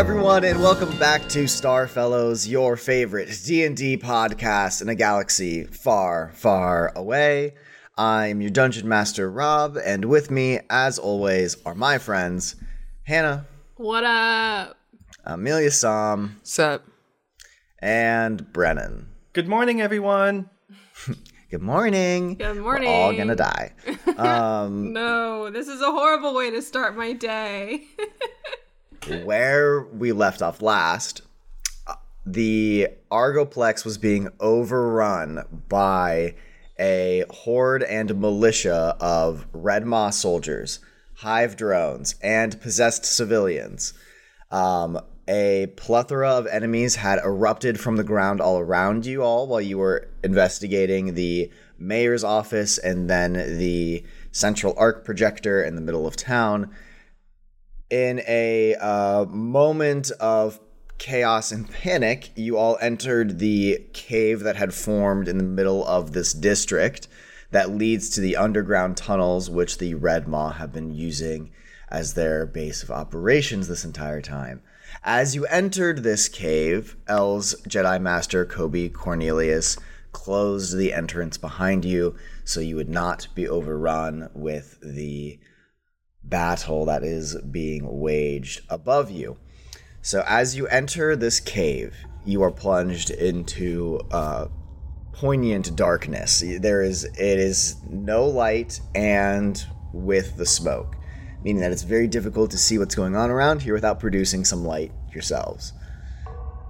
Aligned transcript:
Everyone, 0.00 0.44
and 0.44 0.58
welcome 0.62 0.96
back 0.98 1.28
to 1.28 1.46
Star 1.46 1.86
Fellows, 1.86 2.48
your 2.48 2.74
favorite 2.78 3.28
D&D 3.44 3.98
podcast 3.98 4.80
in 4.80 4.88
a 4.88 4.94
galaxy 4.94 5.64
far, 5.64 6.30
far 6.34 6.90
away. 6.96 7.52
I'm 7.98 8.40
your 8.40 8.48
Dungeon 8.50 8.88
Master, 8.88 9.30
Rob, 9.30 9.76
and 9.76 10.06
with 10.06 10.30
me, 10.30 10.60
as 10.70 10.98
always, 10.98 11.58
are 11.66 11.74
my 11.74 11.98
friends, 11.98 12.56
Hannah, 13.04 13.44
What 13.76 14.04
up? 14.04 14.78
Amelia 15.24 15.70
Som, 15.70 16.40
Sup? 16.44 16.82
and 17.80 18.50
Brennan. 18.54 19.06
Good 19.34 19.48
morning, 19.48 19.82
everyone. 19.82 20.48
Good 21.50 21.60
morning. 21.62 22.36
Good 22.36 22.62
We're 22.64 22.86
all 22.86 23.12
gonna 23.12 23.36
die. 23.36 23.72
Um, 24.16 24.92
No, 24.94 25.50
this 25.50 25.68
is 25.68 25.82
a 25.82 25.90
horrible 25.90 26.34
way 26.34 26.50
to 26.52 26.62
start 26.62 26.96
my 26.96 27.12
day. 27.12 27.84
where 29.06 29.82
we 29.82 30.12
left 30.12 30.42
off 30.42 30.62
last, 30.62 31.22
the 32.26 32.88
Argoplex 33.10 33.84
was 33.84 33.98
being 33.98 34.28
overrun 34.40 35.44
by 35.68 36.34
a 36.78 37.24
horde 37.30 37.82
and 37.82 38.18
militia 38.20 38.96
of 39.00 39.46
Red 39.52 39.84
Maw 39.86 40.10
soldiers, 40.10 40.80
hive 41.16 41.56
drones, 41.56 42.14
and 42.22 42.60
possessed 42.60 43.04
civilians. 43.04 43.92
Um, 44.50 45.00
a 45.28 45.68
plethora 45.76 46.30
of 46.30 46.46
enemies 46.48 46.96
had 46.96 47.20
erupted 47.20 47.78
from 47.78 47.96
the 47.96 48.04
ground 48.04 48.40
all 48.40 48.58
around 48.58 49.06
you 49.06 49.22
all 49.22 49.46
while 49.46 49.60
you 49.60 49.78
were 49.78 50.08
investigating 50.24 51.14
the 51.14 51.50
mayor's 51.78 52.24
office 52.24 52.78
and 52.78 53.08
then 53.08 53.34
the 53.34 54.04
central 54.32 54.74
arc 54.76 55.04
projector 55.04 55.62
in 55.62 55.76
the 55.76 55.80
middle 55.80 56.06
of 56.06 56.16
town 56.16 56.70
in 57.90 58.22
a 58.26 58.74
uh, 58.76 59.26
moment 59.26 60.10
of 60.20 60.60
chaos 60.98 61.50
and 61.50 61.68
panic, 61.70 62.30
you 62.36 62.56
all 62.56 62.78
entered 62.80 63.38
the 63.38 63.84
cave 63.92 64.40
that 64.40 64.56
had 64.56 64.72
formed 64.72 65.28
in 65.28 65.38
the 65.38 65.44
middle 65.44 65.84
of 65.86 66.12
this 66.12 66.32
district 66.32 67.08
that 67.50 67.70
leads 67.70 68.10
to 68.10 68.20
the 68.20 68.36
underground 68.36 68.96
tunnels, 68.96 69.50
which 69.50 69.78
the 69.78 69.94
Red 69.94 70.28
Maw 70.28 70.52
have 70.52 70.72
been 70.72 70.94
using 70.94 71.50
as 71.88 72.14
their 72.14 72.46
base 72.46 72.82
of 72.82 72.90
operations 72.90 73.66
this 73.66 73.84
entire 73.84 74.20
time. 74.20 74.62
As 75.02 75.34
you 75.34 75.46
entered 75.46 76.02
this 76.02 76.28
cave, 76.28 76.96
El's 77.08 77.54
Jedi 77.68 78.00
Master 78.00 78.44
Kobe 78.44 78.88
Cornelius 78.88 79.76
closed 80.12 80.76
the 80.76 80.92
entrance 80.92 81.38
behind 81.38 81.84
you 81.84 82.14
so 82.44 82.60
you 82.60 82.76
would 82.76 82.88
not 82.88 83.28
be 83.34 83.48
overrun 83.48 84.28
with 84.34 84.78
the 84.82 85.38
battle 86.30 86.84
that 86.86 87.02
is 87.02 87.36
being 87.50 88.00
waged 88.00 88.62
above 88.70 89.10
you. 89.10 89.36
So 90.02 90.24
as 90.26 90.56
you 90.56 90.66
enter 90.68 91.16
this 91.16 91.40
cave, 91.40 91.94
you 92.24 92.42
are 92.42 92.50
plunged 92.50 93.10
into 93.10 94.00
uh, 94.10 94.46
poignant 95.12 95.76
darkness. 95.76 96.42
There 96.60 96.82
is 96.82 97.04
it 97.04 97.18
is 97.18 97.76
no 97.88 98.26
light 98.26 98.80
and 98.94 99.62
with 99.92 100.36
the 100.36 100.46
smoke, 100.46 100.96
meaning 101.42 101.60
that 101.60 101.72
it's 101.72 101.82
very 101.82 102.06
difficult 102.06 102.50
to 102.52 102.58
see 102.58 102.78
what's 102.78 102.94
going 102.94 103.16
on 103.16 103.30
around 103.30 103.62
here 103.62 103.74
without 103.74 104.00
producing 104.00 104.44
some 104.44 104.64
light 104.64 104.92
yourselves. 105.12 105.72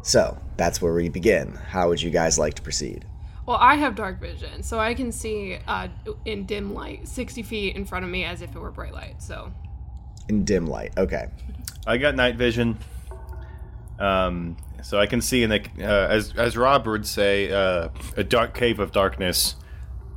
So 0.02 0.38
that's 0.56 0.80
where 0.80 0.94
we 0.94 1.08
begin. 1.08 1.54
How 1.54 1.88
would 1.88 2.00
you 2.00 2.10
guys 2.10 2.38
like 2.38 2.54
to 2.54 2.62
proceed? 2.62 3.04
Well, 3.50 3.58
I 3.60 3.74
have 3.74 3.96
dark 3.96 4.20
vision, 4.20 4.62
so 4.62 4.78
I 4.78 4.94
can 4.94 5.10
see 5.10 5.58
uh, 5.66 5.88
in 6.24 6.46
dim 6.46 6.72
light 6.72 7.08
60 7.08 7.42
feet 7.42 7.74
in 7.74 7.84
front 7.84 8.04
of 8.04 8.10
me 8.10 8.24
as 8.24 8.42
if 8.42 8.54
it 8.54 8.58
were 8.60 8.70
bright 8.70 8.94
light. 8.94 9.20
So, 9.20 9.52
In 10.28 10.44
dim 10.44 10.68
light. 10.68 10.92
Okay. 10.96 11.26
I 11.84 11.96
got 11.96 12.14
night 12.14 12.36
vision, 12.36 12.78
um, 13.98 14.56
so 14.84 15.00
I 15.00 15.06
can 15.06 15.20
see 15.20 15.42
in 15.42 15.50
the 15.50 15.62
uh, 15.80 16.06
as 16.08 16.32
as 16.36 16.56
Rob 16.56 16.86
would 16.86 17.04
say, 17.04 17.50
uh, 17.50 17.88
a 18.16 18.22
dark 18.22 18.54
cave 18.54 18.78
of 18.78 18.92
darkness. 18.92 19.56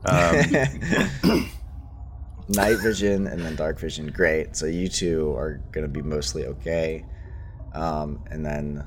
Um, 0.06 0.36
night 2.50 2.78
vision 2.84 3.26
and 3.26 3.42
then 3.42 3.56
dark 3.56 3.80
vision 3.80 4.06
great 4.08 4.54
so 4.54 4.66
you 4.66 4.90
two 4.90 5.32
are 5.32 5.62
gonna 5.72 5.88
be 5.88 6.02
mostly 6.02 6.46
okay 6.46 7.06
um 7.72 8.22
and 8.30 8.46
then 8.46 8.86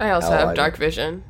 I 0.00 0.10
also 0.10 0.30
have 0.30 0.54
dark 0.54 0.76
vision. 0.76 1.24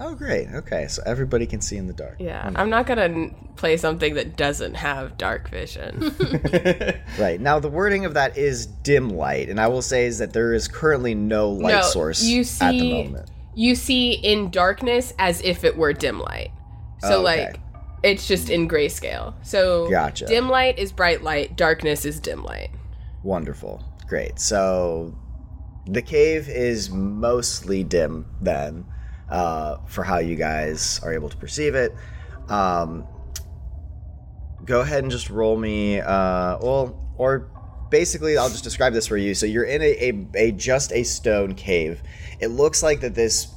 Oh 0.00 0.14
great 0.14 0.48
okay 0.52 0.86
so 0.88 1.02
everybody 1.06 1.46
can 1.46 1.60
see 1.60 1.76
in 1.76 1.86
the 1.86 1.92
dark 1.92 2.16
Yeah, 2.18 2.48
hmm. 2.50 2.56
I'm 2.56 2.70
not 2.70 2.86
gonna 2.86 3.30
play 3.56 3.76
something 3.76 4.14
that 4.14 4.36
doesn't 4.36 4.74
have 4.74 5.16
dark 5.16 5.48
vision. 5.50 6.00
right 7.18 7.40
now 7.40 7.58
the 7.60 7.68
wording 7.68 8.04
of 8.04 8.14
that 8.14 8.36
is 8.36 8.66
dim 8.66 9.08
light 9.10 9.48
and 9.48 9.60
i 9.60 9.68
will 9.68 9.82
say 9.82 10.06
is 10.06 10.18
that 10.18 10.32
there 10.32 10.52
is 10.52 10.66
currently 10.68 11.14
no 11.14 11.50
light 11.50 11.74
No, 11.74 11.82
source 11.82 12.22
you 12.24 12.40
at 12.40 12.44
the 12.72 12.80
see- 12.80 12.92
moment 12.92 13.30
you 13.56 13.76
see 13.76 14.12
in 14.14 14.50
darkness 14.50 15.12
as 15.18 15.40
if 15.42 15.62
it 15.62 15.76
were 15.76 15.92
dim 15.92 16.18
light. 16.18 16.50
So 17.02 17.18
Oh, 17.18 17.26
okay. 17.28 17.44
like, 17.46 17.60
it's 18.02 18.26
just 18.26 18.50
in 18.50 18.66
grayscale. 18.68 19.34
So 19.44 19.88
Gotcha. 19.88 20.26
dim 20.26 20.48
light 20.48 20.76
is 20.76 20.90
bright 20.90 21.22
light. 21.22 21.54
Darkness 21.56 22.04
is 22.04 22.18
dim 22.18 22.42
light. 22.42 22.70
wonderful 23.22 23.80
great 24.08 24.38
so 24.40 25.14
the 25.86 26.02
cave 26.02 26.48
is 26.48 26.90
mostly 26.90 27.84
dim 27.84 28.26
then 28.42 28.84
uh 29.34 29.78
for 29.86 30.04
how 30.04 30.18
you 30.18 30.36
guys 30.36 31.00
are 31.02 31.12
able 31.12 31.28
to 31.28 31.36
perceive 31.36 31.74
it. 31.74 31.94
Um 32.48 33.06
go 34.64 34.80
ahead 34.80 35.02
and 35.02 35.10
just 35.10 35.28
roll 35.28 35.56
me 35.58 36.00
uh 36.00 36.58
well 36.62 37.14
or 37.18 37.50
basically 37.90 38.38
i'll 38.38 38.48
just 38.48 38.64
describe 38.64 38.92
this 38.92 39.06
for 39.06 39.16
you. 39.16 39.34
So 39.34 39.46
you're 39.46 39.64
in 39.64 39.82
a, 39.82 39.92
a, 40.08 40.26
a 40.46 40.52
just 40.52 40.92
a 40.92 41.02
stone 41.02 41.54
cave. 41.54 42.02
It 42.40 42.48
looks 42.48 42.82
like 42.82 43.00
that 43.00 43.14
this 43.14 43.54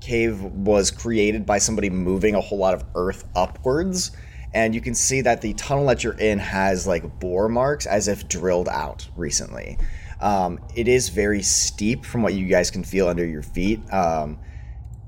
cave 0.00 0.42
was 0.42 0.90
created 0.90 1.46
by 1.46 1.58
somebody 1.58 1.88
moving 1.88 2.34
a 2.34 2.40
whole 2.40 2.58
lot 2.58 2.74
of 2.74 2.84
earth 2.94 3.24
upwards. 3.34 4.12
And 4.54 4.74
you 4.74 4.80
can 4.80 4.94
see 4.94 5.22
that 5.22 5.40
the 5.40 5.54
tunnel 5.54 5.86
that 5.86 6.04
you're 6.04 6.18
in 6.18 6.38
has 6.38 6.86
like 6.86 7.20
bore 7.20 7.48
marks 7.48 7.86
as 7.86 8.08
if 8.08 8.28
drilled 8.28 8.68
out 8.68 9.08
recently. 9.16 9.78
Um, 10.20 10.60
it 10.74 10.88
is 10.88 11.08
very 11.08 11.42
steep 11.42 12.04
from 12.04 12.22
what 12.22 12.34
you 12.34 12.46
guys 12.46 12.70
can 12.70 12.84
feel 12.84 13.08
under 13.08 13.24
your 13.24 13.42
feet. 13.42 13.80
Um, 13.92 14.38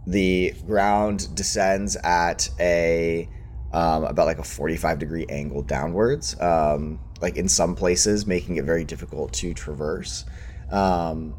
the 0.07 0.55
ground 0.67 1.35
descends 1.35 1.97
at 1.97 2.49
a 2.61 3.29
um, 3.73 4.05
about 4.05 4.27
like 4.27 4.39
a 4.39 4.45
45 4.45 4.99
degree 4.99 5.27
angle 5.29 5.63
downwards 5.63 6.39
um, 6.41 7.01
like 7.21 7.37
in 7.37 7.49
some 7.49 7.75
places 7.75 8.27
making 8.27 8.57
it 8.57 8.65
very 8.65 8.85
difficult 8.85 9.33
to 9.33 9.53
traverse 9.55 10.25
um, 10.71 11.35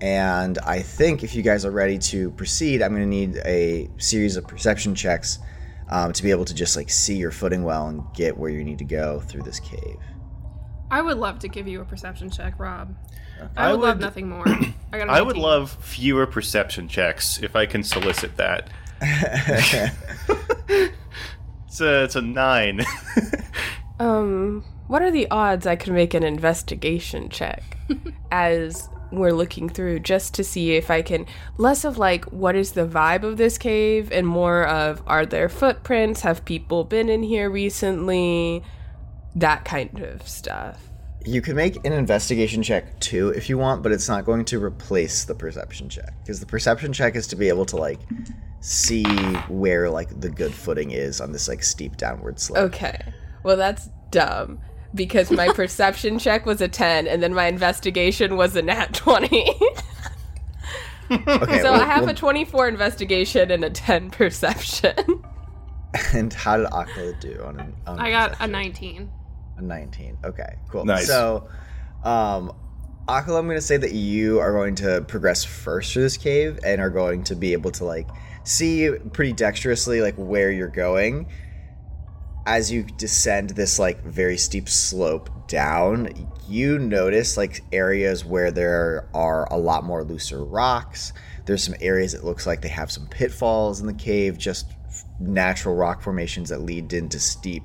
and 0.00 0.58
I 0.58 0.80
think 0.80 1.22
if 1.22 1.34
you 1.34 1.42
guys 1.42 1.64
are 1.64 1.70
ready 1.70 1.98
to 1.98 2.30
proceed, 2.32 2.82
I'm 2.82 2.94
going 2.94 3.02
to 3.02 3.08
need 3.08 3.36
a 3.44 3.88
series 3.96 4.36
of 4.36 4.46
perception 4.46 4.94
checks 4.94 5.38
um, 5.88 6.12
to 6.12 6.22
be 6.22 6.30
able 6.30 6.44
to 6.44 6.54
just 6.54 6.76
like 6.76 6.90
see 6.90 7.16
your 7.16 7.30
footing 7.30 7.62
well 7.62 7.88
and 7.88 8.02
get 8.14 8.36
where 8.36 8.50
you 8.50 8.64
need 8.64 8.78
to 8.78 8.84
go 8.84 9.20
through 9.20 9.42
this 9.42 9.60
cave. 9.60 9.96
I 10.90 11.00
would 11.00 11.16
love 11.16 11.38
to 11.40 11.48
give 11.48 11.66
you 11.66 11.80
a 11.80 11.84
perception 11.84 12.30
check, 12.30 12.58
Rob. 12.58 12.94
I 13.56 13.68
I 13.68 13.72
would, 13.72 13.80
love 13.80 14.00
nothing 14.00 14.28
more. 14.28 14.44
I 14.92 14.98
got. 14.98 15.08
a 15.08 15.12
I 15.12 15.20
would 15.20 15.36
19. 15.36 15.42
love 15.42 15.76
fewer 15.80 16.26
perception 16.26 16.88
checks 16.88 17.38
if 17.42 17.56
I 17.56 17.66
can 17.66 17.82
solicit 17.82 18.36
that. 18.36 18.68
it's 21.66 21.80
a 21.80 22.04
it's 22.04 22.16
a 22.16 22.22
nine. 22.22 22.84
Um, 24.00 24.64
what 24.88 25.02
are 25.02 25.10
the 25.10 25.30
odds 25.30 25.66
I 25.66 25.76
could 25.76 25.92
make 25.92 26.14
an 26.14 26.24
investigation 26.24 27.28
check 27.28 27.78
as 28.32 28.88
we're 29.12 29.32
looking 29.32 29.68
through 29.68 30.00
just 30.00 30.34
to 30.34 30.42
see 30.42 30.72
if 30.72 30.90
I 30.90 31.00
can 31.00 31.26
less 31.58 31.84
of 31.84 31.96
like 31.96 32.24
what 32.32 32.56
is 32.56 32.72
the 32.72 32.86
vibe 32.86 33.22
of 33.22 33.36
this 33.36 33.56
cave 33.56 34.10
and 34.10 34.26
more 34.26 34.66
of 34.66 35.02
are 35.06 35.24
there 35.24 35.48
footprints? 35.48 36.22
Have 36.22 36.44
people 36.44 36.82
been 36.84 37.08
in 37.08 37.22
here 37.22 37.48
recently? 37.48 38.64
That 39.36 39.64
kind 39.64 40.00
of 40.00 40.28
stuff. 40.28 40.90
You 41.24 41.40
can 41.40 41.56
make 41.56 41.76
an 41.86 41.92
investigation 41.92 42.62
check 42.62 43.00
too 43.00 43.30
if 43.30 43.48
you 43.48 43.56
want, 43.58 43.82
but 43.82 43.92
it's 43.92 44.08
not 44.08 44.24
going 44.26 44.44
to 44.46 44.62
replace 44.62 45.24
the 45.24 45.34
perception 45.34 45.88
check 45.88 46.12
because 46.22 46.38
the 46.40 46.46
perception 46.46 46.92
check 46.92 47.16
is 47.16 47.26
to 47.28 47.36
be 47.36 47.48
able 47.48 47.64
to 47.66 47.76
like 47.76 48.00
see 48.60 49.04
where 49.48 49.88
like 49.90 50.20
the 50.20 50.28
good 50.28 50.52
footing 50.52 50.90
is 50.90 51.20
on 51.20 51.32
this 51.32 51.48
like 51.48 51.62
steep 51.62 51.96
downward 51.96 52.38
slope. 52.38 52.58
Okay. 52.58 52.98
Well, 53.42 53.56
that's 53.56 53.88
dumb 54.10 54.60
because 54.94 55.30
my 55.30 55.48
perception 55.54 56.18
check 56.18 56.44
was 56.46 56.60
a 56.60 56.68
10 56.68 57.06
and 57.06 57.22
then 57.22 57.32
my 57.32 57.46
investigation 57.46 58.36
was 58.36 58.54
a 58.56 58.62
nat 58.62 58.92
20. 58.94 59.50
Okay, 61.10 61.58
so 61.60 61.70
well- 61.70 61.80
I 61.82 61.84
have 61.84 62.02
well- 62.02 62.10
a 62.10 62.14
24 62.14 62.66
investigation 62.68 63.50
and 63.50 63.62
a 63.64 63.70
10 63.70 64.10
perception. 64.10 64.94
And 66.12 66.32
how 66.32 66.56
did 66.56 66.66
Akala 66.68 67.20
do 67.20 67.40
on 67.44 67.60
an? 67.60 67.74
On 67.86 68.00
I 68.00 68.10
got 68.10 68.36
a 68.40 68.46
19. 68.48 69.10
A 69.56 69.62
19. 69.62 70.18
Okay, 70.24 70.56
cool. 70.68 70.84
Nice. 70.84 71.06
So, 71.06 71.48
um, 72.02 72.52
Akala, 73.08 73.38
I'm 73.38 73.46
going 73.46 73.56
to 73.56 73.60
say 73.60 73.76
that 73.76 73.92
you 73.92 74.40
are 74.40 74.52
going 74.52 74.74
to 74.76 75.02
progress 75.02 75.44
first 75.44 75.92
through 75.92 76.02
this 76.02 76.16
cave 76.16 76.58
and 76.64 76.80
are 76.80 76.90
going 76.90 77.24
to 77.24 77.36
be 77.36 77.52
able 77.52 77.70
to, 77.72 77.84
like, 77.84 78.08
see 78.44 78.90
pretty 79.12 79.32
dexterously, 79.32 80.00
like, 80.00 80.14
where 80.16 80.50
you're 80.50 80.68
going. 80.68 81.28
As 82.46 82.72
you 82.72 82.82
descend 82.82 83.50
this, 83.50 83.78
like, 83.78 84.02
very 84.04 84.36
steep 84.36 84.68
slope 84.68 85.48
down, 85.48 86.30
you 86.48 86.78
notice, 86.78 87.36
like, 87.36 87.62
areas 87.72 88.24
where 88.24 88.50
there 88.50 89.08
are 89.14 89.46
a 89.52 89.56
lot 89.56 89.84
more 89.84 90.02
looser 90.02 90.42
rocks. 90.44 91.12
There's 91.46 91.62
some 91.62 91.74
areas 91.80 92.12
that 92.12 92.24
looks 92.24 92.46
like 92.46 92.62
they 92.62 92.68
have 92.68 92.90
some 92.90 93.06
pitfalls 93.06 93.80
in 93.80 93.86
the 93.86 93.94
cave, 93.94 94.38
just 94.38 94.72
natural 95.20 95.74
rock 95.74 96.02
formations 96.02 96.48
that 96.48 96.62
lead 96.62 96.92
into 96.92 97.20
steep 97.20 97.62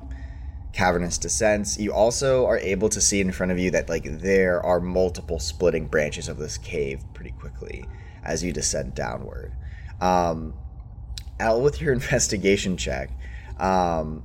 cavernous 0.80 1.18
descents. 1.18 1.78
You 1.78 1.92
also 1.92 2.46
are 2.46 2.58
able 2.58 2.88
to 2.88 3.02
see 3.02 3.20
in 3.20 3.34
front 3.34 3.52
of 3.52 3.60
you 3.60 3.70
that 3.72 3.90
like 3.90 4.06
there 4.06 4.66
are 4.66 4.80
multiple 4.80 5.38
splitting 5.38 5.88
branches 5.88 6.30
of 6.30 6.38
this 6.38 6.58
cave 6.58 7.04
pretty 7.14 7.32
quickly 7.32 7.84
as 8.24 8.46
you 8.46 8.54
descend 8.54 8.96
downward. 8.96 9.52
Um, 10.00 10.54
Al, 11.38 11.62
with 11.62 11.82
your 11.82 11.92
investigation 12.00 12.78
check, 12.78 13.12
um, 13.60 14.24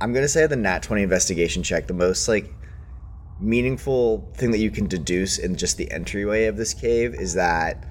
I'm 0.00 0.12
gonna 0.12 0.28
say 0.28 0.46
the 0.46 0.54
Nat 0.54 0.84
20 0.84 1.02
investigation 1.02 1.64
check, 1.64 1.88
the 1.88 1.94
most 1.94 2.28
like 2.28 2.48
meaningful 3.40 4.30
thing 4.36 4.52
that 4.52 4.58
you 4.58 4.70
can 4.70 4.86
deduce 4.86 5.36
in 5.36 5.56
just 5.56 5.78
the 5.78 5.90
entryway 5.90 6.44
of 6.44 6.56
this 6.56 6.74
cave 6.74 7.12
is 7.12 7.34
that 7.34 7.84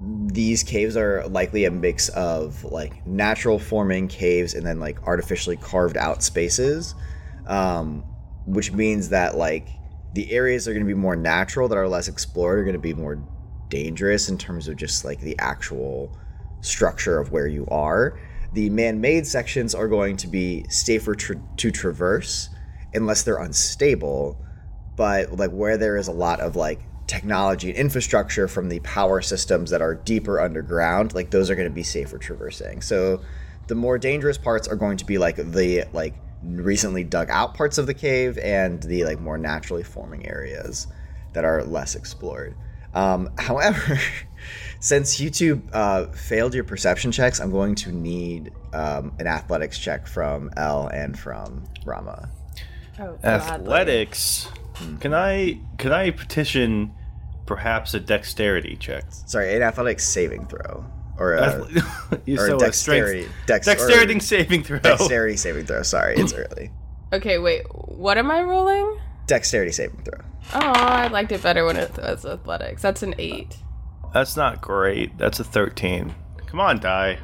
these 0.00 0.62
caves 0.62 0.96
are 0.96 1.26
likely 1.28 1.66
a 1.66 1.70
mix 1.70 2.08
of 2.10 2.64
like 2.64 3.06
natural 3.06 3.58
forming 3.58 4.08
caves 4.08 4.54
and 4.54 4.66
then 4.66 4.80
like 4.80 5.02
artificially 5.06 5.56
carved 5.56 5.96
out 5.96 6.22
spaces 6.22 6.94
um, 7.46 8.04
which 8.46 8.72
means 8.72 9.10
that 9.10 9.36
like 9.36 9.68
the 10.14 10.30
areas 10.32 10.64
that 10.64 10.70
are 10.70 10.74
going 10.74 10.86
to 10.86 10.94
be 10.94 10.98
more 10.98 11.16
natural 11.16 11.68
that 11.68 11.76
are 11.76 11.88
less 11.88 12.08
explored 12.08 12.58
are 12.58 12.64
going 12.64 12.74
to 12.74 12.78
be 12.78 12.94
more 12.94 13.22
dangerous 13.68 14.28
in 14.28 14.38
terms 14.38 14.68
of 14.68 14.76
just 14.76 15.04
like 15.04 15.20
the 15.20 15.38
actual 15.38 16.16
structure 16.60 17.18
of 17.18 17.30
where 17.30 17.46
you 17.46 17.66
are. 17.68 18.18
The 18.52 18.70
man-made 18.70 19.26
sections 19.26 19.74
are 19.74 19.88
going 19.88 20.16
to 20.18 20.26
be 20.26 20.64
safer 20.68 21.14
tra- 21.14 21.40
to 21.58 21.70
traverse 21.70 22.50
unless 22.92 23.22
they're 23.22 23.38
unstable 23.38 24.44
but 24.96 25.32
like 25.32 25.50
where 25.52 25.78
there 25.78 25.96
is 25.96 26.08
a 26.08 26.12
lot 26.12 26.40
of 26.40 26.56
like 26.56 26.80
technology 27.10 27.70
and 27.70 27.76
infrastructure 27.76 28.46
from 28.46 28.68
the 28.68 28.78
power 28.80 29.20
systems 29.20 29.70
that 29.70 29.82
are 29.82 29.96
deeper 29.96 30.40
underground 30.40 31.12
like 31.12 31.30
those 31.30 31.50
are 31.50 31.56
going 31.56 31.68
to 31.68 31.74
be 31.74 31.82
safer 31.82 32.18
traversing. 32.18 32.80
So 32.80 33.20
the 33.66 33.74
more 33.74 33.98
dangerous 33.98 34.38
parts 34.38 34.68
are 34.68 34.76
going 34.76 34.96
to 34.98 35.04
be 35.04 35.18
like 35.18 35.34
the 35.34 35.84
like 35.92 36.14
recently 36.44 37.02
dug 37.02 37.28
out 37.28 37.54
parts 37.54 37.78
of 37.78 37.88
the 37.88 37.94
cave 37.94 38.38
and 38.38 38.80
the 38.84 39.04
like 39.04 39.18
more 39.18 39.36
naturally 39.36 39.82
forming 39.82 40.24
areas 40.26 40.86
that 41.32 41.44
are 41.44 41.64
less 41.64 41.96
explored. 41.96 42.54
Um, 42.94 43.30
however 43.38 43.98
since 44.78 45.18
you 45.18 45.30
two 45.30 45.60
uh, 45.72 46.06
failed 46.06 46.54
your 46.54 46.64
perception 46.64 47.12
checks 47.12 47.40
i'm 47.40 47.50
going 47.50 47.74
to 47.74 47.92
need 47.92 48.52
um, 48.72 49.12
an 49.18 49.26
athletics 49.26 49.78
check 49.78 50.06
from 50.06 50.50
l 50.56 50.86
and 50.86 51.18
from 51.18 51.64
rama. 51.84 52.30
Oh, 53.00 53.18
Athletics. 53.24 54.46
Can 55.00 55.14
I 55.14 55.60
can 55.78 55.92
I 55.92 56.10
petition 56.10 56.92
perhaps 57.50 57.94
a 57.94 58.00
dexterity 58.00 58.76
check? 58.76 59.04
sorry 59.26 59.54
an 59.56 59.62
athletics 59.62 60.06
saving 60.08 60.46
throw 60.46 60.84
or 61.18 61.34
a, 61.34 61.66
you 62.24 62.36
or 62.40 62.46
so 62.46 62.56
a 62.56 62.58
dexterity- 62.60 63.22
strength, 63.44 63.46
dex- 63.46 63.68
or- 63.68 64.20
saving 64.20 64.62
throw. 64.62 64.78
Dexterity 64.78 65.36
saving 65.36 65.66
throw. 65.66 65.82
Sorry, 65.82 66.14
it's 66.16 66.32
early. 66.42 66.70
Okay, 67.12 67.38
wait. 67.38 67.62
What 67.74 68.16
am 68.16 68.30
I 68.30 68.40
rolling? 68.42 68.98
Dexterity 69.26 69.72
saving 69.72 70.02
throw. 70.04 70.20
Oh, 70.54 70.60
I 70.60 71.08
liked 71.08 71.30
it 71.32 71.42
better 71.42 71.66
when 71.66 71.76
it 71.76 71.94
was 71.98 72.24
athletics. 72.24 72.80
That's 72.82 73.02
an 73.02 73.14
8. 73.18 73.54
That's 74.14 74.36
not 74.36 74.62
great. 74.62 75.18
That's 75.18 75.40
a 75.40 75.44
thirteen. 75.44 76.14
Come 76.46 76.58
on, 76.60 76.78
die. 76.80 77.18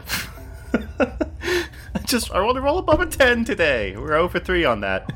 I 0.98 1.98
just 2.04 2.30
I 2.32 2.40
want 2.42 2.56
to 2.56 2.60
roll 2.60 2.78
above 2.78 3.00
a 3.00 3.06
ten 3.06 3.44
today. 3.44 3.96
We're 3.96 4.14
oh 4.14 4.24
over 4.24 4.38
three 4.38 4.64
on 4.64 4.80
that. 4.82 5.10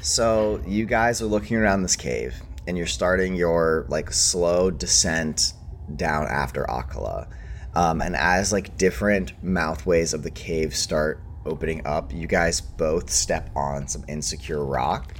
So 0.00 0.62
you 0.66 0.86
guys 0.86 1.20
are 1.20 1.26
looking 1.26 1.56
around 1.56 1.82
this 1.82 1.96
cave, 1.96 2.34
and 2.70 2.78
you're 2.78 2.86
starting 2.86 3.34
your 3.34 3.84
like 3.88 4.12
slow 4.12 4.70
descent 4.70 5.54
down 5.96 6.28
after 6.28 6.62
Akala. 6.66 7.26
Um, 7.74 8.00
and 8.00 8.14
as 8.14 8.52
like 8.52 8.78
different 8.78 9.32
mouthways 9.44 10.14
of 10.14 10.22
the 10.22 10.30
cave 10.30 10.76
start 10.76 11.20
opening 11.44 11.84
up, 11.84 12.12
you 12.12 12.28
guys 12.28 12.60
both 12.60 13.10
step 13.10 13.50
on 13.56 13.88
some 13.88 14.04
insecure 14.06 14.64
rock 14.64 15.12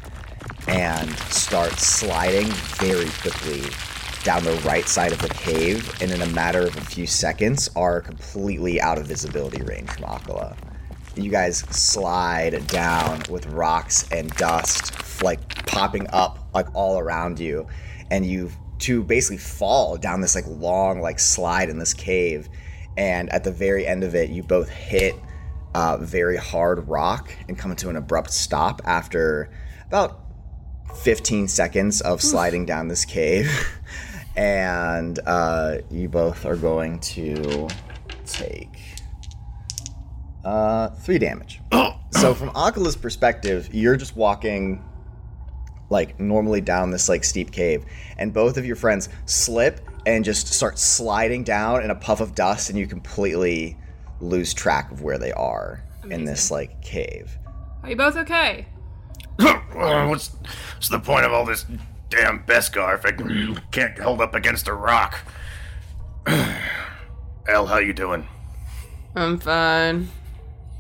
and 0.68 1.10
start 1.28 1.72
sliding 1.72 2.46
very 2.78 3.10
quickly 3.20 3.62
down 4.22 4.44
the 4.44 4.54
right 4.64 4.86
side 4.86 5.10
of 5.10 5.20
the 5.20 5.30
cave, 5.30 5.92
and 6.00 6.12
in 6.12 6.20
a 6.22 6.28
matter 6.28 6.64
of 6.64 6.76
a 6.76 6.80
few 6.82 7.06
seconds, 7.06 7.68
are 7.74 8.00
completely 8.00 8.80
out 8.80 8.96
of 8.96 9.06
visibility 9.06 9.62
range 9.62 9.90
from 9.90 10.04
Akala. 10.04 10.56
You 11.16 11.30
guys 11.30 11.58
slide 11.58 12.66
down 12.68 13.22
with 13.28 13.46
rocks 13.46 14.10
and 14.12 14.30
dust, 14.34 15.22
like 15.22 15.66
popping 15.66 16.06
up 16.10 16.48
like 16.54 16.66
all 16.74 16.98
around 16.98 17.40
you, 17.40 17.66
and 18.10 18.24
you 18.24 18.50
to 18.80 19.02
basically 19.02 19.36
fall 19.36 19.96
down 19.96 20.20
this 20.20 20.34
like 20.34 20.46
long 20.46 21.00
like 21.00 21.18
slide 21.18 21.68
in 21.68 21.78
this 21.78 21.94
cave. 21.94 22.48
And 22.96 23.28
at 23.30 23.44
the 23.44 23.52
very 23.52 23.86
end 23.86 24.04
of 24.04 24.14
it, 24.14 24.30
you 24.30 24.42
both 24.42 24.68
hit 24.68 25.14
uh, 25.74 25.98
very 25.98 26.36
hard 26.36 26.88
rock 26.88 27.32
and 27.48 27.58
come 27.58 27.74
to 27.76 27.88
an 27.88 27.96
abrupt 27.96 28.32
stop 28.32 28.82
after 28.84 29.50
about 29.86 30.20
15 30.96 31.48
seconds 31.48 32.00
of 32.00 32.20
sliding 32.20 32.66
down 32.66 32.88
this 32.88 33.04
cave. 33.04 33.50
and 34.36 35.18
uh, 35.26 35.78
you 35.90 36.08
both 36.08 36.44
are 36.46 36.56
going 36.56 36.98
to 37.00 37.68
take 38.26 38.69
uh, 40.44 40.90
three 40.90 41.18
damage. 41.18 41.60
so, 42.10 42.34
from 42.34 42.50
Akala's 42.50 42.96
perspective, 42.96 43.68
you're 43.72 43.96
just 43.96 44.16
walking 44.16 44.84
like 45.90 46.20
normally 46.20 46.60
down 46.60 46.90
this 46.90 47.08
like 47.08 47.24
steep 47.24 47.50
cave, 47.50 47.84
and 48.16 48.32
both 48.32 48.56
of 48.56 48.64
your 48.64 48.76
friends 48.76 49.08
slip 49.26 49.80
and 50.06 50.24
just 50.24 50.48
start 50.48 50.78
sliding 50.78 51.44
down 51.44 51.82
in 51.82 51.90
a 51.90 51.94
puff 51.94 52.20
of 52.20 52.34
dust, 52.34 52.70
and 52.70 52.78
you 52.78 52.86
completely 52.86 53.76
lose 54.20 54.54
track 54.54 54.90
of 54.90 55.02
where 55.02 55.18
they 55.18 55.32
are 55.32 55.82
in 56.10 56.24
this 56.24 56.50
like 56.50 56.80
cave. 56.82 57.36
Are 57.82 57.90
you 57.90 57.96
both 57.96 58.16
okay? 58.16 58.66
what's, 59.72 60.28
what's 60.74 60.88
the 60.88 61.00
point 61.00 61.24
of 61.24 61.32
all 61.32 61.44
this 61.44 61.64
damn 62.10 62.44
Beskar 62.44 62.94
if 62.98 63.06
I 63.06 63.12
can't 63.70 63.98
hold 63.98 64.20
up 64.20 64.34
against 64.34 64.68
a 64.68 64.74
rock? 64.74 65.20
El, 66.26 67.66
how 67.66 67.78
you 67.78 67.92
doing? 67.92 68.26
I'm 69.14 69.38
fine. 69.38 70.08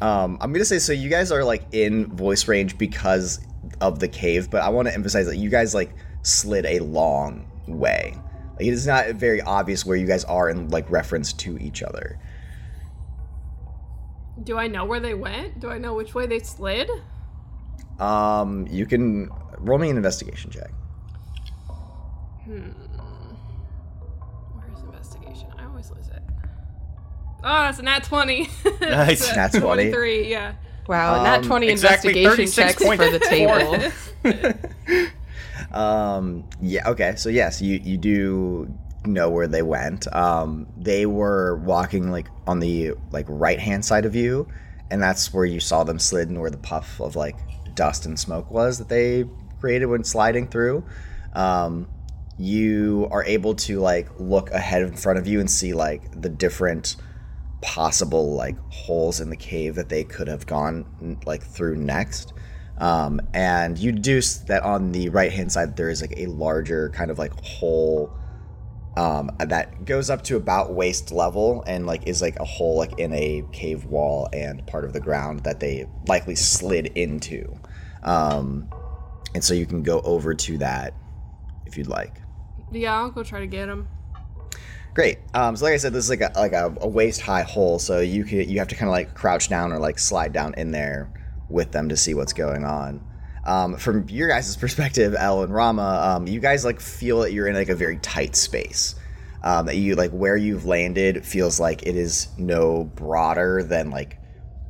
Um, 0.00 0.38
I'm 0.40 0.52
gonna 0.52 0.64
say 0.64 0.78
so. 0.78 0.92
You 0.92 1.10
guys 1.10 1.30
are 1.30 1.44
like 1.44 1.64
in 1.72 2.06
voice 2.14 2.48
range 2.48 2.78
because 2.78 3.40
of 3.80 3.98
the 3.98 4.08
cave, 4.08 4.50
but 4.50 4.62
I 4.62 4.68
want 4.70 4.88
to 4.88 4.94
emphasize 4.94 5.26
that 5.26 5.36
you 5.36 5.50
guys 5.50 5.74
like 5.74 5.92
slid 6.22 6.66
a 6.66 6.80
long 6.80 7.46
way. 7.66 8.16
Like, 8.56 8.66
it 8.66 8.72
is 8.72 8.86
not 8.86 9.10
very 9.10 9.40
obvious 9.42 9.84
where 9.84 9.96
you 9.96 10.06
guys 10.06 10.24
are 10.24 10.48
in 10.48 10.68
like 10.70 10.90
reference 10.90 11.32
to 11.34 11.58
each 11.58 11.82
other. 11.82 12.18
Do 14.42 14.56
I 14.56 14.68
know 14.68 14.84
where 14.86 15.00
they 15.00 15.14
went? 15.14 15.60
Do 15.60 15.68
I 15.68 15.78
know 15.78 15.94
which 15.94 16.14
way 16.14 16.26
they 16.26 16.38
slid? 16.38 16.90
Um, 17.98 18.66
you 18.70 18.86
can 18.86 19.30
roll 19.58 19.78
me 19.78 19.90
an 19.90 19.96
investigation 19.96 20.50
check. 20.50 20.70
Where's 22.46 22.72
Oh, 27.42 27.62
that's 27.62 27.78
a 27.78 27.82
nat 27.82 28.04
20. 28.04 28.48
Nice. 28.80 29.20
It's 29.22 29.30
a 29.32 29.36
Nat 29.36 29.48
20. 29.52 29.60
23, 29.90 30.30
yeah. 30.30 30.54
Wow, 30.88 31.16
and 31.16 31.26
that 31.26 31.38
Um, 31.40 31.44
20 31.44 31.68
exactly 31.68 32.24
investigation 32.24 32.64
checks 32.64 32.84
for 32.84 32.96
the 32.96 33.18
table. 33.20 35.06
Um, 35.72 36.44
yeah, 36.60 36.88
okay. 36.88 37.14
So 37.16 37.28
yes, 37.28 37.62
you 37.62 37.78
you 37.82 37.96
do 37.96 38.74
know 39.06 39.30
where 39.30 39.46
they 39.46 39.62
went. 39.62 40.12
Um, 40.14 40.66
they 40.76 41.06
were 41.06 41.56
walking 41.56 42.10
like 42.10 42.28
on 42.46 42.58
the 42.58 42.94
like 43.12 43.26
right 43.28 43.58
hand 43.60 43.84
side 43.84 44.04
of 44.04 44.16
you, 44.16 44.48
and 44.90 45.00
that's 45.00 45.32
where 45.32 45.44
you 45.44 45.60
saw 45.60 45.84
them 45.84 45.98
slid 45.98 46.28
and 46.28 46.40
where 46.40 46.50
the 46.50 46.58
puff 46.58 47.00
of 47.00 47.14
like 47.14 47.36
dust 47.74 48.04
and 48.04 48.18
smoke 48.18 48.50
was 48.50 48.78
that 48.78 48.88
they 48.88 49.24
created 49.60 49.86
when 49.86 50.02
sliding 50.02 50.48
through. 50.48 50.84
Um, 51.34 51.88
you 52.36 53.06
are 53.12 53.22
able 53.24 53.54
to 53.54 53.78
like 53.78 54.08
look 54.18 54.50
ahead 54.50 54.82
in 54.82 54.96
front 54.96 55.18
of 55.18 55.26
you 55.28 55.38
and 55.38 55.50
see 55.50 55.72
like 55.72 56.20
the 56.20 56.28
different 56.30 56.96
possible 57.62 58.34
like 58.34 58.56
holes 58.70 59.20
in 59.20 59.30
the 59.30 59.36
cave 59.36 59.74
that 59.74 59.88
they 59.88 60.04
could 60.04 60.28
have 60.28 60.46
gone 60.46 61.18
like 61.26 61.42
through 61.42 61.76
next. 61.76 62.32
Um, 62.78 63.20
and 63.34 63.76
you 63.76 63.92
deduce 63.92 64.38
that 64.38 64.62
on 64.62 64.92
the 64.92 65.10
right 65.10 65.30
hand 65.30 65.52
side 65.52 65.76
there 65.76 65.90
is 65.90 66.00
like 66.00 66.14
a 66.16 66.26
larger 66.26 66.88
kind 66.90 67.10
of 67.10 67.18
like 67.18 67.38
hole 67.44 68.10
um, 68.96 69.30
that 69.38 69.84
goes 69.84 70.10
up 70.10 70.22
to 70.24 70.36
about 70.36 70.72
waist 70.72 71.12
level 71.12 71.62
and 71.66 71.86
like 71.86 72.06
is 72.06 72.22
like 72.22 72.36
a 72.40 72.44
hole 72.44 72.78
like 72.78 72.98
in 72.98 73.12
a 73.12 73.44
cave 73.52 73.84
wall 73.84 74.28
and 74.32 74.66
part 74.66 74.84
of 74.84 74.92
the 74.92 75.00
ground 75.00 75.40
that 75.40 75.60
they 75.60 75.86
likely 76.06 76.34
slid 76.34 76.86
into. 76.96 77.54
Um, 78.02 78.68
and 79.34 79.44
so 79.44 79.54
you 79.54 79.66
can 79.66 79.82
go 79.82 80.00
over 80.00 80.34
to 80.34 80.58
that 80.58 80.94
if 81.66 81.76
you'd 81.76 81.86
like. 81.86 82.20
Yeah, 82.72 82.96
I'll 82.96 83.10
go 83.10 83.22
try 83.22 83.40
to 83.40 83.46
get 83.46 83.68
him. 83.68 83.88
Great. 84.94 85.18
Um, 85.34 85.56
so 85.56 85.64
like 85.64 85.74
I 85.74 85.76
said, 85.76 85.92
this 85.92 86.04
is 86.04 86.10
like 86.10 86.20
a 86.20 86.32
like 86.36 86.52
a, 86.52 86.74
a 86.80 86.88
waist 86.88 87.20
high 87.20 87.42
hole, 87.42 87.78
so 87.78 88.00
you 88.00 88.24
can 88.24 88.48
you 88.48 88.58
have 88.58 88.68
to 88.68 88.74
kind 88.74 88.88
of 88.88 88.92
like 88.92 89.14
crouch 89.14 89.48
down 89.48 89.72
or 89.72 89.78
like 89.78 89.98
slide 89.98 90.32
down 90.32 90.54
in 90.54 90.72
there 90.72 91.12
with 91.48 91.72
them 91.72 91.88
to 91.88 91.96
see 91.96 92.14
what's 92.14 92.32
going 92.32 92.64
on. 92.64 93.04
Um, 93.44 93.76
from 93.76 94.08
your 94.08 94.28
guys' 94.28 94.56
perspective, 94.56 95.14
El 95.16 95.42
and 95.42 95.54
Rama, 95.54 96.16
um, 96.16 96.26
you 96.26 96.40
guys 96.40 96.64
like 96.64 96.80
feel 96.80 97.20
that 97.20 97.32
you're 97.32 97.46
in 97.46 97.54
like 97.54 97.68
a 97.68 97.74
very 97.74 97.98
tight 97.98 98.36
space. 98.36 98.96
Um, 99.42 99.66
that 99.66 99.76
you 99.76 99.94
like 99.94 100.10
where 100.10 100.36
you've 100.36 100.66
landed 100.66 101.24
feels 101.24 101.58
like 101.58 101.86
it 101.86 101.96
is 101.96 102.28
no 102.36 102.84
broader 102.84 103.62
than 103.62 103.90
like 103.90 104.18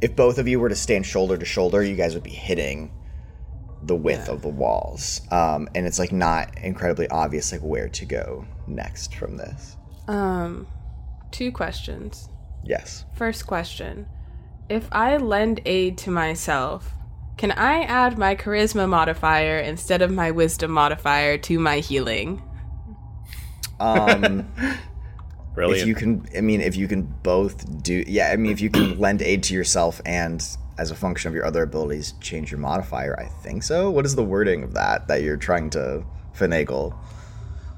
if 0.01 0.15
both 0.15 0.39
of 0.39 0.47
you 0.47 0.61
were 0.61 0.69
to 0.69 0.77
stand 0.77 1.05
shoulder 1.05 1.37
to 1.37 1.45
shoulder, 1.45 1.83
you 1.83 1.97
guys 1.97 2.15
would 2.15 2.23
be 2.23 2.31
hitting 2.31 2.93
the 3.83 3.97
width 3.97 4.29
of 4.29 4.43
the 4.43 4.49
walls. 4.49 5.23
Um, 5.31 5.69
and 5.75 5.87
it's 5.87 5.99
like 5.99 6.13
not 6.13 6.57
incredibly 6.59 7.09
obvious 7.09 7.53
like 7.53 7.63
where 7.63 7.89
to 7.89 8.05
go 8.05 8.47
next 8.67 9.15
from 9.15 9.37
this. 9.37 9.77
Um, 10.11 10.67
two 11.31 11.53
questions. 11.53 12.29
Yes. 12.65 13.05
First 13.15 13.47
question 13.47 14.07
If 14.69 14.89
I 14.91 15.17
lend 15.17 15.61
aid 15.65 15.99
to 15.99 16.11
myself, 16.11 16.93
can 17.37 17.53
I 17.53 17.83
add 17.83 18.19
my 18.19 18.35
charisma 18.35 18.89
modifier 18.89 19.59
instead 19.59 20.03
of 20.03 20.11
my 20.11 20.33
wisdom 20.33 20.73
modifier 20.73 21.39
to 21.39 21.59
my 21.61 21.79
healing? 21.79 22.43
Um, 23.79 24.53
Brilliant. 25.55 25.83
if 25.83 25.87
you 25.87 25.95
can, 25.95 26.27
I 26.37 26.41
mean, 26.41 26.61
if 26.61 26.77
you 26.77 26.89
can 26.89 27.03
both 27.03 27.83
do, 27.83 28.05
yeah, 28.07 28.31
I 28.33 28.37
mean, 28.37 28.51
if 28.51 28.61
you 28.61 28.69
can 28.69 28.99
lend 28.99 29.23
aid 29.23 29.45
to 29.45 29.55
yourself 29.55 30.01
and 30.05 30.45
as 30.77 30.91
a 30.91 30.95
function 30.97 31.29
of 31.29 31.35
your 31.35 31.47
other 31.47 31.63
abilities, 31.63 32.15
change 32.21 32.51
your 32.51 32.59
modifier, 32.59 33.19
I 33.19 33.27
think 33.43 33.63
so. 33.63 33.91
What 33.91 34.05
is 34.05 34.17
the 34.17 34.25
wording 34.25 34.65
of 34.65 34.75
that 34.75 35.07
that 35.07 35.23
you're 35.23 35.37
trying 35.37 35.71
to 35.71 36.05
finagle? 36.37 36.97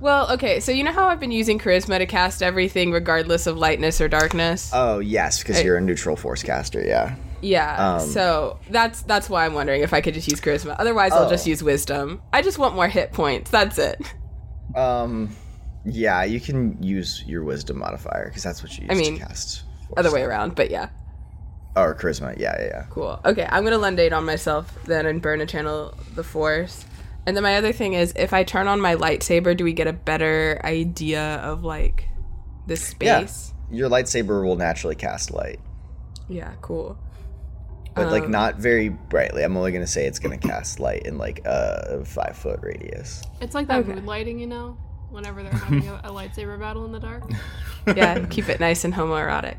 Well, 0.03 0.33
okay, 0.33 0.59
so 0.59 0.73
you 0.73 0.83
know 0.83 0.91
how 0.91 1.07
I've 1.07 1.21
been 1.21 1.31
using 1.31 1.61
charisma 1.61 1.99
to 1.99 2.07
cast 2.07 2.43
everything 2.43 2.91
regardless 2.91 3.47
of 3.47 3.57
lightness 3.57 4.01
or 4.01 4.09
darkness? 4.09 4.69
Oh, 4.75 4.99
yes, 4.99 5.39
because 5.39 5.63
you're 5.63 5.77
a 5.77 5.81
neutral 5.81 6.17
force 6.17 6.43
caster, 6.43 6.83
yeah. 6.85 7.15
yeah. 7.41 7.99
so 7.99 8.59
that's 8.69 9.03
that's 9.03 9.31
why 9.31 9.47
I'm 9.47 9.55
wondering 9.55 9.83
if 9.83 9.93
I 9.95 10.01
could 10.01 10.15
just 10.15 10.27
use 10.27 10.41
charisma. 10.41 10.75
Otherwise, 10.77 11.13
I'll 11.13 11.31
just 11.31 11.47
use 11.47 11.63
wisdom. 11.63 12.21
I 12.33 12.43
just 12.43 12.59
want 12.59 12.75
more 12.75 12.89
hit 12.89 13.13
points. 13.13 13.53
That's 13.53 13.79
it. 13.79 14.01
Um, 14.75 15.37
yeah, 15.85 16.25
you 16.25 16.41
can 16.41 16.83
use 16.83 17.23
your 17.25 17.45
wisdom 17.45 17.79
modifier 17.79 18.25
because 18.25 18.43
that's 18.43 18.61
what 18.61 18.77
you 18.77 18.89
use 18.89 18.91
I 18.91 18.95
mean, 18.95 19.21
to 19.21 19.25
cast. 19.27 19.63
Force. 19.87 19.99
Other 19.99 20.13
way 20.13 20.23
around, 20.23 20.57
but 20.57 20.69
yeah. 20.73 20.89
Or 21.77 21.95
charisma, 21.95 22.37
yeah, 22.39 22.61
yeah, 22.61 22.67
yeah. 22.67 22.87
Cool. 22.91 23.21
Okay, 23.25 23.47
I'm 23.49 23.63
gonna 23.63 23.79
lend 23.79 24.01
aid 24.01 24.13
on 24.13 24.25
myself 24.25 24.77
then 24.85 25.07
and 25.07 25.23
burn 25.23 25.41
a 25.41 25.47
channel 25.47 25.95
the 26.17 26.25
force. 26.25 26.87
And 27.27 27.37
then 27.37 27.43
my 27.45 27.57
other 27.57 27.73
thing 27.73 27.93
is, 27.95 28.13
if 28.17 28.33
I 28.33 28.43
turn 28.45 28.67
on 28.67 28.81
my 28.81 28.97
lightsaber, 28.97 29.57
do 29.57 29.65
we 29.65 29.73
get 29.73 29.87
a 29.87 29.93
better 29.93 30.61
idea 30.65 31.37
of 31.37 31.63
like 31.65 32.09
the 32.67 32.77
space? 32.77 33.53
Yeah, 33.71 33.77
your 33.79 33.89
lightsaber 33.91 34.45
will 34.45 34.57
naturally 34.57 34.97
cast 34.97 35.31
light, 35.31 35.61
Yeah, 36.29 36.53
cool. 36.61 36.99
but 37.95 38.11
like 38.11 38.25
Um, 38.25 38.33
not 38.33 38.57
very 38.57 38.89
brightly. 38.89 39.45
I'm 39.45 39.57
only 39.57 39.71
gonna 39.73 39.87
say 39.87 40.07
it's 40.07 40.19
gonna 40.19 40.37
cast 40.39 40.81
light 40.81 41.03
in 41.03 41.17
like 41.17 41.41
a 41.45 42.05
five 42.05 42.37
foot 42.37 42.59
radius. 42.63 43.23
It's 43.41 43.55
like 43.55 43.69
that 43.69 43.81
Okay. 43.81 43.95
mood 43.95 44.05
lighting, 44.05 44.39
you 44.41 44.47
know? 44.49 44.77
Whenever 45.11 45.43
they're 45.43 45.53
having 45.53 45.87
a, 45.89 46.01
a 46.05 46.11
lightsaber 46.11 46.59
battle 46.59 46.85
in 46.87 46.93
the 46.93 47.01
dark. 47.01 47.23
Yeah, 47.97 48.25
keep 48.27 48.49
it 48.49 48.61
nice 48.61 48.85
and 48.85 48.95
homoerotic. 48.95 49.57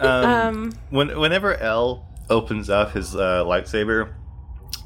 um, 0.00 0.24
Um, 0.24 0.72
when, 0.90 1.16
whenever 1.18 1.56
L 1.56 2.04
opens 2.28 2.68
up 2.68 2.90
his 2.92 3.14
uh, 3.14 3.44
lightsaber, 3.44 4.12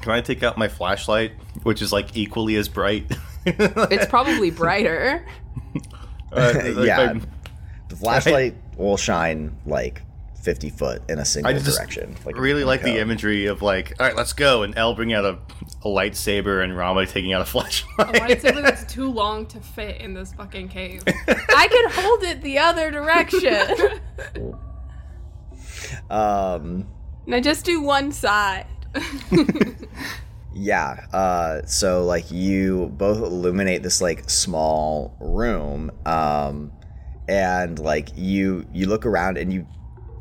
can 0.01 0.11
I 0.11 0.21
take 0.21 0.43
out 0.43 0.57
my 0.57 0.67
flashlight, 0.67 1.31
which 1.63 1.81
is 1.81 1.91
like 1.91 2.15
equally 2.15 2.55
as 2.55 2.69
bright? 2.69 3.05
it's 3.45 4.05
probably 4.07 4.51
brighter. 4.51 5.25
Uh, 6.31 6.53
like, 6.75 6.87
Yeah. 6.87 6.99
I'm- 6.99 7.27
The 7.89 7.95
flashlight 7.95 8.55
will 8.75 8.97
shine 8.97 9.55
like 9.65 10.01
50 10.43 10.69
foot 10.69 11.01
in 11.09 11.19
a 11.19 11.25
single 11.25 11.49
I 11.53 11.57
just 11.57 11.77
direction. 11.77 12.15
Like 12.25 12.37
really 12.37 12.61
a 12.61 12.65
like 12.65 12.81
the 12.81 12.99
imagery 12.99 13.47
of 13.47 13.61
like, 13.61 13.95
all 13.99 14.05
right, 14.05 14.15
let's 14.15 14.33
go, 14.33 14.63
and 14.63 14.77
L 14.77 14.93
bring 14.93 15.11
out 15.13 15.25
a, 15.25 15.37
a 15.83 15.87
lightsaber 15.87 16.63
and 16.63 16.77
Rama 16.77 17.05
taking 17.05 17.33
out 17.33 17.41
a 17.41 17.45
flashlight. 17.53 17.91
A 17.99 18.05
flashlight. 18.05 18.39
lightsaber 18.41 18.61
that's 18.61 18.91
too 18.93 19.09
long 19.11 19.45
to 19.47 19.59
fit 19.59 19.99
in 19.99 20.13
this 20.13 20.31
fucking 20.33 20.69
cave. 20.69 21.01
I 21.07 21.67
can 21.69 21.91
hold 22.03 22.23
it 22.23 22.41
the 22.41 22.59
other 22.59 22.91
direction. 22.91 23.99
Um, 26.09 26.87
and 27.25 27.35
I 27.35 27.41
just 27.41 27.65
do 27.65 27.81
one 27.81 28.11
side. 28.11 28.65
yeah. 30.53 31.05
Uh, 31.13 31.61
so 31.65 32.05
like 32.05 32.31
you 32.31 32.87
both 32.97 33.17
illuminate 33.17 33.83
this 33.83 34.01
like 34.01 34.29
small 34.29 35.15
room, 35.19 35.91
um, 36.05 36.71
and 37.27 37.79
like 37.79 38.09
you 38.15 38.65
you 38.73 38.87
look 38.87 39.05
around 39.05 39.37
and 39.37 39.51
you 39.51 39.67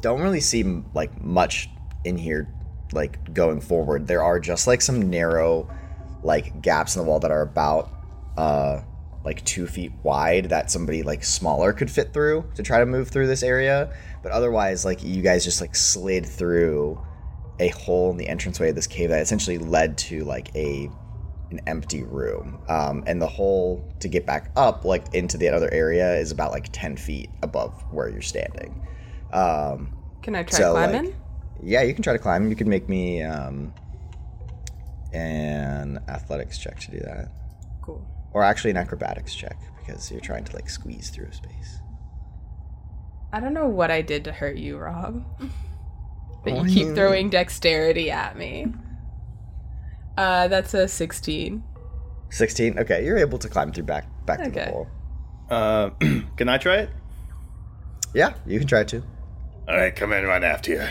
don't 0.01 0.21
really 0.21 0.41
see 0.41 0.63
like 0.95 1.23
much 1.23 1.69
in 2.05 2.17
here 2.17 2.49
like 2.93 3.33
going 3.35 3.61
forward. 3.61 4.07
There 4.07 4.23
are 4.23 4.39
just 4.39 4.67
like 4.67 4.83
some 4.83 5.11
narrow 5.11 5.69
like 6.23 6.61
gaps 6.63 6.97
in 6.97 7.03
the 7.03 7.09
wall 7.09 7.21
that 7.21 7.31
are 7.31 7.43
about 7.43 7.93
uh 8.37 8.81
like 9.25 9.45
two 9.45 9.67
feet 9.67 9.93
wide 10.05 10.47
that 10.51 10.71
somebody 10.71 11.03
like 11.03 11.25
smaller 11.25 11.73
could 11.73 11.91
fit 11.91 12.13
through 12.13 12.49
to 12.55 12.63
try 12.63 12.79
to 12.79 12.87
move 12.87 13.09
through 13.09 13.27
this 13.27 13.43
area. 13.43 13.93
But 14.23 14.31
otherwise, 14.33 14.85
like 14.85 15.03
you 15.03 15.21
guys 15.21 15.45
just 15.45 15.61
like 15.61 15.75
slid 15.75 16.25
through 16.25 17.05
a 17.59 17.69
hole 17.69 18.11
in 18.11 18.17
the 18.17 18.27
entranceway 18.29 18.69
of 18.71 18.75
this 18.75 18.87
cave 18.87 19.09
that 19.11 19.21
essentially 19.23 19.59
led 19.59 19.97
to 19.99 20.25
like 20.25 20.55
a 20.55 20.91
an 21.51 21.61
empty 21.69 22.03
room. 22.03 22.61
Um, 22.69 23.05
and 23.07 23.23
the 23.23 23.27
hole 23.29 23.89
to 24.01 24.09
get 24.09 24.27
back 24.27 24.51
up 24.57 24.85
like 24.85 25.15
into 25.15 25.39
the 25.39 25.49
other 25.49 25.73
area 25.73 26.17
is 26.17 26.31
about 26.33 26.51
like 26.51 26.69
ten 26.73 26.97
feet 26.97 27.31
above 27.43 27.73
where 27.93 28.09
you're 28.09 28.21
standing. 28.23 28.87
Um, 29.33 29.97
Can 30.23 30.35
I 30.35 30.43
try 30.43 30.59
So, 30.59 30.73
like- 30.73 30.91
climbing? 30.91 31.15
yeah, 31.63 31.83
you 31.83 31.95
can 31.95 32.03
try 32.03 32.13
to 32.13 32.19
climb. 32.19 32.49
You 32.49 32.57
can 32.57 32.69
make 32.69 32.89
me 32.89 33.23
um, 33.23 33.73
an 35.13 36.01
athletics 36.09 36.59
check 36.59 36.79
to 36.81 36.91
do 36.91 36.99
that, 36.99 37.29
cool. 37.83 38.05
or 38.33 38.43
actually 38.43 38.71
an 38.73 38.77
acrobatics 38.77 39.35
check 39.35 39.57
because 39.79 40.11
you're 40.11 40.21
trying 40.21 40.45
to 40.45 40.53
like 40.55 40.69
squeeze 40.69 41.11
through 41.11 41.27
a 41.27 41.33
space. 41.33 41.79
I 43.33 43.41
don't 43.41 43.55
know 43.55 43.69
what 43.69 43.91
I 43.91 44.03
did 44.03 44.25
to 44.25 44.33
hurt 44.33 44.57
you, 44.57 44.79
Rob. 44.79 45.25
But 46.47 46.57
you 46.59 46.65
keep 46.73 46.95
throwing 46.95 47.29
dexterity 47.29 48.11
at 48.11 48.37
me. 48.39 48.67
Uh, 50.17 50.47
that's 50.49 50.73
a 50.75 50.87
16. 50.89 51.63
Sixteen. 52.31 52.79
Okay, 52.79 53.05
you're 53.05 53.19
able 53.19 53.39
to 53.39 53.49
climb 53.49 53.73
through 53.73 53.85
back 53.85 54.07
back 54.27 54.43
to 54.43 54.51
the 54.51 54.61
Okay. 54.63 54.71
hole. 54.71 54.89
uh, 55.51 55.91
can 56.37 56.49
I 56.49 56.57
try 56.59 56.77
it? 56.79 56.91
Yeah, 58.15 58.35
you 58.47 58.59
can 58.59 58.67
try 58.69 58.83
too. 58.85 59.03
All 59.69 59.77
right, 59.77 59.95
come 59.95 60.13
in 60.13 60.25
right 60.25 60.43
after 60.43 60.73
you. 60.73 60.83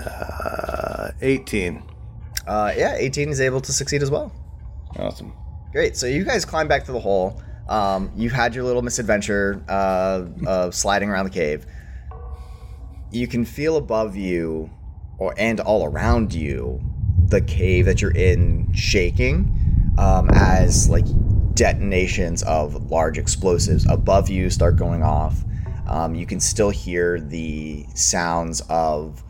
Uh, 0.00 1.10
18. 1.20 1.82
Uh, 2.46 2.72
yeah, 2.76 2.94
18 2.96 3.28
is 3.28 3.40
able 3.40 3.60
to 3.60 3.72
succeed 3.72 4.02
as 4.02 4.10
well. 4.10 4.32
Awesome. 4.98 5.32
Great. 5.72 5.96
So 5.96 6.06
you 6.06 6.24
guys 6.24 6.44
climb 6.44 6.68
back 6.68 6.84
to 6.84 6.92
the 6.92 7.00
hole. 7.00 7.40
Um, 7.68 8.10
you've 8.16 8.32
had 8.32 8.54
your 8.54 8.64
little 8.64 8.82
misadventure 8.82 9.62
uh, 9.68 10.24
of 10.46 10.74
sliding 10.74 11.10
around 11.10 11.24
the 11.26 11.30
cave. 11.30 11.66
You 13.10 13.26
can 13.26 13.44
feel 13.44 13.76
above 13.76 14.16
you, 14.16 14.70
or 15.18 15.34
and 15.38 15.60
all 15.60 15.84
around 15.84 16.34
you, 16.34 16.80
the 17.26 17.40
cave 17.40 17.86
that 17.86 18.00
you're 18.00 18.16
in 18.16 18.72
shaking 18.72 19.94
um, 19.98 20.30
as 20.32 20.88
like 20.88 21.04
detonations 21.54 22.42
of 22.44 22.90
large 22.90 23.18
explosives 23.18 23.84
above 23.90 24.28
you 24.28 24.48
start 24.50 24.76
going 24.76 25.02
off. 25.02 25.44
Um, 25.86 26.14
you 26.14 26.26
can 26.26 26.38
still 26.38 26.70
hear 26.70 27.18
the 27.20 27.86
sounds 27.94 28.60
of 28.68 29.24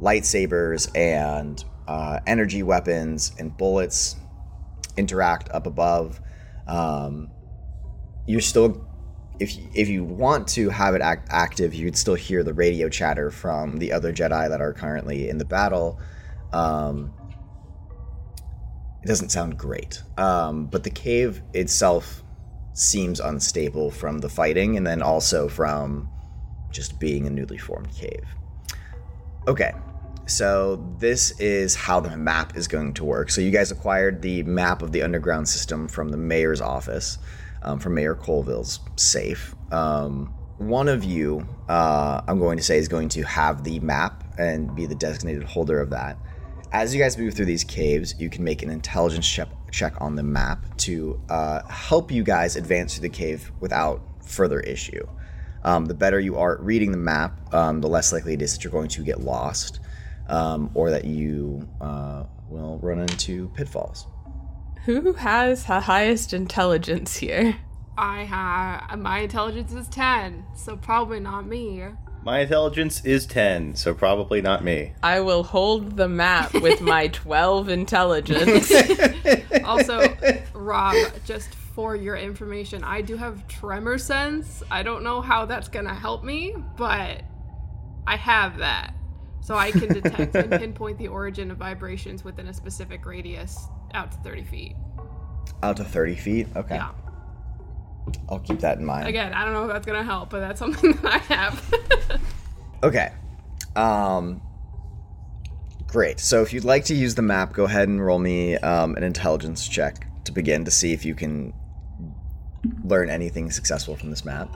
lightsabers 0.00 0.94
and 0.94 1.64
uh, 1.88 2.20
energy 2.26 2.62
weapons 2.62 3.32
and 3.38 3.56
bullets 3.56 4.16
interact 4.96 5.48
up 5.50 5.66
above. 5.66 6.20
Um, 6.66 7.30
you're 8.26 8.40
still, 8.40 8.85
if 9.38 9.56
if 9.74 9.88
you 9.88 10.04
want 10.04 10.48
to 10.48 10.70
have 10.70 10.94
it 10.94 11.02
act 11.02 11.28
active, 11.30 11.74
you 11.74 11.84
would 11.86 11.96
still 11.96 12.14
hear 12.14 12.42
the 12.42 12.54
radio 12.54 12.88
chatter 12.88 13.30
from 13.30 13.78
the 13.78 13.92
other 13.92 14.12
Jedi 14.12 14.48
that 14.48 14.60
are 14.60 14.72
currently 14.72 15.28
in 15.28 15.38
the 15.38 15.44
battle. 15.44 16.00
Um, 16.52 17.12
it 19.02 19.06
doesn't 19.06 19.30
sound 19.30 19.58
great, 19.58 20.02
um, 20.16 20.66
but 20.66 20.82
the 20.82 20.90
cave 20.90 21.42
itself 21.54 22.22
seems 22.72 23.20
unstable 23.20 23.90
from 23.90 24.18
the 24.18 24.28
fighting, 24.28 24.76
and 24.76 24.86
then 24.86 25.02
also 25.02 25.48
from 25.48 26.08
just 26.70 26.98
being 26.98 27.26
a 27.26 27.30
newly 27.30 27.58
formed 27.58 27.92
cave. 27.94 28.24
Okay, 29.48 29.72
so 30.26 30.84
this 30.98 31.38
is 31.40 31.74
how 31.74 32.00
the 32.00 32.16
map 32.16 32.56
is 32.56 32.66
going 32.66 32.92
to 32.94 33.04
work. 33.04 33.30
So 33.30 33.40
you 33.40 33.50
guys 33.50 33.70
acquired 33.70 34.22
the 34.22 34.42
map 34.42 34.82
of 34.82 34.92
the 34.92 35.02
underground 35.02 35.48
system 35.48 35.88
from 35.88 36.08
the 36.08 36.16
mayor's 36.16 36.60
office, 36.60 37.18
um, 37.62 37.78
from 37.78 37.94
Mayor 37.94 38.14
Colville's 38.14 38.80
safe. 38.96 39.54
Um, 39.72 40.32
one 40.58 40.88
of 40.88 41.04
you, 41.04 41.46
uh, 41.68 42.22
I'm 42.26 42.38
going 42.38 42.56
to 42.56 42.62
say, 42.62 42.78
is 42.78 42.88
going 42.88 43.08
to 43.10 43.22
have 43.22 43.64
the 43.64 43.78
map 43.80 44.24
and 44.38 44.74
be 44.74 44.86
the 44.86 44.94
designated 44.94 45.42
holder 45.44 45.80
of 45.80 45.90
that. 45.90 46.18
As 46.72 46.94
you 46.94 47.00
guys 47.00 47.16
move 47.18 47.34
through 47.34 47.46
these 47.46 47.64
caves, 47.64 48.14
you 48.18 48.30
can 48.30 48.42
make 48.42 48.62
an 48.62 48.70
intelligence 48.70 49.28
check, 49.28 49.48
check 49.70 49.94
on 50.00 50.16
the 50.16 50.22
map 50.22 50.64
to 50.78 51.20
uh, 51.28 51.62
help 51.68 52.10
you 52.10 52.22
guys 52.22 52.56
advance 52.56 52.94
through 52.94 53.02
the 53.02 53.14
cave 53.14 53.52
without 53.60 54.02
further 54.22 54.60
issue. 54.60 55.06
Um, 55.62 55.86
the 55.86 55.94
better 55.94 56.20
you 56.20 56.36
are 56.36 56.54
at 56.54 56.60
reading 56.60 56.92
the 56.92 56.98
map, 56.98 57.52
um, 57.52 57.80
the 57.80 57.88
less 57.88 58.12
likely 58.12 58.34
it 58.34 58.42
is 58.42 58.52
that 58.52 58.64
you're 58.64 58.72
going 58.72 58.88
to 58.88 59.02
get 59.02 59.20
lost 59.20 59.80
um, 60.28 60.70
or 60.74 60.90
that 60.90 61.04
you 61.04 61.68
uh, 61.80 62.24
will 62.48 62.78
run 62.78 63.00
into 63.00 63.48
pitfalls. 63.54 64.06
Who 64.86 65.14
has 65.14 65.64
the 65.64 65.80
highest 65.80 66.32
intelligence 66.32 67.16
here? 67.16 67.56
I 67.98 68.22
have 68.22 68.96
my 69.00 69.18
intelligence 69.18 69.72
is 69.72 69.88
ten, 69.88 70.44
so 70.54 70.76
probably 70.76 71.18
not 71.18 71.44
me. 71.44 71.82
My 72.22 72.40
intelligence 72.40 73.04
is 73.04 73.26
10, 73.26 73.74
so 73.74 73.94
probably 73.94 74.40
not 74.40 74.62
me. 74.64 74.94
I 75.02 75.20
will 75.20 75.42
hold 75.42 75.96
the 75.96 76.08
map 76.08 76.54
with 76.54 76.80
my 76.80 77.08
12 77.12 77.68
intelligence. 77.68 78.72
Also, 79.64 80.16
Rob, 80.54 80.94
just 81.24 81.52
for 81.52 81.96
your 81.96 82.16
information, 82.16 82.84
I 82.84 83.00
do 83.00 83.16
have 83.16 83.48
tremor 83.48 83.98
sense. 83.98 84.62
I 84.70 84.84
don't 84.84 85.02
know 85.02 85.20
how 85.20 85.46
that's 85.46 85.66
gonna 85.66 85.94
help 85.94 86.22
me, 86.22 86.54
but 86.76 87.22
I 88.06 88.16
have 88.16 88.58
that. 88.58 88.94
So 89.40 89.56
I 89.56 89.72
can 89.72 89.92
detect 89.92 90.34
and 90.36 90.50
pinpoint 90.60 90.98
the 90.98 91.08
origin 91.08 91.50
of 91.50 91.58
vibrations 91.58 92.22
within 92.22 92.46
a 92.46 92.54
specific 92.54 93.04
radius 93.04 93.66
out 93.96 94.12
to 94.12 94.18
30 94.18 94.44
feet. 94.44 94.76
Out 95.62 95.78
to 95.78 95.84
30 95.84 96.14
feet? 96.14 96.46
Okay. 96.54 96.76
Yeah. 96.76 96.90
I'll 98.28 98.38
keep 98.38 98.60
that 98.60 98.78
in 98.78 98.84
mind. 98.84 99.08
Again, 99.08 99.32
I 99.32 99.44
don't 99.44 99.52
know 99.54 99.64
if 99.64 99.72
that's 99.72 99.86
gonna 99.86 100.04
help, 100.04 100.30
but 100.30 100.40
that's 100.40 100.58
something 100.64 100.92
that 100.92 101.04
I 101.04 101.18
have. 101.18 102.20
Okay. 102.82 103.10
Um, 103.74 104.42
great. 105.86 106.20
So 106.20 106.42
if 106.42 106.52
you'd 106.52 106.62
like 106.62 106.84
to 106.84 106.94
use 106.94 107.14
the 107.14 107.22
map, 107.22 107.54
go 107.54 107.64
ahead 107.64 107.88
and 107.88 108.04
roll 108.04 108.18
me 108.18 108.56
um, 108.58 108.96
an 108.96 109.02
intelligence 109.02 109.66
check 109.66 110.06
to 110.24 110.30
begin 110.30 110.66
to 110.66 110.70
see 110.70 110.92
if 110.92 111.04
you 111.04 111.14
can 111.14 111.54
learn 112.84 113.08
anything 113.08 113.50
successful 113.50 113.96
from 113.96 114.10
this 114.10 114.26
map. 114.26 114.54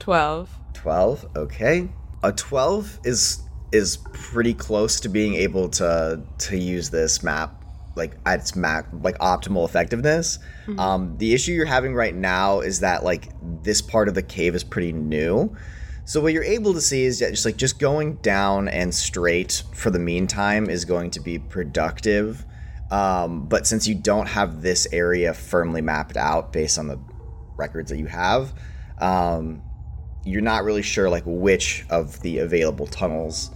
12. 0.00 0.50
12 0.74 1.26
okay 1.36 1.88
a 2.22 2.32
12 2.32 3.00
is 3.04 3.42
is 3.72 3.96
pretty 4.12 4.54
close 4.54 5.00
to 5.00 5.08
being 5.08 5.34
able 5.34 5.68
to 5.68 6.22
to 6.38 6.56
use 6.56 6.90
this 6.90 7.22
map 7.22 7.64
like 7.96 8.16
at 8.26 8.40
its 8.40 8.54
map 8.54 8.86
like 9.02 9.18
optimal 9.18 9.64
effectiveness. 9.64 10.38
Um 10.78 11.16
the 11.18 11.34
issue 11.34 11.52
you're 11.52 11.66
having 11.66 11.94
right 11.94 12.14
now 12.14 12.60
is 12.60 12.80
that 12.80 13.04
like 13.04 13.30
this 13.62 13.80
part 13.82 14.08
of 14.08 14.14
the 14.14 14.22
cave 14.22 14.54
is 14.54 14.64
pretty 14.64 14.92
new. 14.92 15.56
So 16.04 16.20
what 16.20 16.32
you're 16.32 16.44
able 16.44 16.72
to 16.74 16.80
see 16.80 17.04
is 17.04 17.18
that 17.18 17.30
just 17.30 17.44
like 17.44 17.56
just 17.56 17.78
going 17.80 18.16
down 18.16 18.68
and 18.68 18.94
straight 18.94 19.64
for 19.74 19.90
the 19.90 19.98
meantime 19.98 20.70
is 20.70 20.84
going 20.84 21.10
to 21.12 21.20
be 21.20 21.38
productive. 21.38 22.44
Um, 22.92 23.48
but 23.48 23.66
since 23.66 23.88
you 23.88 23.96
don't 23.96 24.28
have 24.28 24.62
this 24.62 24.86
area 24.92 25.34
firmly 25.34 25.80
mapped 25.80 26.16
out 26.16 26.52
based 26.52 26.78
on 26.78 26.86
the 26.86 27.00
records 27.56 27.90
that 27.90 27.98
you 27.98 28.06
have 28.06 28.52
um, 28.98 29.62
you're 30.24 30.42
not 30.42 30.64
really 30.64 30.82
sure 30.82 31.08
like 31.08 31.24
which 31.26 31.84
of 31.90 32.20
the 32.22 32.38
available 32.38 32.86
tunnels 32.86 33.50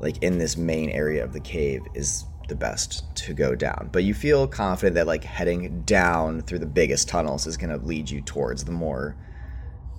like 0.00 0.22
in 0.22 0.38
this 0.38 0.56
main 0.56 0.90
area 0.90 1.22
of 1.24 1.32
the 1.32 1.40
cave 1.40 1.82
is 1.94 2.24
the 2.52 2.58
best 2.58 3.04
to 3.16 3.32
go 3.34 3.54
down 3.54 3.88
but 3.92 4.04
you 4.04 4.14
feel 4.14 4.46
confident 4.46 4.94
that 4.94 5.06
like 5.06 5.24
heading 5.24 5.82
down 5.82 6.40
through 6.42 6.58
the 6.58 6.72
biggest 6.80 7.08
tunnels 7.08 7.46
is 7.46 7.56
going 7.56 7.70
to 7.70 7.84
lead 7.86 8.10
you 8.10 8.20
towards 8.20 8.64
the 8.64 8.72
more 8.72 9.16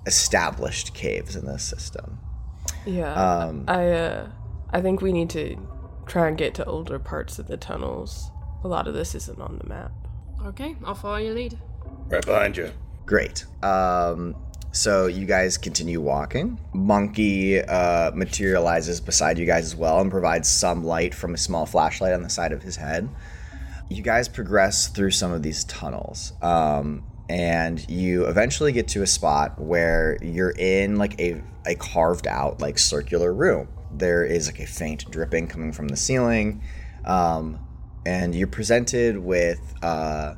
established 0.06 0.94
caves 0.94 1.34
in 1.36 1.44
this 1.46 1.62
system 1.62 2.18
Yeah. 2.86 3.12
Um, 3.14 3.64
I 3.68 3.90
uh 3.90 4.28
I 4.70 4.80
think 4.80 5.00
we 5.02 5.12
need 5.12 5.30
to 5.30 5.56
try 6.06 6.28
and 6.28 6.36
get 6.36 6.54
to 6.56 6.64
older 6.64 6.98
parts 6.98 7.38
of 7.38 7.46
the 7.46 7.56
tunnels. 7.56 8.30
A 8.64 8.68
lot 8.68 8.88
of 8.88 8.94
this 8.94 9.14
isn't 9.14 9.40
on 9.40 9.58
the 9.62 9.68
map. 9.68 9.92
okay, 10.46 10.76
I'll 10.84 10.94
follow 10.94 11.16
your 11.16 11.34
lead. 11.34 11.58
Right 12.08 12.24
behind 12.26 12.56
you. 12.56 12.70
Great. 13.06 13.44
Um, 13.62 14.34
so 14.74 15.06
you 15.06 15.24
guys 15.24 15.56
continue 15.56 16.00
walking. 16.00 16.58
Monkey 16.72 17.60
uh, 17.60 18.10
materializes 18.10 19.00
beside 19.00 19.38
you 19.38 19.46
guys 19.46 19.64
as 19.64 19.76
well 19.76 20.00
and 20.00 20.10
provides 20.10 20.48
some 20.48 20.82
light 20.82 21.14
from 21.14 21.32
a 21.32 21.38
small 21.38 21.64
flashlight 21.64 22.12
on 22.12 22.22
the 22.22 22.28
side 22.28 22.50
of 22.50 22.60
his 22.60 22.74
head. 22.74 23.08
You 23.88 24.02
guys 24.02 24.28
progress 24.28 24.88
through 24.88 25.12
some 25.12 25.30
of 25.30 25.44
these 25.44 25.62
tunnels, 25.64 26.32
um, 26.42 27.04
and 27.28 27.88
you 27.88 28.26
eventually 28.26 28.72
get 28.72 28.88
to 28.88 29.02
a 29.02 29.06
spot 29.06 29.60
where 29.60 30.18
you're 30.20 30.54
in 30.58 30.96
like 30.96 31.20
a 31.20 31.40
a 31.66 31.76
carved 31.76 32.26
out 32.26 32.60
like 32.60 32.78
circular 32.78 33.32
room. 33.32 33.68
There 33.92 34.24
is 34.24 34.48
like 34.48 34.58
a 34.58 34.66
faint 34.66 35.08
dripping 35.08 35.46
coming 35.46 35.70
from 35.72 35.86
the 35.86 35.96
ceiling, 35.96 36.62
um, 37.04 37.60
and 38.04 38.34
you're 38.34 38.48
presented 38.48 39.18
with. 39.18 39.60
Uh, 39.82 40.34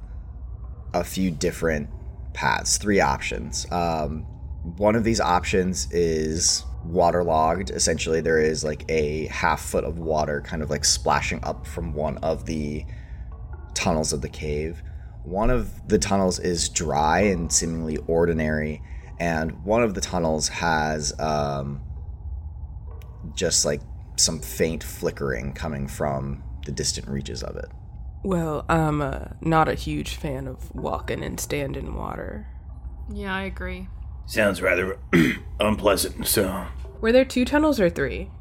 a 0.95 1.05
few 1.05 1.31
different 1.31 1.91
paths, 2.37 2.77
three 2.77 3.01
options. 3.01 3.67
Um, 3.73 4.27
one 4.77 4.95
of 4.95 5.03
these 5.03 5.21
options 5.21 5.91
is 5.91 6.65
waterlogged. 6.85 7.71
Essentially, 7.71 8.21
there 8.21 8.39
is 8.39 8.63
like 8.63 8.85
a 8.89 9.27
half 9.27 9.61
foot 9.61 9.85
of 9.85 9.99
water 9.99 10.41
kind 10.43 10.63
of 10.63 10.71
like 10.71 10.85
splashing 10.85 11.43
up 11.43 11.67
from 11.67 11.95
one 11.95 12.19
of 12.19 12.47
the 12.47 12.85
tunnels 13.75 14.13
of 14.13 14.21
the 14.21 14.29
cave. 14.29 14.83
One 15.25 15.51
of 15.51 15.89
the 15.89 15.99
tunnels 15.99 16.39
is 16.39 16.69
dry 16.69 17.21
and 17.21 17.53
seemingly 17.53 17.97
ordinary, 18.07 18.83
and 19.19 19.65
one 19.65 19.83
of 19.83 19.95
the 19.95 20.01
tunnels 20.01 20.49
has 20.49 21.19
um, 21.19 21.81
just 23.35 23.65
like 23.65 23.81
some 24.17 24.41
faint 24.41 24.85
flickering 24.85 25.53
coming 25.53 25.89
from 25.89 26.45
the 26.65 26.73
distant 26.73 27.09
reaches 27.09 27.43
of 27.43 27.57
it. 27.57 27.71
Well, 28.27 28.65
I'm 28.69 29.03
uh, 29.03 29.27
not 29.41 29.69
a 29.69 29.75
huge 29.75 30.17
fan 30.17 30.49
of 30.49 30.75
walking 30.75 31.23
and 31.23 31.39
standing 31.39 31.95
water. 31.95 32.49
Yeah, 33.09 33.33
I 33.33 33.43
agree. 33.43 33.87
Sounds 34.27 34.61
rather 34.61 34.99
unpleasant, 35.61 36.27
so. 36.27 36.67
Were 37.01 37.13
there 37.13 37.25
two 37.25 37.45
tunnels 37.45 37.79
or 37.79 37.89
three? 37.89 38.33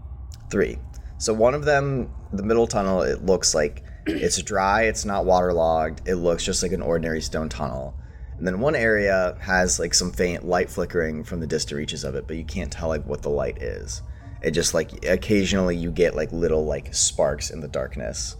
Three. 0.49 0.79
So 1.19 1.35
one 1.35 1.53
of 1.53 1.65
them, 1.65 2.09
the 2.33 2.41
middle 2.41 2.65
tunnel, 2.65 3.03
it 3.03 3.27
looks 3.27 3.53
like 3.53 3.83
it's 4.07 4.41
dry, 4.41 4.85
it's 4.85 5.05
not 5.05 5.25
waterlogged, 5.25 6.01
it 6.07 6.15
looks 6.15 6.43
just 6.43 6.63
like 6.63 6.71
an 6.71 6.81
ordinary 6.81 7.21
stone 7.21 7.47
tunnel. 7.47 7.93
And 8.39 8.47
then 8.47 8.61
one 8.61 8.75
area 8.75 9.37
has 9.39 9.79
like 9.79 9.93
some 9.93 10.11
faint 10.11 10.43
light 10.43 10.71
flickering 10.71 11.23
from 11.23 11.41
the 11.41 11.47
distant 11.47 11.77
reaches 11.77 12.03
of 12.03 12.15
it, 12.15 12.25
but 12.25 12.37
you 12.37 12.43
can't 12.43 12.71
tell 12.71 12.87
like 12.87 13.05
what 13.05 13.21
the 13.21 13.29
light 13.29 13.61
is. 13.61 14.01
It 14.41 14.49
just 14.49 14.73
like 14.73 15.05
occasionally 15.05 15.77
you 15.77 15.91
get 15.91 16.15
like 16.15 16.31
little 16.31 16.65
like 16.65 16.91
sparks 16.95 17.51
in 17.51 17.59
the 17.59 17.67
darkness 17.67 18.35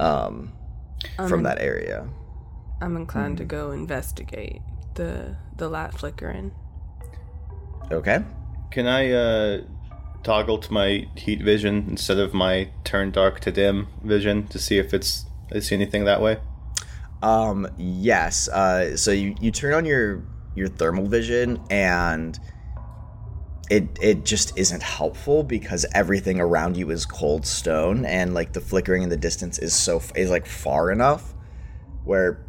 um, 0.00 0.52
from 1.28 1.42
that 1.42 1.60
area. 1.60 2.08
I'm 2.80 2.96
inclined 2.96 3.38
to 3.38 3.44
go 3.44 3.70
investigate 3.72 4.62
the 4.94 5.36
the 5.56 5.68
light 5.68 5.94
flickering. 5.94 6.52
Okay. 7.90 8.24
Can 8.70 8.86
I 8.86 9.10
uh, 9.10 9.62
toggle 10.22 10.58
to 10.58 10.72
my 10.72 11.08
heat 11.16 11.42
vision 11.42 11.86
instead 11.88 12.18
of 12.18 12.32
my 12.32 12.70
turn 12.84 13.10
dark 13.10 13.40
to 13.40 13.50
dim 13.50 13.88
vision 14.02 14.46
to 14.48 14.58
see 14.58 14.78
if 14.78 14.94
it's 14.94 15.26
I 15.52 15.60
see 15.60 15.74
anything 15.74 16.04
that 16.04 16.20
way? 16.20 16.38
Um, 17.22 17.68
yes. 17.76 18.48
Uh, 18.48 18.96
so 18.96 19.10
you, 19.10 19.34
you 19.40 19.50
turn 19.50 19.74
on 19.74 19.84
your 19.84 20.22
your 20.54 20.68
thermal 20.68 21.06
vision 21.06 21.60
and 21.70 22.38
it 23.70 23.88
it 24.02 24.24
just 24.24 24.58
isn't 24.58 24.82
helpful 24.82 25.42
because 25.42 25.86
everything 25.94 26.40
around 26.40 26.76
you 26.76 26.90
is 26.90 27.06
cold 27.06 27.46
stone 27.46 28.04
and 28.04 28.34
like 28.34 28.52
the 28.52 28.60
flickering 28.60 29.02
in 29.02 29.08
the 29.08 29.16
distance 29.16 29.58
is 29.58 29.72
so 29.74 30.02
is 30.16 30.28
like 30.28 30.46
far 30.46 30.90
enough 30.90 31.32
where 32.04 32.44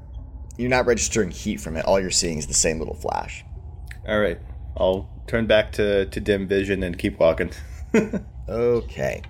you're 0.57 0.69
not 0.69 0.85
registering 0.85 1.31
heat 1.31 1.61
from 1.61 1.77
it. 1.77 1.85
All 1.85 1.99
you're 1.99 2.11
seeing 2.11 2.37
is 2.37 2.47
the 2.47 2.53
same 2.53 2.79
little 2.79 2.95
flash. 2.95 3.45
All 4.07 4.19
right, 4.19 4.39
I'll 4.75 5.09
turn 5.27 5.45
back 5.47 5.71
to 5.73 6.07
to 6.07 6.19
dim 6.19 6.47
vision 6.47 6.83
and 6.83 6.97
keep 6.97 7.19
walking. 7.19 7.51
Okay. 8.49 9.21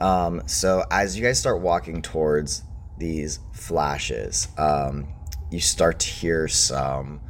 Um, 0.00 0.42
so 0.46 0.84
as 0.90 1.16
you 1.16 1.22
guys 1.22 1.38
start 1.38 1.60
walking 1.60 2.02
towards 2.02 2.64
these 2.98 3.38
flashes, 3.52 4.48
um, 4.58 5.06
you 5.50 5.60
start 5.60 6.00
to 6.00 6.08
hear 6.08 6.48
some 6.48 7.20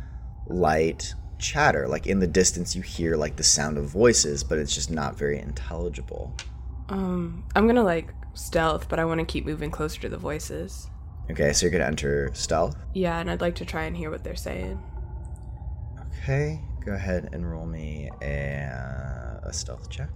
light 0.46 1.14
chatter. 1.38 1.88
Like 1.88 2.06
in 2.06 2.20
the 2.20 2.26
distance, 2.26 2.74
you 2.74 2.82
hear 2.82 3.16
like 3.16 3.36
the 3.36 3.42
sound 3.42 3.78
of 3.78 3.86
voices, 3.86 4.44
but 4.44 4.58
it's 4.58 4.74
just 4.74 4.90
not 4.90 5.16
very 5.16 5.38
intelligible. 5.38 6.34
Um, 6.88 7.44
I'm 7.54 7.66
gonna 7.66 7.82
like 7.82 8.12
stealth, 8.34 8.88
but 8.88 8.98
I 8.98 9.04
want 9.04 9.20
to 9.20 9.26
keep 9.26 9.44
moving 9.44 9.70
closer 9.70 10.00
to 10.02 10.08
the 10.08 10.16
voices. 10.16 10.88
Okay, 11.30 11.52
so 11.52 11.66
you're 11.66 11.72
gonna 11.72 11.84
enter 11.84 12.30
stealth. 12.34 12.76
Yeah, 12.94 13.18
and 13.18 13.30
I'd 13.30 13.40
like 13.40 13.56
to 13.56 13.64
try 13.64 13.84
and 13.84 13.96
hear 13.96 14.10
what 14.10 14.22
they're 14.22 14.36
saying. 14.36 14.80
Okay, 16.22 16.60
go 16.84 16.92
ahead 16.92 17.30
and 17.32 17.48
roll 17.50 17.66
me 17.66 18.10
a, 18.22 19.40
a 19.44 19.52
stealth 19.52 19.90
check. 19.90 20.08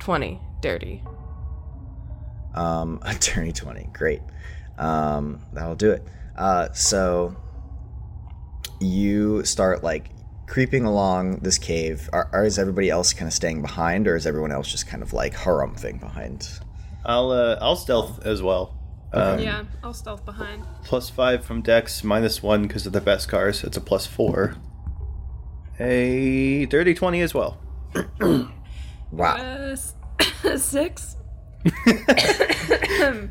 20. 0.00 0.40
Dirty. 0.60 1.02
Um, 2.54 3.00
attorney 3.04 3.52
20. 3.52 3.90
Great. 3.92 4.22
Um, 4.78 5.44
that'll 5.52 5.74
do 5.74 5.90
it. 5.90 6.06
Uh, 6.36 6.70
so 6.72 7.34
you 8.80 9.44
start 9.44 9.82
like 9.82 10.10
creeping 10.46 10.84
along 10.84 11.36
this 11.38 11.58
cave. 11.58 12.08
Are, 12.12 12.28
are 12.32 12.44
is 12.44 12.58
everybody 12.58 12.90
else 12.90 13.12
kind 13.12 13.26
of 13.26 13.32
staying 13.32 13.62
behind, 13.62 14.06
or 14.06 14.16
is 14.16 14.26
everyone 14.26 14.52
else 14.52 14.70
just 14.70 14.86
kind 14.86 15.02
of 15.02 15.12
like 15.12 15.34
harumphing 15.34 16.00
behind? 16.00 16.48
I'll 17.04 17.30
uh, 17.30 17.58
I'll 17.60 17.76
stealth 17.76 18.24
as 18.26 18.42
well. 18.42 18.74
Um, 19.12 19.38
Yeah, 19.38 19.64
I'll 19.82 19.94
stealth 19.94 20.24
behind. 20.24 20.64
Plus 20.84 21.08
five 21.08 21.44
from 21.44 21.62
Dex, 21.62 22.02
minus 22.04 22.42
one 22.42 22.62
because 22.62 22.86
of 22.86 22.92
the 22.92 23.00
Beskar. 23.00 23.48
It's 23.64 23.76
a 23.76 23.80
plus 23.80 24.06
four. 24.06 24.56
A 25.78 26.66
dirty 26.66 26.94
twenty 26.94 27.20
as 27.20 27.34
well. 27.34 27.60
Wow. 29.12 29.36
Uh, 29.36 29.76
six. 30.56 31.16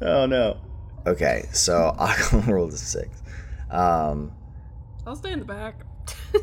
Oh 0.00 0.26
no. 0.26 0.60
Okay, 1.06 1.44
so 1.52 1.94
Akala 1.98 2.46
rolled 2.46 2.72
a 2.72 2.76
six. 2.76 3.22
Um, 3.70 4.32
I'll 5.08 5.16
stay 5.16 5.32
in 5.32 5.38
the 5.38 5.46
back. 5.46 5.74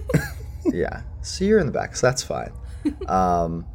yeah, 0.66 1.04
so 1.22 1.46
you're 1.46 1.60
in 1.60 1.68
the 1.68 1.72
back, 1.72 1.96
so 1.96 2.08
that's 2.08 2.24
fine. 2.24 2.52
Um, 3.08 3.66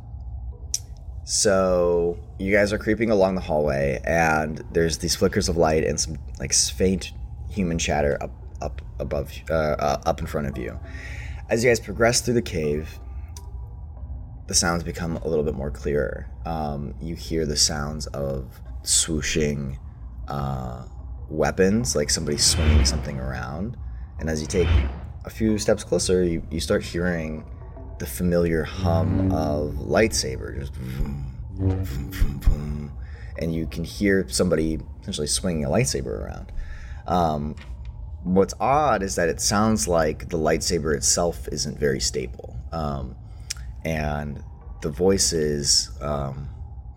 so 1.25 2.17
you 2.39 2.53
guys 2.53 2.73
are 2.73 2.79
creeping 2.79 3.11
along 3.11 3.35
the 3.35 3.41
hallway, 3.41 4.01
and 4.05 4.63
there's 4.71 4.99
these 4.99 5.17
flickers 5.17 5.49
of 5.49 5.57
light 5.57 5.83
and 5.83 5.99
some 5.99 6.17
like 6.39 6.53
faint 6.53 7.13
human 7.49 7.77
chatter 7.77 8.17
up 8.21 8.31
up 8.61 8.83
above 9.01 9.33
uh, 9.51 9.55
uh, 9.55 10.03
up 10.07 10.21
in 10.21 10.27
front 10.27 10.47
of 10.47 10.57
you. 10.57 10.79
As 11.49 11.65
you 11.65 11.71
guys 11.71 11.81
progress 11.81 12.21
through 12.21 12.35
the 12.35 12.43
cave, 12.43 13.01
the 14.47 14.55
sounds 14.55 14.85
become 14.85 15.17
a 15.17 15.29
little 15.29 15.45
bit 15.45 15.55
more 15.55 15.73
clearer. 15.73 16.29
Um, 16.45 16.95
you 17.01 17.17
hear 17.17 17.47
the 17.47 17.57
sounds 17.57 18.07
of 18.09 18.61
swooshing 18.85 19.77
uh, 20.29 20.85
weapons, 21.29 21.97
like 21.97 22.11
somebody 22.11 22.39
swinging 22.39 22.85
something 22.85 23.19
around. 23.19 23.77
And 24.21 24.29
as 24.29 24.41
you 24.41 24.47
take 24.47 24.69
a 25.25 25.31
few 25.31 25.59
steps 25.59 25.83
closer, 25.83 26.23
you, 26.23 26.47
you 26.51 26.61
start 26.61 26.85
hearing 26.85 27.45
the 27.99 28.07
familiar 28.07 28.65
hum 28.65 29.33
of 29.33 29.73
lightsaber, 29.75 30.59
just 30.59 30.75
vroom, 30.75 31.39
vroom, 31.57 32.41
vroom. 32.41 32.93
and 33.39 33.55
you 33.55 33.67
can 33.67 33.83
hear 33.83 34.27
somebody 34.29 34.79
essentially 35.01 35.27
swinging 35.27 35.65
a 35.65 35.69
lightsaber 35.69 36.21
around. 36.21 36.53
Um, 37.07 37.57
what's 38.23 38.55
odd 38.61 39.03
is 39.03 39.17
that 39.17 39.29
it 39.29 39.41
sounds 39.41 39.89
like 39.89 40.29
the 40.29 40.39
lightsaber 40.39 40.95
itself 40.95 41.49
isn't 41.49 41.79
very 41.79 42.01
stable, 42.01 42.57
um, 42.73 43.17
and 43.85 44.43
the 44.83 44.91
voices 44.91 45.91
um, 46.01 46.49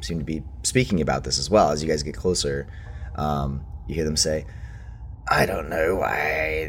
seem 0.01 0.19
to 0.19 0.25
be 0.25 0.43
speaking 0.63 1.01
about 1.01 1.23
this 1.23 1.39
as 1.39 1.49
well. 1.49 1.71
As 1.71 1.81
you 1.81 1.89
guys 1.89 2.03
get 2.03 2.15
closer, 2.15 2.67
um, 3.15 3.65
you 3.87 3.95
hear 3.95 4.05
them 4.05 4.17
say, 4.17 4.45
I 5.27 5.45
don't 5.45 5.69
know 5.69 5.95
why 5.95 6.17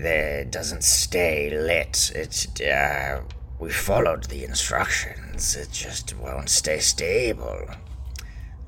it 0.02 0.50
doesn't 0.50 0.84
stay 0.84 1.50
lit. 1.50 2.12
It, 2.14 2.60
uh, 2.62 3.20
we 3.58 3.70
followed 3.70 4.24
the 4.24 4.44
instructions. 4.44 5.56
It 5.56 5.70
just 5.72 6.16
won't 6.16 6.48
stay 6.48 6.78
stable. 6.78 7.66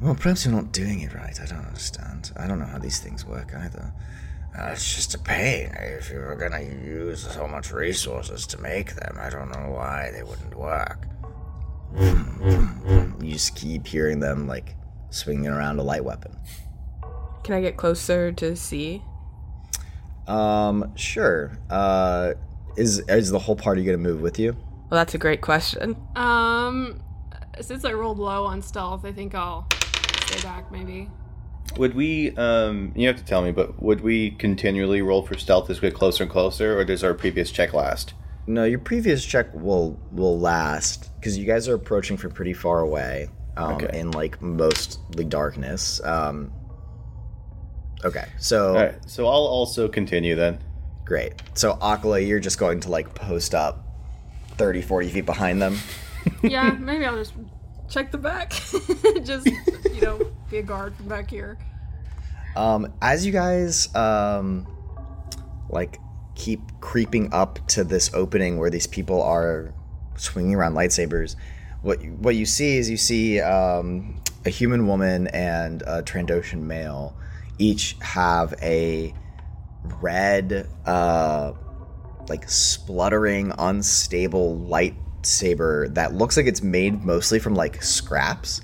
Well, 0.01 0.15
perhaps 0.15 0.45
you're 0.45 0.55
not 0.55 0.73
doing 0.73 1.01
it 1.01 1.15
right. 1.15 1.39
I 1.41 1.47
don't 1.47 1.65
understand. 1.65 2.33
I 2.37 2.47
don't 2.47 2.59
know 2.59 2.67
how 2.67 2.79
these 2.79 2.99
things 2.99 3.25
work 3.25 3.53
either. 3.55 3.93
Uh, 4.59 4.71
it's 4.73 4.95
just 4.95 5.15
a 5.15 5.19
pain. 5.19 5.71
If 5.79 6.11
you 6.11 6.19
were 6.19 6.35
gonna 6.35 6.63
use 6.63 7.23
so 7.33 7.47
much 7.47 7.73
resources 7.73 8.47
to 8.49 8.59
make 8.59 8.95
them, 8.95 9.17
I 9.19 9.31
don't 9.31 9.51
know 9.51 9.71
why 9.71 10.11
they 10.13 10.23
wouldn't 10.23 10.55
work. 10.55 11.07
You 11.99 13.33
just 13.33 13.55
keep 13.57 13.87
hearing 13.87 14.21
them, 14.21 14.47
like, 14.47 14.75
swinging 15.11 15.49
around 15.49 15.79
a 15.79 15.83
light 15.83 16.05
weapon. 16.05 16.37
Can 17.43 17.55
I 17.55 17.61
get 17.61 17.77
closer 17.77 18.33
to 18.33 18.57
see? 18.57 19.03
Um, 20.27 20.93
sure. 20.97 21.59
Uh, 21.71 22.35
is 22.77 22.99
is 23.09 23.31
the 23.31 23.39
whole 23.39 23.57
party 23.57 23.85
gonna 23.85 23.99
move 23.99 24.21
with 24.21 24.39
you? 24.39 24.53
Well, 24.91 24.99
that's 25.01 25.15
a 25.15 25.19
great 25.19 25.41
question. 25.41 25.97
Um, 26.15 27.01
since 27.61 27.85
I 27.85 27.93
rolled 27.93 28.19
low 28.19 28.45
on 28.45 28.63
stealth, 28.63 29.05
I 29.05 29.13
think 29.13 29.35
I'll 29.35 29.67
stay 30.27 30.41
back. 30.43 30.71
Maybe. 30.71 31.11
Would 31.79 31.95
we? 31.95 32.37
Um, 32.37 32.93
you 32.95 33.07
have 33.09 33.17
to 33.17 33.25
tell 33.25 33.43
me, 33.43 33.51
but 33.53 33.83
would 33.83 34.01
we 34.01 34.31
continually 34.33 35.03
roll 35.03 35.23
for 35.23 35.37
stealth 35.37 35.69
as 35.71 35.81
we 35.81 35.89
get 35.91 35.97
closer 35.99 36.23
and 36.25 36.31
closer, 36.33 36.79
or 36.79 36.85
does 36.85 37.03
our 37.03 37.15
previous 37.15 37.51
check 37.51 37.73
last? 37.73 38.15
No, 38.47 38.65
your 38.65 38.79
previous 38.79 39.25
check 39.25 39.53
will 39.55 39.99
will 40.13 40.39
last 40.39 41.11
because 41.17 41.37
you 41.37 41.45
guys 41.45 41.69
are 41.69 41.75
approaching 41.75 42.17
from 42.17 42.31
pretty 42.31 42.53
far 42.53 42.81
away, 42.81 43.29
um, 43.57 43.75
Okay. 43.75 43.99
in 43.99 44.13
like 44.13 44.41
mostly 44.41 45.25
darkness. 45.25 46.01
Um, 46.05 46.53
okay, 48.07 48.25
so 48.39 48.69
All 48.71 48.75
right, 48.77 48.95
so 49.07 49.27
I'll 49.27 49.33
also 49.59 49.89
continue 49.89 50.35
then. 50.37 50.59
great. 51.05 51.35
So 51.55 51.75
Akala, 51.75 52.27
you're 52.27 52.41
just 52.41 52.59
going 52.59 52.81
to 52.81 52.91
like 52.91 53.15
post 53.15 53.55
up 53.55 53.85
30, 54.57 54.83
40 54.83 55.09
feet 55.11 55.27
behind 55.27 55.61
them. 55.63 55.79
Yeah, 56.43 56.71
maybe 56.81 57.05
I'll 57.07 57.15
just 57.17 57.35
check 57.89 58.11
the 58.11 58.19
back. 58.19 58.51
just 59.23 59.47
you 59.47 60.01
know, 60.01 60.21
be 60.51 60.59
a 60.59 60.63
guard 60.63 60.97
from 60.97 61.07
back 61.07 61.31
here. 61.31 61.57
Um, 62.57 62.93
as 63.01 63.25
you 63.25 63.31
guys 63.31 63.95
um, 63.95 64.67
like 65.71 65.99
keep 66.35 66.61
creeping 66.81 67.33
up 67.33 67.65
to 67.69 67.85
this 67.85 68.13
opening 68.13 68.59
where 68.59 68.71
these 68.71 68.89
people 68.89 69.23
are 69.23 69.73
swinging 70.17 70.57
around 70.57 70.75
lightsabers, 70.75 71.37
what 71.83 72.03
you- 72.03 72.11
what 72.19 72.35
you 72.35 72.45
see 72.45 72.77
is 72.79 72.91
you 72.91 72.97
see 72.97 73.41
um, 73.41 74.21
a 74.45 74.51
human 74.51 74.89
woman 74.89 75.29
and 75.29 75.83
a 75.83 76.03
Trandoshan 76.03 76.63
male 76.63 77.17
each 77.59 77.97
have 78.01 78.55
a 78.63 79.15
red, 80.01 80.69
uh, 80.85 81.53
like 82.29 82.49
spluttering, 82.49 83.53
unstable 83.59 84.57
lightsaber 84.69 85.93
that 85.95 86.15
looks 86.15 86.37
like 86.37 86.47
it's 86.47 86.63
made 86.63 87.05
mostly 87.05 87.39
from 87.39 87.55
like 87.55 87.83
scraps, 87.83 88.63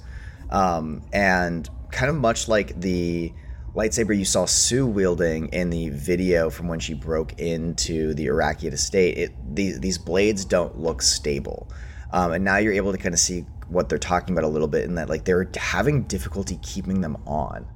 um, 0.50 1.02
and 1.12 1.68
kind 1.90 2.11
of 2.11 2.16
much 2.16 2.48
like 2.48 2.81
the 2.81 3.33
lightsaber 3.74 4.16
you 4.16 4.24
saw 4.24 4.44
Sue 4.44 4.87
wielding 4.87 5.48
in 5.48 5.70
the 5.70 5.88
video 5.90 6.50
from 6.50 6.68
when 6.68 6.78
she 6.81 6.94
broke 6.94 7.38
into 7.38 8.14
the 8.14 8.26
Arakian 8.26 8.72
estate. 8.72 9.16
It 9.16 9.55
these 9.55 9.81
these 9.81 9.98
blades 9.98 10.44
don't 10.44 10.78
look 10.78 11.02
stable, 11.02 11.68
um, 12.12 12.33
and 12.33 12.44
now 12.44 12.59
you're 12.59 12.74
able 12.74 12.92
to 12.92 12.98
kind 12.98 13.14
of 13.14 13.20
see 13.20 13.46
what 13.68 13.88
they're 13.88 13.98
talking 13.98 14.35
about 14.35 14.44
a 14.44 14.48
little 14.48 14.68
bit 14.68 14.85
in 14.85 14.96
that 14.96 15.09
like 15.09 15.24
they're 15.24 15.48
having 15.57 16.02
difficulty 16.02 16.59
keeping 16.62 17.00
them 17.00 17.16
on. 17.26 17.66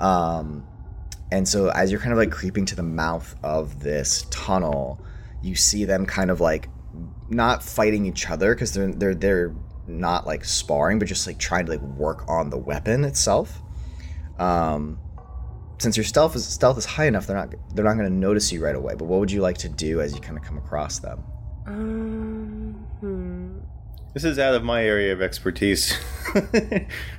Um, 0.00 0.66
and 1.30 1.48
so 1.48 1.68
as 1.68 1.90
you're 1.90 2.00
kind 2.00 2.12
of 2.12 2.18
like 2.18 2.30
creeping 2.30 2.64
to 2.66 2.76
the 2.76 2.82
mouth 2.82 3.34
of 3.42 3.80
this 3.80 4.26
tunnel, 4.30 5.00
you 5.42 5.54
see 5.54 5.84
them 5.84 6.06
kind 6.06 6.30
of 6.30 6.40
like 6.40 6.68
not 7.28 7.62
fighting 7.62 8.06
each 8.06 8.30
other 8.30 8.54
because 8.54 8.72
they're 8.72 8.92
they're 8.92 9.14
they're 9.14 9.54
not 9.86 10.26
like 10.26 10.44
sparring, 10.44 10.98
but 10.98 11.08
just 11.08 11.26
like 11.26 11.38
trying 11.38 11.66
to 11.66 11.72
like 11.72 11.82
work 11.82 12.24
on 12.28 12.50
the 12.50 12.58
weapon 12.58 13.04
itself. 13.04 13.60
Um, 14.38 14.98
since 15.78 15.96
your 15.96 16.04
stealth 16.04 16.36
is 16.36 16.46
stealth 16.46 16.78
is 16.78 16.84
high 16.84 17.06
enough, 17.06 17.26
they're 17.26 17.36
not 17.36 17.54
they're 17.74 17.84
not 17.84 17.94
going 17.94 18.08
to 18.08 18.14
notice 18.14 18.52
you 18.52 18.64
right 18.64 18.76
away. 18.76 18.94
But 18.94 19.06
what 19.06 19.20
would 19.20 19.30
you 19.30 19.40
like 19.40 19.58
to 19.58 19.68
do 19.68 20.00
as 20.00 20.14
you 20.14 20.20
kind 20.20 20.38
of 20.38 20.44
come 20.44 20.58
across 20.58 20.98
them? 20.98 21.22
Um, 21.66 22.86
hmm. 23.00 23.58
This 24.12 24.24
is 24.24 24.38
out 24.38 24.54
of 24.54 24.62
my 24.62 24.84
area 24.84 25.12
of 25.12 25.20
expertise. 25.20 25.98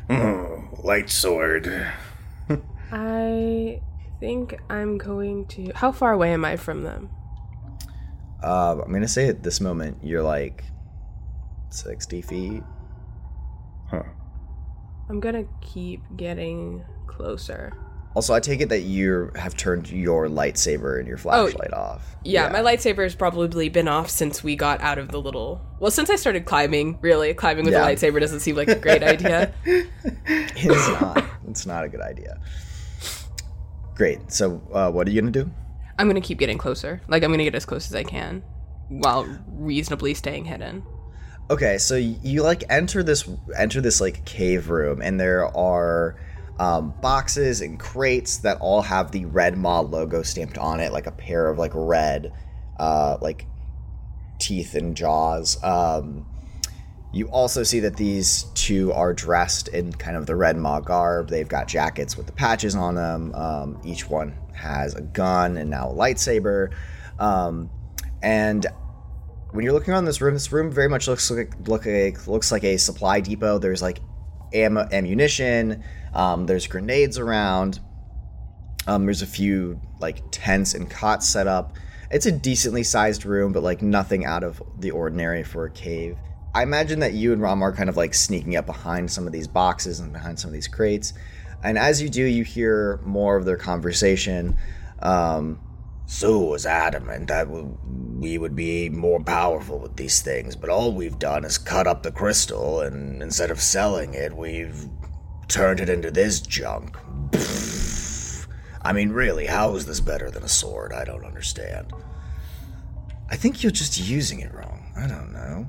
Oh, 0.10 0.70
light 0.84 1.10
sword. 1.10 1.92
I 2.92 3.82
think 4.20 4.60
I'm 4.70 4.98
going 4.98 5.46
to. 5.48 5.72
How 5.76 5.92
far 5.92 6.14
away 6.14 6.34
am 6.34 6.46
I 6.46 6.56
from 6.58 6.84
them? 6.84 7.10
Uh, 8.44 8.78
I'm 8.86 8.92
gonna 8.94 9.08
say 9.08 9.28
at 9.28 9.42
this 9.44 9.60
moment 9.60 9.98
you're 10.04 10.22
like 10.24 10.64
sixty 11.70 12.22
feet. 12.22 12.64
Huh. 13.90 14.04
I'm 15.10 15.20
gonna 15.20 15.46
keep 15.62 16.02
getting 16.16 16.84
closer. 17.08 17.74
Also, 18.14 18.34
I 18.34 18.40
take 18.40 18.62
it 18.62 18.70
that 18.70 18.84
you 18.84 19.30
have 19.36 19.58
turned 19.58 19.92
your 19.92 20.28
lightsaber 20.30 21.00
and 21.00 21.08
your 21.08 21.18
flashlight 21.18 21.74
off. 21.74 22.16
Yeah, 22.24 22.48
my 22.48 22.60
lightsaber 22.62 23.04
has 23.04 23.14
probably 23.14 23.68
been 23.68 23.90
off 23.90 24.10
since 24.10 24.42
we 24.42 24.56
got 24.56 24.80
out 24.80 24.98
of 24.98 25.10
the 25.10 25.20
little. 25.20 25.60
Well, 25.82 25.92
since 25.92 26.10
I 26.10 26.16
started 26.16 26.46
climbing, 26.46 26.98
really. 27.02 27.34
Climbing 27.34 27.66
with 27.66 27.74
Yeah. 27.74 27.86
a 27.86 27.94
lightsaber 27.94 28.22
doesn't 28.22 28.40
seem 28.40 28.56
like 28.56 28.70
a 28.70 28.76
great 28.76 29.04
idea. 29.04 29.54
It's 30.26 30.88
not. 31.02 31.24
It's 31.50 31.66
not 31.66 31.84
a 31.84 31.90
good 31.90 32.00
idea. 32.02 32.40
Great. 33.96 34.32
So, 34.32 34.62
uh, 34.74 34.92
what 34.92 35.08
are 35.08 35.12
you 35.12 35.22
gonna 35.22 35.32
do? 35.32 35.50
I'm 35.98 36.08
gonna 36.08 36.22
keep 36.22 36.38
getting 36.38 36.58
closer. 36.58 37.02
Like, 37.08 37.24
I'm 37.24 37.32
gonna 37.32 37.44
get 37.44 37.56
as 37.56 37.66
close 37.66 37.88
as 37.88 37.96
I 37.96 38.04
can 38.04 38.44
while 38.90 39.26
reasonably 39.48 40.14
staying 40.14 40.46
hidden. 40.46 40.84
Okay, 41.50 41.78
so 41.78 41.96
you 41.96 42.44
like 42.44 42.64
enter 42.70 43.04
this 43.04 43.30
enter 43.56 43.80
this 43.80 44.02
like 44.02 44.26
cave 44.26 44.70
room, 44.70 45.02
and 45.02 45.20
there 45.20 45.46
are 45.56 46.18
um, 46.60 46.94
boxes 47.02 47.62
and 47.62 47.80
crates 47.80 48.38
that 48.38 48.58
all 48.60 48.82
have 48.82 49.12
the 49.12 49.26
Red 49.26 49.58
Maw 49.58 49.82
logo 49.82 50.24
stamped 50.24 50.58
on 50.58 50.80
it, 50.80 50.92
like 50.92 51.08
a 51.08 51.12
pair 51.12 51.48
of 51.48 51.58
like 51.58 51.72
red, 51.74 52.34
uh, 52.80 53.18
like 53.22 53.46
teeth 54.40 54.76
and 54.76 54.96
jaws. 54.96 55.64
Um, 55.64 56.26
you 57.16 57.30
also 57.30 57.64
see 57.64 57.80
that 57.80 57.96
these 57.96 58.44
two 58.56 58.92
are 58.92 59.14
dressed 59.14 59.70
in 59.70 59.94
kind 59.94 60.18
of 60.18 60.26
the 60.26 60.36
Red 60.36 60.58
Maw 60.58 60.82
garb. 60.82 61.30
They've 61.30 61.48
got 61.48 61.66
jackets 61.66 62.18
with 62.18 62.26
the 62.26 62.34
patches 62.34 62.76
on 62.76 62.96
them. 62.96 63.34
Um, 63.34 63.80
each 63.86 64.10
one 64.10 64.36
has 64.54 64.96
a 64.96 65.02
gun 65.02 65.56
and 65.56 65.70
now 65.70 65.90
a 65.90 65.94
lightsaber. 65.94 66.74
Um, 67.18 67.70
and 68.22 68.66
when 69.52 69.64
you're 69.64 69.72
looking 69.72 69.94
around 69.94 70.04
this 70.04 70.20
room, 70.20 70.34
this 70.34 70.52
room 70.52 70.70
very 70.70 70.90
much 70.90 71.08
looks 71.08 71.32
like 71.32 71.54
look 71.70 71.86
like 71.86 72.28
looks 72.28 72.52
like 72.52 72.66
a 72.66 72.76
supply 72.76 73.22
depot. 73.22 73.60
There's 73.60 73.82
like 73.82 74.02
ammo, 74.54 74.86
ammunition. 74.92 75.86
Um, 76.14 76.46
there's 76.48 76.68
grenades 76.68 77.18
around. 77.18 77.80
Um, 78.88 79.06
there's 79.06 79.22
a 79.22 79.28
few 79.28 79.80
like 80.02 80.22
tents 80.32 80.74
and 80.74 80.90
cots 80.90 81.30
set 81.30 81.48
up. 81.48 81.78
It's 82.12 82.26
a 82.26 82.32
decently 82.34 82.84
sized 82.84 83.26
room, 83.26 83.54
but 83.54 83.64
like 83.64 83.82
nothing 83.82 84.26
out 84.26 84.44
of 84.44 84.62
the 84.80 84.92
ordinary 84.92 85.46
for 85.46 85.64
a 85.64 85.72
cave. 85.72 86.18
I 86.56 86.64
imagine 86.64 87.00
that 87.00 87.12
you 87.12 87.34
and 87.34 87.42
Ram 87.42 87.62
are 87.62 87.74
kind 87.74 87.90
of 87.90 87.98
like 87.98 88.14
sneaking 88.14 88.56
up 88.56 88.66
behind 88.66 89.12
some 89.12 89.28
of 89.28 89.34
these 89.34 89.46
boxes 89.46 90.00
and 90.00 90.14
behind 90.14 90.40
some 90.40 90.48
of 90.48 90.54
these 90.54 90.70
crates. 90.70 91.12
And 91.62 91.78
as 91.78 92.02
you 92.02 92.08
do, 92.08 92.24
you 92.24 92.46
hear 92.46 93.02
more 93.04 93.36
of 93.36 93.44
their 93.44 93.58
conversation. 93.58 94.58
Um, 95.00 95.60
Sue 96.06 96.40
was 96.40 96.66
adamant 96.66 97.28
that 97.28 97.50
we 97.50 98.38
would 98.38 98.56
be 98.56 98.88
more 98.88 99.22
powerful 99.22 99.80
with 99.80 99.98
these 99.98 100.22
things, 100.22 100.56
but 100.56 100.70
all 100.70 100.94
we've 100.94 101.20
done 101.20 101.44
is 101.44 101.58
cut 101.58 101.88
up 101.88 102.04
the 102.04 102.12
crystal, 102.12 102.80
and 102.80 103.22
instead 103.22 103.52
of 103.52 103.60
selling 103.60 104.14
it, 104.14 104.34
we've 104.34 104.88
turned 105.50 105.82
it 105.82 105.90
into 105.90 106.10
this 106.10 106.40
junk. 106.40 106.96
I 108.82 108.94
mean, 108.94 109.10
really, 109.10 109.48
how 109.48 109.76
is 109.76 109.88
this 109.88 110.00
better 110.00 110.32
than 110.32 110.44
a 110.44 110.48
sword? 110.48 110.94
I 110.94 111.04
don't 111.04 111.26
understand. 111.26 111.92
I 113.30 113.36
think 113.36 113.62
you're 113.62 113.74
just 113.74 114.00
using 114.00 114.40
it 114.40 114.54
wrong. 114.54 114.94
I 114.96 115.06
don't 115.08 115.34
know. 115.34 115.66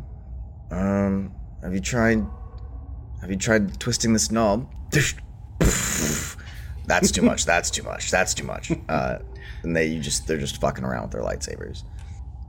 Um, 0.70 1.35
have 1.62 1.74
you 1.74 1.81
tried? 1.81 2.24
Have 3.20 3.31
you 3.31 3.37
tried 3.37 3.79
twisting 3.81 4.12
this 4.12 4.31
knob? 4.31 4.70
That's 6.87 7.11
too 7.11 7.22
much. 7.22 7.44
That's 7.44 7.70
too 7.70 7.83
much. 7.83 8.11
That's 8.11 8.35
too 8.35 8.44
much. 8.44 8.72
Uh, 8.88 9.18
and 9.62 9.74
they 9.74 9.87
you 9.87 10.00
just 10.00 10.26
they're 10.26 10.38
just 10.38 10.61
fucking 10.61 10.85
around 10.85 11.02
with 11.02 11.12
their 11.12 11.22
lightsabers. 11.22 11.83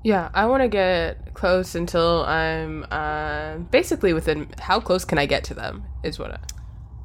Yeah, 0.03 0.29
I 0.33 0.45
want 0.45 0.61
to 0.61 0.67
get 0.67 1.33
close 1.33 1.75
until 1.75 2.23
I'm 2.25 2.85
uh, 2.91 3.57
basically 3.71 4.13
within. 4.13 4.49
How 4.59 4.79
close 4.79 5.03
can 5.03 5.17
I 5.17 5.25
get 5.25 5.43
to 5.45 5.53
them? 5.53 5.83
Is 6.03 6.19
what. 6.19 6.31
I, 6.31 6.39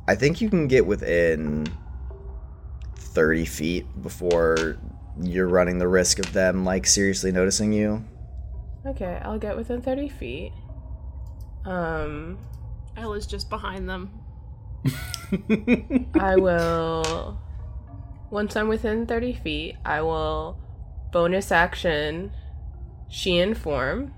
I 0.09 0.15
think 0.15 0.41
you 0.41 0.51
can 0.51 0.69
get 0.69 0.87
within 0.87 1.67
thirty 2.97 3.45
feet 3.45 3.87
before 4.03 4.79
you're 5.21 5.49
running 5.49 5.79
the 5.79 5.89
risk 5.89 6.19
of 6.19 6.33
them 6.33 6.65
like 6.65 6.87
seriously 6.87 7.33
noticing 7.33 7.73
you. 7.73 8.05
okay, 8.87 9.21
I'll 9.23 9.39
get 9.39 9.57
within 9.57 9.81
thirty 9.81 10.09
feet. 10.09 10.53
Um, 11.65 12.39
Ella's 12.97 13.27
just 13.27 13.49
behind 13.49 13.89
them. 13.89 14.11
I 16.15 16.37
will. 16.37 17.39
Once 18.31 18.57
I'm 18.57 18.69
within 18.69 19.07
30 19.07 19.35
feet, 19.35 19.77
I 19.85 20.03
will 20.03 20.59
bonus 21.13 21.53
action 21.53 22.33
Shien 23.11 23.57
form. 23.57 24.15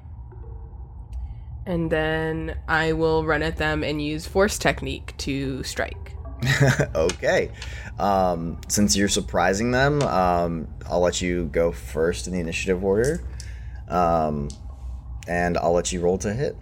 And 1.67 1.91
then 1.91 2.57
I 2.69 2.93
will 2.93 3.25
run 3.25 3.43
at 3.43 3.57
them 3.57 3.83
and 3.83 4.01
use 4.01 4.27
force 4.27 4.59
technique 4.59 5.15
to 5.19 5.63
strike. 5.63 6.15
okay. 6.95 7.51
Um, 7.99 8.61
since 8.69 8.97
you're 8.97 9.09
surprising 9.09 9.71
them, 9.71 10.03
um, 10.03 10.69
I'll 10.89 11.01
let 11.01 11.23
you 11.23 11.47
go 11.47 11.73
first 11.73 12.27
in 12.27 12.35
the 12.35 12.41
initiative 12.41 12.85
order. 12.85 13.25
Um, 13.89 14.49
and 15.27 15.57
I'll 15.57 15.73
let 15.73 15.93
you 15.93 16.01
roll 16.01 16.19
to 16.19 16.33
hit. 16.33 16.57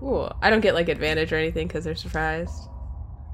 Cool. 0.00 0.34
I 0.42 0.48
don't 0.50 0.60
get 0.62 0.74
like 0.74 0.88
advantage 0.88 1.32
or 1.32 1.36
anything 1.36 1.68
because 1.68 1.84
they're 1.84 1.94
surprised. 1.94 2.68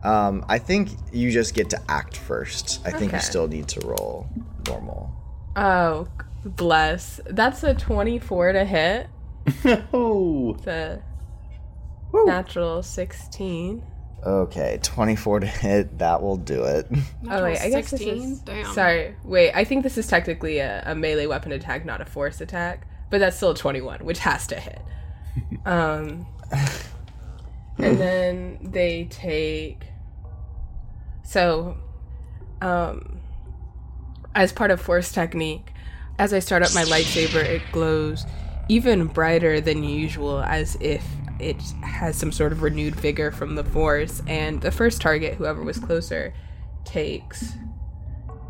Um, 0.02 0.44
I 0.48 0.58
think 0.58 0.90
you 1.12 1.30
just 1.30 1.54
get 1.54 1.70
to 1.70 1.80
act 1.88 2.16
first. 2.16 2.80
I 2.84 2.90
think 2.90 3.12
you 3.12 3.20
still 3.20 3.48
need 3.48 3.68
to 3.68 3.86
roll 3.86 4.26
normal. 4.66 5.10
Oh, 5.56 6.06
bless. 6.44 7.20
That's 7.26 7.62
a 7.62 7.74
24 7.74 8.52
to 8.52 8.64
hit. 8.64 9.06
Oh, 9.92 10.54
The 10.64 11.00
natural 12.12 12.82
16. 12.82 13.82
Okay, 14.24 14.78
24 14.82 15.40
to 15.40 15.46
hit. 15.46 15.98
That 15.98 16.20
will 16.20 16.36
do 16.36 16.64
it. 16.64 16.86
Oh 17.30 17.42
wait, 17.44 17.60
I 17.60 17.70
guess 17.70 17.90
this 17.90 18.00
16? 18.00 18.22
is. 18.22 18.40
Damn. 18.40 18.72
Sorry, 18.74 19.14
wait. 19.24 19.52
I 19.54 19.64
think 19.64 19.82
this 19.84 19.96
is 19.98 20.06
technically 20.08 20.58
a, 20.58 20.82
a 20.86 20.94
melee 20.94 21.26
weapon 21.26 21.52
attack, 21.52 21.84
not 21.84 22.00
a 22.00 22.04
force 22.04 22.40
attack. 22.40 22.86
But 23.08 23.18
that's 23.20 23.36
still 23.36 23.50
a 23.50 23.54
twenty-one, 23.56 24.04
which 24.04 24.18
has 24.20 24.46
to 24.48 24.56
hit. 24.56 24.80
Um, 25.66 26.26
and 27.78 27.98
then 27.98 28.58
they 28.62 29.06
take. 29.10 29.84
So, 31.22 31.76
um, 32.60 33.20
as 34.34 34.52
part 34.52 34.70
of 34.70 34.80
force 34.80 35.12
technique, 35.12 35.72
as 36.18 36.32
I 36.32 36.38
start 36.38 36.62
up 36.62 36.74
my 36.74 36.84
lightsaber, 36.84 37.44
it 37.44 37.62
glows 37.72 38.24
even 38.68 39.06
brighter 39.06 39.60
than 39.60 39.82
usual, 39.82 40.42
as 40.42 40.76
if 40.80 41.04
it 41.38 41.60
has 41.82 42.16
some 42.16 42.32
sort 42.32 42.52
of 42.52 42.62
renewed 42.62 42.94
vigor 42.94 43.30
from 43.30 43.54
the 43.54 43.64
force. 43.64 44.22
And 44.26 44.60
the 44.60 44.70
first 44.70 45.00
target, 45.00 45.34
whoever 45.34 45.62
was 45.62 45.78
closer, 45.78 46.34
takes 46.84 47.52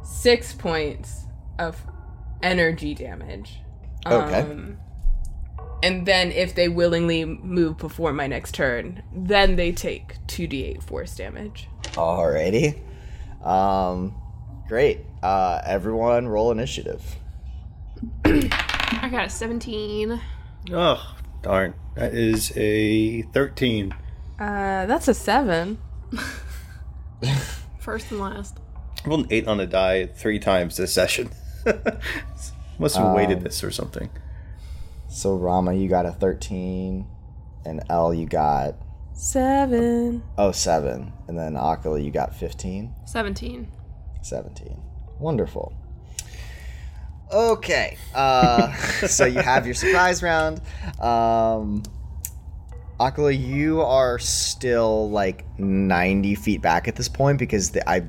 six 0.03 0.53
points 0.53 1.25
of 1.59 1.85
energy 2.43 2.95
damage. 2.95 3.61
Okay. 4.07 4.41
Um, 4.41 4.79
and 5.87 6.05
then, 6.05 6.33
if 6.33 6.57
they 6.57 6.68
willingly 6.68 7.25
move 7.25 7.79
before 7.79 8.12
my 8.12 8.27
next 8.27 8.57
turn, 8.57 9.05
then 9.12 9.55
they 9.55 9.70
take 9.70 10.16
2d8 10.27 10.83
force 10.83 11.14
damage. 11.14 11.68
Alrighty. 11.92 12.81
Um, 13.40 14.20
great. 14.66 15.03
Uh, 15.22 15.62
everyone 15.64 16.27
roll 16.27 16.51
initiative. 16.51 17.14
I 18.25 19.09
got 19.12 19.27
a 19.27 19.31
17. 19.31 20.20
oh, 20.72 21.16
darn. 21.42 21.75
That 21.94 22.14
is 22.14 22.53
a 22.57 23.22
13. 23.22 23.92
Uh, 23.92 24.87
that's 24.87 25.07
a 25.07 25.14
seven. 25.14 25.79
First 27.79 28.11
and 28.11 28.18
last. 28.18 28.59
I 29.05 29.09
rolled 29.09 29.27
an 29.27 29.29
8 29.31 29.46
on 29.46 29.59
the 29.59 29.66
die 29.68 30.07
three 30.07 30.40
times 30.40 30.79
this 30.79 30.92
session. 30.92 31.31
Must 32.81 32.96
have 32.96 33.14
weighted 33.14 33.42
this 33.42 33.62
or 33.62 33.70
something. 33.70 34.11
So 35.09 35.35
Rama, 35.37 35.73
you 35.73 35.88
got 35.88 36.07
a 36.07 36.12
13, 36.12 37.07
and 37.64 37.83
L, 37.88 38.12
you 38.12 38.27
got 38.27 38.75
Seven. 39.12 40.23
oh 40.37 40.53
seven, 40.53 41.12
and 41.27 41.38
then 41.38 41.55
Akala, 41.55 42.05
you 42.05 42.11
got 42.11 42.35
15. 42.35 42.92
17. 43.07 43.66
17. 44.23 44.83
Wonderful. 45.19 45.75
Okay. 47.33 47.97
Uh, 48.14 48.73
so 49.07 49.25
you 49.25 49.40
have 49.40 49.64
your 49.64 49.75
surprise 49.75 50.23
round. 50.23 50.61
Um, 51.01 51.83
Akala, 53.01 53.38
you 53.38 53.81
are 53.83 54.19
still 54.19 55.11
like 55.11 55.45
90 55.59 56.35
feet 56.35 56.62
back 56.62 56.88
at 56.88 56.97
this 56.97 57.09
point 57.09 57.38
because 57.38 57.71
the, 57.71 57.88
I 57.88 58.03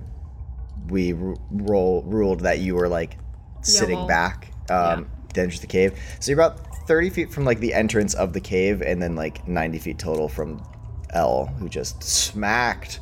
we 0.90 1.14
ru- 1.14 1.40
roll, 1.52 2.04
ruled 2.04 2.42
that 2.42 2.60
you 2.60 2.76
were 2.76 2.88
like 2.88 3.18
sitting 3.62 3.98
well, 3.98 4.08
back 4.08 4.52
um, 4.70 5.10
to 5.34 5.42
enter 5.42 5.60
the 5.60 5.68
cave. 5.68 6.00
So 6.20 6.32
you're 6.32 6.40
about 6.40 6.67
30 6.88 7.10
feet 7.10 7.32
from 7.32 7.46
like 7.46 7.60
the 7.60 7.74
entrance 7.74 8.14
of 8.14 8.34
the 8.34 8.40
cave 8.40 8.82
and 8.82 9.02
then 9.02 9.16
like 9.16 9.48
90 9.48 9.78
feet 9.80 10.00
total 10.00 10.28
from 10.30 10.64
L, 11.12 11.46
who 11.60 11.70
just 11.70 12.02
smacked 12.04 13.00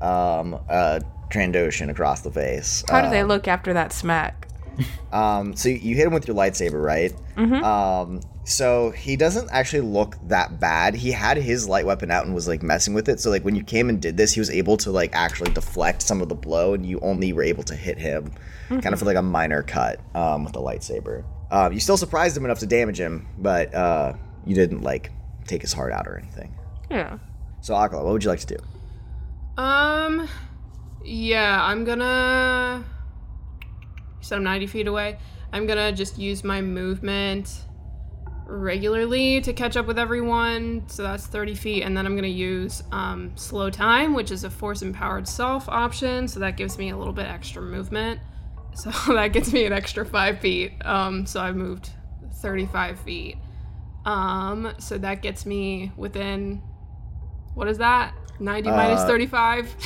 um, 0.00 0.54
a 0.68 1.00
Trandoshan 1.30 1.90
across 1.90 2.20
the 2.20 2.30
face. 2.30 2.84
How 2.88 3.00
do 3.02 3.10
they 3.10 3.24
look 3.24 3.48
after 3.48 3.72
that 3.74 3.92
smack? 3.92 4.48
Um, 5.12 5.54
so 5.54 5.68
you- 5.68 5.94
hit 5.94 6.04
him 6.08 6.12
with 6.12 6.26
your 6.26 6.36
lightsaber, 6.36 6.82
right? 6.84 7.12
Mm-hmm. 7.36 7.62
Um, 7.62 8.20
so 8.42 8.90
he 8.90 9.14
doesn't 9.14 9.48
actually 9.52 9.82
look 9.82 10.16
that 10.26 10.58
bad. 10.58 10.96
He 10.96 11.12
had 11.12 11.36
his 11.36 11.68
light 11.68 11.86
weapon 11.86 12.10
out 12.10 12.26
and 12.26 12.34
was 12.34 12.48
like 12.48 12.64
messing 12.64 12.92
with 12.92 13.08
it. 13.08 13.20
So 13.20 13.30
like 13.30 13.44
when 13.44 13.54
you 13.54 13.62
came 13.62 13.88
and 13.88 14.02
did 14.02 14.16
this, 14.16 14.32
he 14.32 14.40
was 14.40 14.50
able 14.50 14.76
to 14.78 14.90
like 14.90 15.14
actually 15.14 15.52
deflect 15.52 16.02
some 16.02 16.20
of 16.20 16.28
the 16.28 16.34
blow, 16.34 16.74
and 16.74 16.84
you 16.84 16.98
only 16.98 17.32
were 17.32 17.44
able 17.44 17.62
to 17.62 17.76
hit 17.76 17.96
him, 17.96 18.32
kind 18.68 18.86
of 18.92 18.98
for 18.98 19.04
like 19.04 19.16
a 19.16 19.22
minor 19.22 19.62
cut 19.62 20.00
um, 20.16 20.42
with 20.42 20.52
the 20.52 20.60
lightsaber. 20.60 21.22
Um, 21.54 21.72
you 21.72 21.78
still 21.78 21.96
surprised 21.96 22.36
him 22.36 22.44
enough 22.44 22.58
to 22.58 22.66
damage 22.66 22.98
him, 22.98 23.28
but 23.38 23.72
uh, 23.72 24.14
you 24.44 24.56
didn't 24.56 24.82
like 24.82 25.12
take 25.46 25.62
his 25.62 25.72
heart 25.72 25.92
out 25.92 26.08
or 26.08 26.18
anything. 26.18 26.52
Yeah. 26.90 27.18
So 27.60 27.74
Akala, 27.74 28.02
what 28.02 28.12
would 28.12 28.24
you 28.24 28.30
like 28.30 28.40
to 28.40 28.56
do? 28.56 29.62
Um, 29.62 30.28
yeah, 31.04 31.64
I'm 31.64 31.84
gonna. 31.84 32.84
You 33.62 34.22
said 34.22 34.38
I'm 34.38 34.42
90 34.42 34.66
feet 34.66 34.88
away. 34.88 35.16
I'm 35.52 35.64
gonna 35.68 35.92
just 35.92 36.18
use 36.18 36.42
my 36.42 36.60
movement 36.60 37.62
regularly 38.46 39.40
to 39.42 39.52
catch 39.52 39.76
up 39.76 39.86
with 39.86 39.96
everyone. 39.96 40.82
So 40.88 41.04
that's 41.04 41.28
30 41.28 41.54
feet, 41.54 41.82
and 41.84 41.96
then 41.96 42.04
I'm 42.04 42.16
gonna 42.16 42.26
use 42.26 42.82
um, 42.90 43.30
slow 43.36 43.70
time, 43.70 44.12
which 44.12 44.32
is 44.32 44.42
a 44.42 44.50
force 44.50 44.82
empowered 44.82 45.28
self 45.28 45.68
option. 45.68 46.26
So 46.26 46.40
that 46.40 46.56
gives 46.56 46.78
me 46.78 46.90
a 46.90 46.96
little 46.96 47.12
bit 47.12 47.26
extra 47.26 47.62
movement. 47.62 48.18
So 48.74 48.90
that 49.14 49.32
gets 49.32 49.52
me 49.52 49.64
an 49.64 49.72
extra 49.72 50.04
five 50.04 50.40
feet. 50.40 50.72
Um, 50.84 51.26
so 51.26 51.40
I've 51.40 51.56
moved 51.56 51.90
35 52.34 53.00
feet. 53.00 53.36
Um, 54.04 54.74
so 54.78 54.98
that 54.98 55.22
gets 55.22 55.46
me 55.46 55.92
within. 55.96 56.62
What 57.54 57.68
is 57.68 57.78
that? 57.78 58.14
90 58.40 58.70
minus 58.70 59.04
35. 59.04 59.76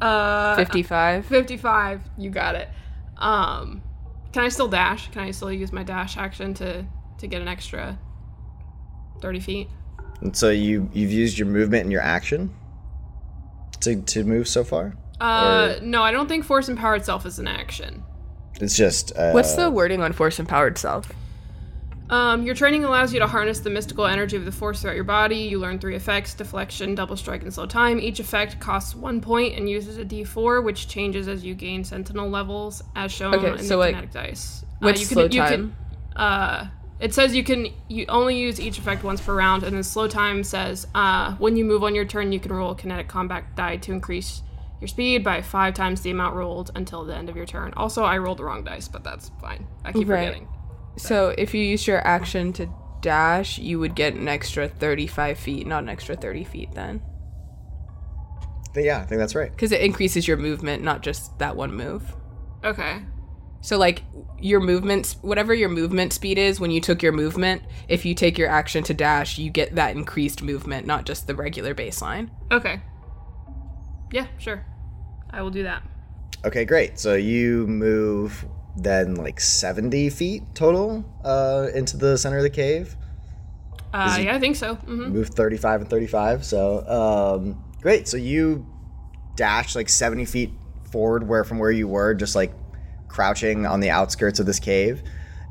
uh, 0.00 0.56
55. 0.56 1.26
55. 1.26 2.00
You 2.16 2.30
got 2.30 2.54
it. 2.54 2.68
Um, 3.18 3.82
can 4.32 4.44
I 4.44 4.48
still 4.48 4.68
dash? 4.68 5.10
Can 5.10 5.22
I 5.22 5.30
still 5.32 5.52
use 5.52 5.72
my 5.72 5.82
dash 5.82 6.16
action 6.16 6.54
to 6.54 6.86
to 7.18 7.26
get 7.26 7.40
an 7.40 7.48
extra 7.48 7.98
30 9.20 9.40
feet? 9.40 9.68
And 10.20 10.36
so 10.36 10.50
you 10.50 10.88
you've 10.92 11.12
used 11.12 11.38
your 11.38 11.48
movement 11.48 11.82
and 11.82 11.92
your 11.92 12.02
action 12.02 12.54
to 13.80 14.00
to 14.02 14.24
move 14.24 14.48
so 14.48 14.62
far. 14.62 14.96
Uh, 15.20 15.76
no, 15.82 16.02
I 16.02 16.10
don't 16.12 16.28
think 16.28 16.44
force 16.44 16.68
empowered 16.68 17.04
self 17.04 17.24
is 17.26 17.38
an 17.38 17.48
action. 17.48 18.02
It's 18.60 18.76
just 18.76 19.16
uh, 19.16 19.32
What's 19.32 19.54
the 19.54 19.70
wording 19.70 20.02
on 20.02 20.12
force 20.12 20.38
empowered 20.38 20.78
self? 20.78 21.10
Um, 22.08 22.44
your 22.44 22.54
training 22.54 22.84
allows 22.84 23.12
you 23.12 23.18
to 23.18 23.26
harness 23.26 23.58
the 23.60 23.70
mystical 23.70 24.06
energy 24.06 24.36
of 24.36 24.44
the 24.44 24.52
force 24.52 24.80
throughout 24.80 24.94
your 24.94 25.04
body. 25.04 25.38
You 25.38 25.58
learn 25.58 25.78
three 25.80 25.96
effects 25.96 26.34
deflection, 26.34 26.94
double 26.94 27.16
strike, 27.16 27.42
and 27.42 27.52
slow 27.52 27.66
time. 27.66 27.98
Each 27.98 28.20
effect 28.20 28.60
costs 28.60 28.94
one 28.94 29.20
point 29.20 29.56
and 29.56 29.68
uses 29.68 29.98
a 29.98 30.04
d4, 30.04 30.62
which 30.62 30.86
changes 30.86 31.26
as 31.26 31.44
you 31.44 31.54
gain 31.54 31.82
sentinel 31.82 32.28
levels, 32.28 32.82
as 32.94 33.10
shown 33.10 33.34
Okay, 33.34 33.50
in 33.50 33.58
so, 33.58 33.70
the 33.70 33.76
like, 33.76 33.94
kinetic 33.94 34.12
dice. 34.12 34.64
What's 34.78 35.00
you 35.00 35.06
slow 35.06 35.24
you 35.24 35.40
time? 35.40 35.76
uh, 36.14 36.66
it 37.00 37.12
says 37.12 37.34
you 37.34 37.42
can 37.42 37.66
you 37.88 38.06
only 38.08 38.38
use 38.38 38.60
each 38.60 38.78
effect 38.78 39.02
once 39.02 39.20
per 39.20 39.34
round, 39.34 39.64
and 39.64 39.74
then 39.74 39.82
slow 39.82 40.06
time 40.06 40.44
says 40.44 40.86
uh, 40.94 41.34
when 41.34 41.56
you 41.56 41.64
move 41.64 41.82
on 41.82 41.94
your 41.94 42.04
turn, 42.04 42.30
you 42.30 42.38
can 42.38 42.52
roll 42.52 42.70
a 42.70 42.76
kinetic 42.76 43.08
combat 43.08 43.56
die 43.56 43.78
to 43.78 43.92
increase 43.92 44.42
your 44.80 44.88
speed 44.88 45.24
by 45.24 45.40
five 45.42 45.74
times 45.74 46.02
the 46.02 46.10
amount 46.10 46.34
rolled 46.34 46.70
until 46.74 47.04
the 47.04 47.16
end 47.16 47.28
of 47.28 47.36
your 47.36 47.46
turn. 47.46 47.72
Also, 47.76 48.02
I 48.04 48.18
rolled 48.18 48.38
the 48.38 48.44
wrong 48.44 48.64
dice, 48.64 48.88
but 48.88 49.02
that's 49.04 49.30
fine. 49.40 49.66
I 49.84 49.92
keep 49.92 50.08
Right. 50.08 50.26
forgetting. 50.26 50.48
So 50.98 51.34
if 51.38 51.54
you 51.54 51.62
use 51.62 51.86
your 51.86 52.06
action 52.06 52.52
to 52.54 52.68
dash, 53.02 53.58
you 53.58 53.78
would 53.78 53.94
get 53.94 54.14
an 54.14 54.28
extra 54.28 54.68
35 54.68 55.38
feet, 55.38 55.66
not 55.66 55.82
an 55.82 55.88
extra 55.88 56.16
30 56.16 56.44
feet 56.44 56.72
then. 56.74 57.00
yeah, 58.74 58.98
I 59.00 59.04
think 59.06 59.18
that's 59.18 59.34
right. 59.34 59.50
Because 59.50 59.72
it 59.72 59.80
increases 59.80 60.28
your 60.28 60.36
movement, 60.36 60.82
not 60.82 61.02
just 61.02 61.38
that 61.38 61.56
one 61.56 61.72
move. 61.74 62.14
Okay. 62.62 62.98
So 63.62 63.78
like 63.78 64.02
your 64.38 64.60
movement, 64.60 65.16
whatever 65.22 65.54
your 65.54 65.70
movement 65.70 66.12
speed 66.12 66.36
is 66.36 66.60
when 66.60 66.70
you 66.70 66.80
took 66.82 67.02
your 67.02 67.12
movement, 67.12 67.62
if 67.88 68.04
you 68.04 68.14
take 68.14 68.36
your 68.36 68.48
action 68.50 68.84
to 68.84 68.92
dash, 68.94 69.38
you 69.38 69.50
get 69.50 69.74
that 69.76 69.96
increased 69.96 70.42
movement, 70.42 70.86
not 70.86 71.06
just 71.06 71.26
the 71.26 71.34
regular 71.34 71.74
baseline. 71.74 72.28
Okay. 72.52 72.80
Yeah, 74.10 74.26
sure. 74.38 74.64
I 75.30 75.42
will 75.42 75.50
do 75.50 75.62
that. 75.64 75.82
Okay, 76.44 76.64
great. 76.64 76.98
So 76.98 77.14
you 77.14 77.66
move 77.66 78.44
then 78.76 79.14
like 79.14 79.40
70 79.40 80.10
feet 80.10 80.42
total 80.54 81.04
uh, 81.24 81.68
into 81.74 81.96
the 81.96 82.16
center 82.18 82.36
of 82.36 82.42
the 82.42 82.50
cave. 82.50 82.96
Uh, 83.92 84.18
yeah, 84.20 84.36
I 84.36 84.40
think 84.40 84.56
so. 84.56 84.74
hmm 84.74 85.08
Move 85.12 85.30
35 85.30 85.82
and 85.82 85.90
35. 85.90 86.44
So 86.44 86.86
um, 87.40 87.64
great. 87.80 88.06
So 88.08 88.16
you 88.16 88.66
dash 89.36 89.74
like 89.74 89.88
70 89.88 90.24
feet 90.26 90.50
forward 90.90 91.26
where 91.26 91.44
from 91.44 91.58
where 91.58 91.70
you 91.70 91.88
were, 91.88 92.14
just 92.14 92.34
like 92.34 92.52
crouching 93.08 93.66
on 93.66 93.80
the 93.80 93.90
outskirts 93.90 94.38
of 94.38 94.46
this 94.46 94.60
cave. 94.60 95.02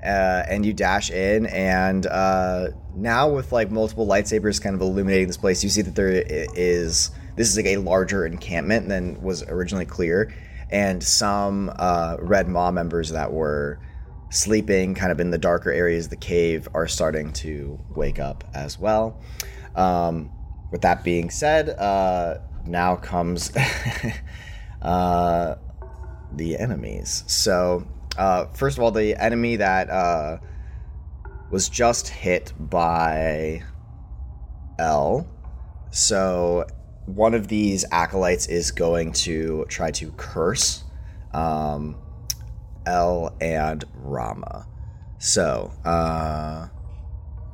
Uh, 0.03 0.43
and 0.47 0.63
you 0.63 0.71
dash 0.71 1.09
in, 1.09 1.47
and 1.47 2.05
uh, 2.05 2.67
now 2.93 3.27
with 3.27 3.51
like 3.51 3.71
multiple 3.71 4.05
lightsabers 4.05 4.61
kind 4.61 4.75
of 4.75 4.81
illuminating 4.81 5.25
this 5.25 5.37
place, 5.37 5.63
you 5.63 5.69
see 5.69 5.81
that 5.81 5.95
there 5.95 6.11
is 6.11 7.09
this 7.35 7.49
is 7.49 7.57
like 7.57 7.65
a 7.65 7.77
larger 7.77 8.25
encampment 8.25 8.87
than 8.87 9.21
was 9.21 9.43
originally 9.43 9.85
clear, 9.85 10.33
and 10.69 11.03
some 11.03 11.71
uh, 11.77 12.17
Red 12.19 12.47
Maw 12.47 12.71
members 12.71 13.09
that 13.09 13.31
were 13.31 13.79
sleeping 14.29 14.95
kind 14.95 15.11
of 15.11 15.19
in 15.19 15.31
the 15.31 15.37
darker 15.37 15.71
areas 15.71 16.05
of 16.05 16.09
the 16.11 16.17
cave 16.17 16.67
are 16.73 16.87
starting 16.87 17.31
to 17.33 17.79
wake 17.95 18.19
up 18.19 18.43
as 18.53 18.79
well. 18.79 19.21
Um, 19.75 20.31
with 20.71 20.81
that 20.81 21.03
being 21.03 21.29
said, 21.29 21.69
uh, 21.69 22.39
now 22.65 22.95
comes 22.95 23.55
uh, 24.81 25.55
the 26.33 26.57
enemies. 26.57 27.23
So, 27.27 27.87
uh, 28.17 28.47
first 28.47 28.77
of 28.77 28.83
all, 28.83 28.91
the 28.91 29.15
enemy 29.15 29.57
that 29.57 29.89
uh, 29.89 30.37
was 31.51 31.69
just 31.69 32.07
hit 32.07 32.53
by 32.59 33.63
L. 34.79 35.27
So, 35.91 36.65
one 37.05 37.33
of 37.33 37.47
these 37.47 37.85
acolytes 37.91 38.47
is 38.47 38.71
going 38.71 39.11
to 39.13 39.65
try 39.69 39.91
to 39.91 40.11
curse 40.11 40.83
um, 41.33 41.97
L 42.85 43.35
and 43.39 43.83
Rama. 43.95 44.67
So, 45.19 45.71
uh, 45.85 46.67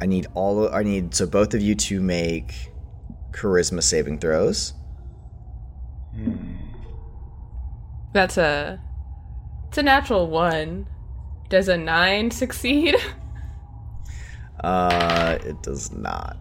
I 0.02 0.06
need 0.06 0.28
all. 0.34 0.74
I 0.74 0.84
need 0.84 1.14
so 1.14 1.28
both 1.28 1.54
of 1.54 1.62
you 1.62 1.76
to 1.76 2.02
make 2.02 2.72
charisma 3.32 3.84
saving 3.84 4.20
throws. 4.20 4.74
That's 8.14 8.38
a 8.38 8.82
it's 9.68 9.78
a 9.78 9.84
natural 9.84 10.28
one. 10.28 10.88
Does 11.50 11.68
a 11.68 11.78
nine 11.78 12.32
succeed? 12.42 12.96
Uh, 14.64 15.38
it 15.46 15.62
does 15.62 15.92
not. 15.92 16.38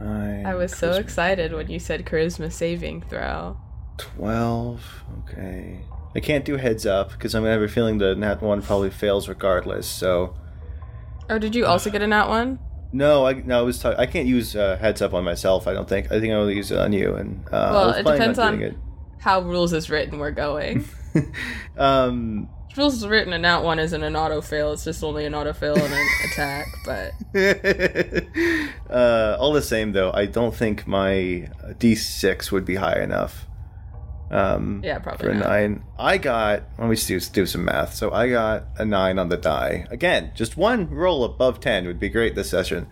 Nine, 0.00 0.46
I 0.46 0.54
was 0.54 0.74
so 0.76 0.92
excited 0.92 1.52
when 1.52 1.68
you 1.70 1.78
said 1.78 2.04
charisma 2.06 2.52
saving 2.52 3.02
throw. 3.02 3.56
12. 3.98 5.04
Okay. 5.24 5.80
I 6.14 6.20
can't 6.20 6.44
do 6.44 6.56
heads 6.56 6.86
up 6.86 7.10
because 7.12 7.34
I'm 7.34 7.42
gonna 7.42 7.52
have 7.52 7.62
a 7.62 7.68
feeling 7.68 7.98
the 7.98 8.14
nat 8.14 8.40
one 8.40 8.62
probably 8.62 8.90
fails 8.90 9.28
regardless. 9.28 9.86
So 9.86 10.34
Oh, 11.30 11.38
did 11.38 11.54
you 11.54 11.66
also 11.66 11.90
get 11.90 12.00
a 12.02 12.06
nat 12.06 12.28
one? 12.28 12.58
no, 12.92 13.26
I 13.26 13.34
no, 13.34 13.58
I 13.58 13.62
was 13.62 13.78
t- 13.82 13.88
I 13.88 14.06
can't 14.06 14.26
use 14.26 14.56
uh, 14.56 14.76
heads 14.78 15.02
up 15.02 15.12
on 15.14 15.24
myself. 15.24 15.66
I 15.66 15.74
don't 15.74 15.88
think. 15.88 16.10
I 16.10 16.20
think 16.20 16.32
I 16.32 16.38
will 16.38 16.50
use 16.50 16.70
it 16.70 16.78
on 16.78 16.92
you. 16.92 17.14
And 17.16 17.44
uh, 17.48 17.70
Well, 17.72 17.90
it 17.90 18.04
depends 18.06 18.38
on 18.38 18.58
doing 18.58 18.80
how 19.18 19.40
rules 19.40 19.72
is 19.74 19.90
written. 19.90 20.18
We're 20.18 20.30
going. 20.30 20.84
um, 21.76 22.48
is 22.86 23.06
written 23.06 23.32
a 23.32 23.38
that 23.42 23.62
one 23.64 23.78
isn't 23.78 24.02
an 24.02 24.14
auto 24.16 24.40
fail. 24.40 24.72
It's 24.72 24.84
just 24.84 25.02
only 25.02 25.24
an 25.26 25.34
auto 25.34 25.52
fail 25.52 25.74
and 25.76 25.92
an 25.92 26.08
attack. 26.32 26.66
But 26.84 27.12
uh, 28.90 29.36
all 29.38 29.52
the 29.52 29.62
same 29.62 29.92
though, 29.92 30.12
I 30.12 30.26
don't 30.26 30.54
think 30.54 30.86
my 30.86 31.48
D6 31.78 32.50
would 32.52 32.64
be 32.64 32.76
high 32.76 33.00
enough. 33.00 33.46
Um, 34.30 34.82
Yeah, 34.84 34.98
probably 34.98 35.24
for 35.26 35.30
a 35.30 35.34
not. 35.34 35.48
nine. 35.48 35.84
I 35.98 36.18
got. 36.18 36.64
Let 36.78 36.88
me 36.90 36.96
do, 36.96 37.18
do 37.20 37.46
some 37.46 37.64
math. 37.64 37.94
So 37.94 38.10
I 38.12 38.28
got 38.28 38.64
a 38.76 38.84
nine 38.84 39.18
on 39.18 39.28
the 39.30 39.38
die. 39.38 39.86
Again, 39.90 40.32
just 40.34 40.56
one 40.56 40.90
roll 40.90 41.24
above 41.24 41.60
ten 41.60 41.86
would 41.86 41.98
be 41.98 42.10
great 42.10 42.34
this 42.34 42.50
session, 42.50 42.86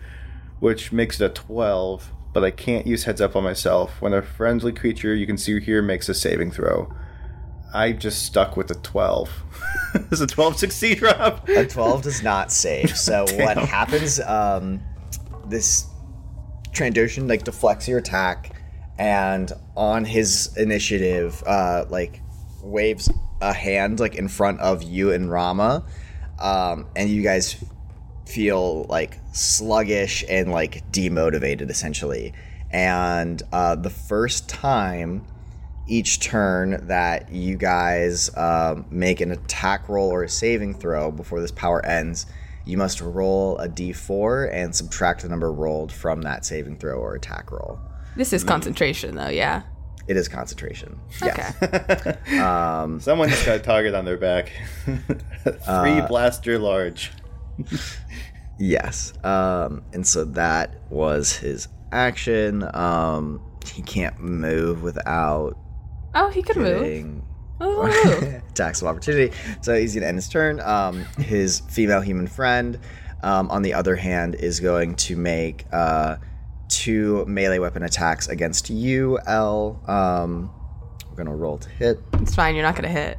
which 0.59 0.91
makes 0.91 1.21
it 1.21 1.25
a 1.25 1.29
twelve. 1.29 2.11
But 2.33 2.43
I 2.43 2.51
can't 2.51 2.85
use 2.87 3.03
heads 3.03 3.21
up 3.21 3.35
on 3.35 3.43
myself. 3.43 4.01
When 4.01 4.13
a 4.13 4.21
friendly 4.21 4.71
creature 4.73 5.13
you 5.15 5.25
can 5.27 5.37
see 5.37 5.59
here 5.59 5.81
makes 5.81 6.09
a 6.09 6.13
saving 6.15 6.51
throw, 6.51 6.91
I 7.73 7.91
just 7.91 8.25
stuck 8.25 8.57
with 8.57 8.71
a 8.71 8.75
twelve. 8.75 9.29
Does 10.09 10.21
a 10.21 10.27
twelve 10.27 10.57
succeed, 10.57 11.01
Rob? 11.01 11.47
A 11.49 11.65
12 11.65 12.03
does 12.03 12.23
not 12.23 12.51
save. 12.51 12.95
So 12.95 13.25
what 13.37 13.57
happens? 13.57 14.19
Um, 14.19 14.81
this 15.47 15.87
Trandoshan 16.71 17.27
like 17.27 17.43
deflects 17.43 17.87
your 17.87 17.99
attack, 17.99 18.55
and 18.97 19.51
on 19.75 20.05
his 20.05 20.55
initiative, 20.57 21.43
uh, 21.45 21.85
like 21.89 22.21
waves 22.61 23.09
a 23.41 23.53
hand 23.53 23.99
like 23.99 24.15
in 24.15 24.27
front 24.27 24.59
of 24.59 24.83
you 24.83 25.11
and 25.11 25.31
Rama, 25.31 25.85
um, 26.39 26.87
and 26.95 27.09
you 27.09 27.21
guys 27.21 27.63
feel 28.25 28.83
like 28.85 29.17
sluggish 29.31 30.23
and 30.29 30.51
like 30.51 30.89
demotivated 30.91 31.69
essentially. 31.69 32.33
And 32.69 33.41
uh, 33.51 33.75
the 33.75 33.89
first 33.89 34.49
time 34.49 35.25
each 35.87 36.19
turn 36.19 36.87
that 36.87 37.31
you 37.31 37.57
guys 37.57 38.35
um, 38.37 38.85
make 38.89 39.21
an 39.21 39.31
attack 39.31 39.87
roll 39.89 40.09
or 40.09 40.23
a 40.23 40.29
saving 40.29 40.73
throw 40.75 41.11
before 41.11 41.41
this 41.41 41.51
power 41.51 41.85
ends, 41.85 42.25
you 42.65 42.77
must 42.77 42.99
roll 43.01 43.57
a 43.59 43.69
d4 43.69 44.53
and 44.53 44.75
subtract 44.75 45.21
the 45.21 45.29
number 45.29 45.51
rolled 45.51 45.91
from 45.91 46.21
that 46.23 46.45
saving 46.45 46.77
throw 46.77 46.97
or 46.97 47.15
attack 47.15 47.51
roll. 47.51 47.79
This 48.15 48.33
is 48.33 48.43
concentration, 48.43 49.15
though. 49.15 49.29
Yeah. 49.29 49.63
It 50.07 50.17
is 50.17 50.27
concentration. 50.27 50.99
Okay. 51.21 51.49
Yes. 52.29 53.03
Someone 53.03 53.29
just 53.29 53.45
got 53.45 53.57
a 53.57 53.59
target 53.59 53.93
on 53.93 54.05
their 54.05 54.17
back. 54.17 54.51
Three 54.85 56.01
blaster 56.07 56.57
large. 56.57 57.11
Yes. 58.57 59.13
Um, 59.23 59.83
and 59.93 60.05
so 60.07 60.25
that 60.25 60.75
was 60.89 61.35
his 61.35 61.67
action. 61.91 62.67
Um, 62.75 63.41
he 63.65 63.81
can't 63.81 64.19
move 64.19 64.81
without 64.81 65.57
Oh, 66.19 66.29
he 66.29 66.41
could 66.41 66.57
move. 66.57 66.81
getting 66.81 67.23
Oh, 67.59 67.85
attacks 68.49 68.81
of 68.81 68.87
opportunity. 68.87 69.35
So 69.61 69.73
he's 69.75 69.93
gonna 69.95 70.05
end 70.07 70.17
his 70.17 70.29
turn. 70.29 70.59
Um, 70.59 71.05
his 71.19 71.61
female 71.61 72.01
human 72.01 72.27
friend, 72.27 72.79
um, 73.23 73.49
on 73.49 73.61
the 73.61 73.73
other 73.73 73.95
hand, 73.95 74.35
is 74.35 74.59
going 74.59 74.95
to 74.95 75.15
make 75.15 75.65
uh, 75.71 76.17
two 76.69 77.25
melee 77.25 77.59
weapon 77.59 77.83
attacks 77.83 78.27
against 78.27 78.69
you, 78.69 79.17
L. 79.25 79.81
Um, 79.87 80.51
we're 81.09 81.15
gonna 81.17 81.35
roll 81.35 81.57
to 81.57 81.69
hit. 81.69 81.99
it's 82.13 82.35
fine. 82.35 82.53
You're 82.55 82.63
not 82.65 82.75
gonna 82.75 82.89
hit. 82.89 83.17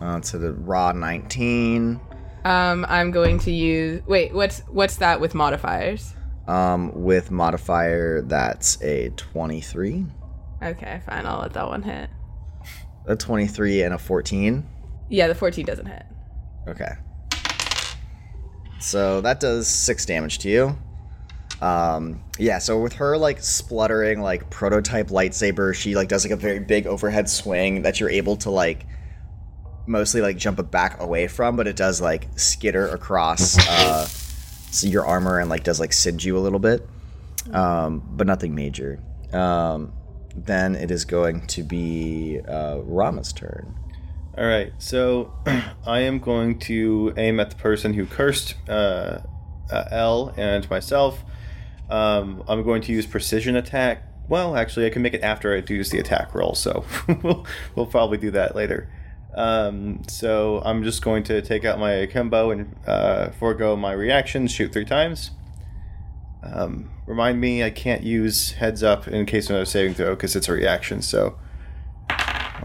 Uh, 0.00 0.20
to 0.20 0.38
the 0.38 0.52
raw 0.52 0.92
19 0.92 2.00
Um, 2.44 2.86
I'm 2.88 3.10
going 3.10 3.38
to 3.40 3.50
use. 3.52 4.02
Wait, 4.06 4.32
what's 4.34 4.60
what's 4.68 4.96
that 4.96 5.20
with 5.20 5.34
modifiers? 5.34 6.14
um, 6.48 6.90
with 6.94 7.30
modifier 7.30 8.22
that's 8.22 8.82
a 8.82 9.10
23 9.10 10.06
Okay, 10.62 11.00
fine. 11.06 11.26
I'll 11.26 11.40
let 11.40 11.52
that 11.54 11.66
one 11.68 11.82
hit. 11.82 12.10
a 13.06 13.16
23 13.16 13.82
and 13.82 13.94
a 13.94 13.98
14 13.98 14.66
Yeah, 15.08 15.28
the 15.28 15.34
14 15.34 15.64
doesn't 15.64 15.86
hit. 15.86 16.04
Okay. 16.66 16.92
So 18.80 19.20
that 19.22 19.40
does 19.40 19.66
six 19.68 20.06
damage 20.06 20.38
to 20.40 20.48
you. 20.48 20.78
Um, 21.60 22.22
yeah, 22.38 22.58
so 22.58 22.80
with 22.80 22.92
her 22.94 23.16
like 23.18 23.42
spluttering 23.42 24.20
like 24.20 24.48
prototype 24.50 25.08
lightsaber, 25.08 25.74
she 25.74 25.94
like 25.96 26.08
does 26.08 26.24
like 26.24 26.32
a 26.32 26.36
very 26.36 26.60
big 26.60 26.86
overhead 26.86 27.28
swing 27.28 27.82
that 27.82 27.98
you're 27.98 28.10
able 28.10 28.36
to 28.38 28.50
like 28.50 28.86
mostly 29.86 30.20
like 30.20 30.36
jump 30.36 30.58
it 30.60 30.70
back 30.70 31.00
away 31.00 31.26
from, 31.26 31.56
but 31.56 31.66
it 31.66 31.74
does 31.74 32.00
like 32.00 32.28
skitter 32.36 32.86
across 32.88 33.58
uh 33.68 34.08
your 34.82 35.06
armor 35.06 35.38
and 35.40 35.48
like 35.50 35.64
does 35.64 35.80
like 35.80 35.92
singe 35.92 36.24
you 36.26 36.36
a 36.36 36.40
little 36.40 36.58
bit. 36.60 36.86
Um, 37.52 38.06
but 38.12 38.26
nothing 38.26 38.54
major. 38.54 39.00
Um, 39.32 39.92
then 40.46 40.74
it 40.74 40.90
is 40.90 41.04
going 41.04 41.46
to 41.48 41.62
be 41.62 42.40
uh, 42.46 42.78
Rama's 42.82 43.32
turn. 43.32 43.74
All 44.36 44.46
right, 44.46 44.72
so 44.78 45.32
I 45.86 46.00
am 46.00 46.18
going 46.20 46.58
to 46.60 47.12
aim 47.16 47.40
at 47.40 47.50
the 47.50 47.56
person 47.56 47.94
who 47.94 48.06
cursed 48.06 48.54
uh, 48.68 49.20
uh, 49.70 49.84
L 49.90 50.32
and 50.36 50.68
myself. 50.70 51.24
Um, 51.90 52.44
I'm 52.46 52.62
going 52.62 52.82
to 52.82 52.92
use 52.92 53.06
precision 53.06 53.56
attack. 53.56 54.04
Well, 54.28 54.56
actually, 54.56 54.86
I 54.86 54.90
can 54.90 55.02
make 55.02 55.14
it 55.14 55.22
after 55.22 55.56
I 55.56 55.60
do 55.60 55.74
use 55.74 55.90
the 55.90 55.98
attack 55.98 56.34
roll, 56.34 56.54
so 56.54 56.84
we'll, 57.22 57.46
we'll 57.74 57.86
probably 57.86 58.18
do 58.18 58.30
that 58.32 58.54
later. 58.54 58.88
Um, 59.34 60.02
so 60.08 60.62
I'm 60.64 60.84
just 60.84 61.02
going 61.02 61.22
to 61.24 61.42
take 61.42 61.64
out 61.64 61.78
my 61.78 61.92
akimbo 61.92 62.50
and 62.50 62.76
uh, 62.86 63.30
forego 63.30 63.76
my 63.76 63.92
reaction, 63.92 64.46
shoot 64.46 64.72
three 64.72 64.84
times. 64.84 65.32
Um, 66.42 66.90
remind 67.08 67.40
me, 67.40 67.64
I 67.64 67.70
can't 67.70 68.02
use 68.02 68.52
heads 68.52 68.82
up 68.82 69.08
in 69.08 69.24
case 69.26 69.46
of 69.46 69.50
another 69.50 69.64
saving 69.64 69.94
throw 69.94 70.14
because 70.14 70.36
it's 70.36 70.48
a 70.48 70.52
reaction. 70.52 71.00
So 71.00 71.38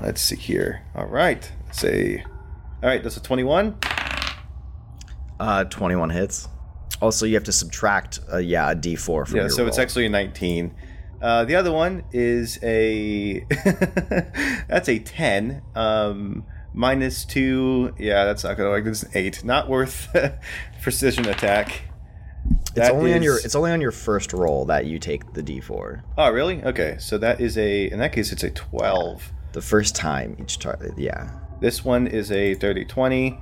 let's 0.01 0.21
see 0.21 0.35
here. 0.35 0.83
All 0.93 1.05
right, 1.05 1.49
let's 1.65 1.79
see. 1.79 2.21
All 2.83 2.89
right, 2.89 3.01
that's 3.01 3.17
a 3.17 3.23
21. 3.23 3.77
Uh, 5.39 5.63
21 5.63 6.09
hits. 6.09 6.49
Also, 7.01 7.25
you 7.25 7.35
have 7.35 7.43
to 7.45 7.51
subtract, 7.51 8.19
uh, 8.31 8.37
yeah, 8.37 8.71
a 8.71 8.75
d4 8.75 9.25
from 9.25 9.35
Yeah, 9.35 9.43
your 9.43 9.49
so 9.49 9.65
it's 9.65 9.79
actually 9.79 10.05
a 10.05 10.09
19. 10.09 10.75
Uh, 11.21 11.45
the 11.45 11.55
other 11.55 11.71
one 11.71 12.03
is 12.11 12.59
a 12.61 13.39
that's 14.67 14.89
a 14.89 14.99
10 14.99 15.61
um, 15.73 16.45
minus 16.73 17.23
two. 17.23 17.93
Yeah, 17.97 18.25
that's 18.25 18.43
not 18.43 18.57
gonna 18.57 18.69
work. 18.69 18.83
This 18.83 19.03
is 19.03 19.09
an 19.09 19.11
eight. 19.15 19.43
Not 19.43 19.69
worth 19.69 20.13
precision 20.81 21.27
attack. 21.27 21.83
It's 22.75 22.87
That 22.87 22.95
only 22.95 23.13
on 23.13 23.21
your 23.21 23.37
it's 23.37 23.53
only 23.53 23.69
on 23.69 23.81
your 23.81 23.91
first 23.91 24.33
roll 24.33 24.65
that 24.65 24.87
you 24.87 24.97
take 24.97 25.33
the 25.33 25.43
d4. 25.43 26.01
Oh, 26.17 26.31
really? 26.31 26.63
Okay, 26.63 26.95
so 26.99 27.19
that 27.19 27.39
is 27.39 27.55
a. 27.55 27.91
In 27.91 27.99
that 27.99 28.13
case, 28.13 28.31
it's 28.31 28.43
a 28.43 28.49
12. 28.49 29.31
The 29.51 29.61
first 29.61 29.95
time 29.95 30.35
each 30.39 30.57
target, 30.57 30.97
yeah. 30.97 31.29
This 31.61 31.85
one 31.85 32.07
is 32.07 32.31
a 32.31 32.55
30 32.55 32.85
20. 32.85 33.39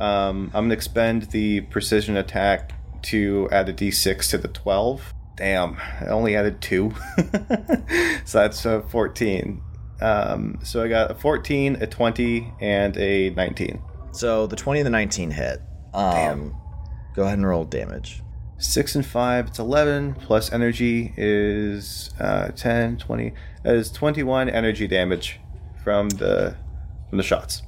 Um, 0.00 0.50
I'm 0.52 0.64
gonna 0.64 0.74
expend 0.74 1.22
the 1.30 1.60
precision 1.60 2.16
attack 2.16 2.72
to 3.02 3.48
add 3.52 3.68
a 3.68 3.72
d6 3.72 4.30
to 4.30 4.38
the 4.38 4.48
12. 4.48 5.14
Damn, 5.36 5.76
I 6.00 6.06
only 6.06 6.34
added 6.34 6.60
two. 6.60 6.92
so 8.24 8.38
that's 8.38 8.66
uh, 8.66 8.80
14. 8.80 9.62
Um, 10.00 10.58
so 10.64 10.82
I 10.82 10.88
got 10.88 11.12
a 11.12 11.14
14, 11.14 11.76
a 11.80 11.86
20, 11.86 12.52
and 12.60 12.96
a 12.96 13.30
19. 13.30 13.80
So 14.10 14.48
the 14.48 14.56
20 14.56 14.80
and 14.80 14.86
the 14.86 14.90
19 14.90 15.30
hit. 15.30 15.62
Um, 15.94 16.56
Go 17.14 17.22
ahead 17.22 17.38
and 17.38 17.46
roll 17.46 17.64
damage. 17.64 18.22
6 18.62 18.94
and 18.94 19.04
5, 19.04 19.48
it's 19.48 19.58
11, 19.58 20.14
plus 20.14 20.52
energy 20.52 21.12
is 21.16 22.10
uh, 22.20 22.48
10, 22.48 22.98
20. 22.98 23.32
That 23.64 23.74
is 23.74 23.90
21 23.90 24.48
energy 24.48 24.86
damage 24.86 25.40
from 25.82 26.08
the 26.08 26.56
from 27.08 27.18
the 27.18 27.24
shots. 27.24 27.62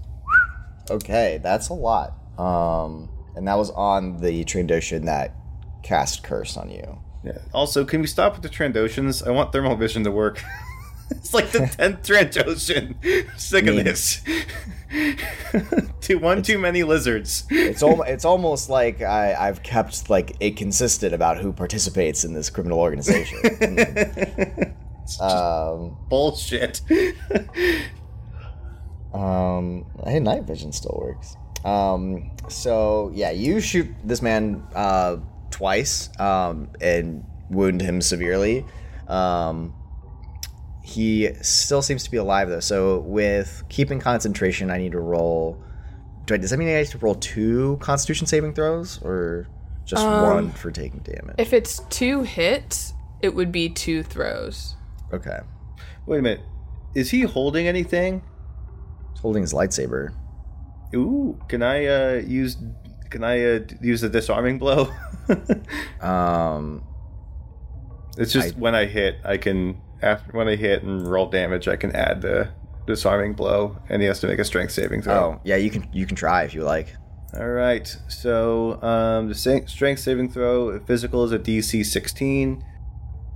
Okay, 0.91 1.41
that's 1.43 1.69
a 1.69 1.75
lot. 1.75 2.15
Um, 2.39 3.11
and 3.37 3.47
that 3.49 3.59
was 3.59 3.71
on 3.71 4.21
the 4.21 4.45
Trandoshan 4.45 5.05
that 5.07 5.35
cast 5.83 6.23
curse 6.23 6.57
on 6.57 6.71
you. 6.71 6.99
Yeah. 7.25 7.39
Also, 7.53 7.85
can 7.85 8.01
we 8.01 8.07
stop 8.07 8.35
with 8.35 8.43
the 8.43 8.49
Trandoshans? 8.49 9.27
I 9.27 9.31
want 9.31 9.53
thermal 9.53 9.77
vision 9.77 10.05
to 10.05 10.11
work. 10.11 10.43
it's 11.17 11.35
like 11.35 11.51
the 11.51 11.67
tenth 11.77 12.03
Trandoshan. 12.03 12.95
Sick 13.39 13.67
of 13.67 13.77
this. 13.77 14.23
too 16.01 16.19
one 16.19 16.43
too 16.43 16.59
many 16.59 16.83
lizards. 16.83 17.45
It's 17.51 17.83
al- 17.83 18.03
it's 18.03 18.25
almost 18.25 18.69
like 18.71 19.03
I, 19.03 19.35
I've 19.35 19.63
kept 19.63 20.09
like 20.11 20.37
it 20.41 20.57
consistent 20.57 21.15
about 21.15 21.39
who 21.39 21.53
participates 21.53 22.25
in 22.25 22.35
this 22.35 22.51
criminal 22.51 22.79
organization. 22.79 23.39
um, 25.21 25.97
Bullshit. 26.09 26.81
Um, 29.13 29.87
hey, 30.05 30.19
night 30.19 30.43
vision 30.43 30.73
still 30.73 31.01
works. 31.01 31.37
Um, 31.65 32.33
so 32.49 33.11
yeah, 33.15 33.31
you 33.31 33.61
shoot 33.61 33.89
this 34.05 34.21
man 34.21 34.63
uh, 34.75 35.17
twice 35.51 36.11
um, 36.21 36.69
and 36.81 37.25
wound 37.49 37.81
him 37.81 38.01
severely. 38.01 38.67
Um, 39.09 39.75
he 40.87 41.31
still 41.41 41.81
seems 41.81 42.05
to 42.05 42.11
be 42.11 42.19
alive 42.19 42.51
though. 42.51 42.61
So 42.61 43.01
with 43.01 43.65
keeping 43.71 43.99
concentration, 44.01 44.71
I 44.71 44.77
need 44.77 44.93
to 44.93 45.01
roll. 45.01 45.57
Do 46.27 46.35
I, 46.35 46.37
does 46.37 46.51
that 46.51 46.59
mean 46.59 46.69
I 46.69 46.73
have 46.73 46.91
to 46.91 46.99
roll 46.99 47.15
two 47.15 47.79
Constitution 47.81 48.27
saving 48.27 48.53
throws 48.53 49.01
or 49.03 49.49
just 49.87 50.05
one 50.07 50.51
for 50.53 50.71
taking 50.71 51.01
damage? 51.01 51.37
If 51.39 51.55
it's 51.55 51.81
two 51.89 52.23
hits, 52.23 52.93
it 53.23 53.35
would 53.35 53.51
be 53.51 53.71
two 53.71 54.03
throws. 54.03 54.77
okay, 55.13 55.41
Wait 56.07 56.19
a 56.19 56.23
minute. 56.23 56.41
Is 56.95 57.11
he 57.11 57.23
holding 57.23 57.67
anything? 57.67 58.23
He's 59.13 59.21
holding 59.21 59.43
his 59.43 59.55
lightsaber. 59.55 60.15
Ooh, 60.95 61.41
can 61.49 61.63
I 61.63 61.87
uh, 61.87 62.13
use? 62.27 62.59
Can 63.09 63.25
I 63.25 63.43
uh, 63.57 63.61
use 63.81 64.03
a 64.03 64.09
disarming 64.11 64.59
blow? 64.59 64.93
Um, 66.03 66.85
it's 68.19 68.33
just 68.35 68.55
I- 68.55 68.59
when 68.59 68.75
I 68.75 68.85
hit, 68.85 69.17
I 69.25 69.39
can 69.39 69.81
after 70.05 70.33
when 70.33 70.49
I 70.49 70.57
hit 70.57 70.83
and 70.83 71.09
roll 71.09 71.27
damage, 71.27 71.67
I 71.67 71.77
can 71.77 71.95
add 71.97 72.23
the 72.23 72.51
disarming 72.87 73.33
blow, 73.33 73.79
and 73.89 74.03
he 74.03 74.09
has 74.09 74.21
to 74.21 74.27
make 74.27 74.39
a 74.39 74.45
strength 74.45 74.73
saving 74.73 75.03
throw. 75.03 75.15
oh 75.15 75.41
yeah, 75.45 75.57
you 75.57 75.71
can 75.71 75.89
you 75.93 76.07
can 76.07 76.17
try 76.17 76.45
if 76.45 76.55
you 76.55 76.63
like. 76.63 76.95
All 77.37 77.49
right. 77.49 77.87
So 78.09 78.81
um, 78.83 79.29
the 79.29 79.35
strength 79.35 80.01
saving 80.01 80.31
throw, 80.31 80.79
physical 80.81 81.25
is 81.25 81.33
a 81.33 81.39
DC 81.39 81.85
16. 81.85 82.65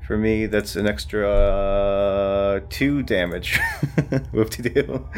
For 0.06 0.16
me, 0.16 0.46
that's 0.46 0.76
an 0.76 0.86
extra 0.86 1.28
uh, 1.28 2.60
two 2.70 3.02
damage. 3.02 3.58
Whoop 4.32 4.50
de 4.50 4.70
doo. 4.70 5.08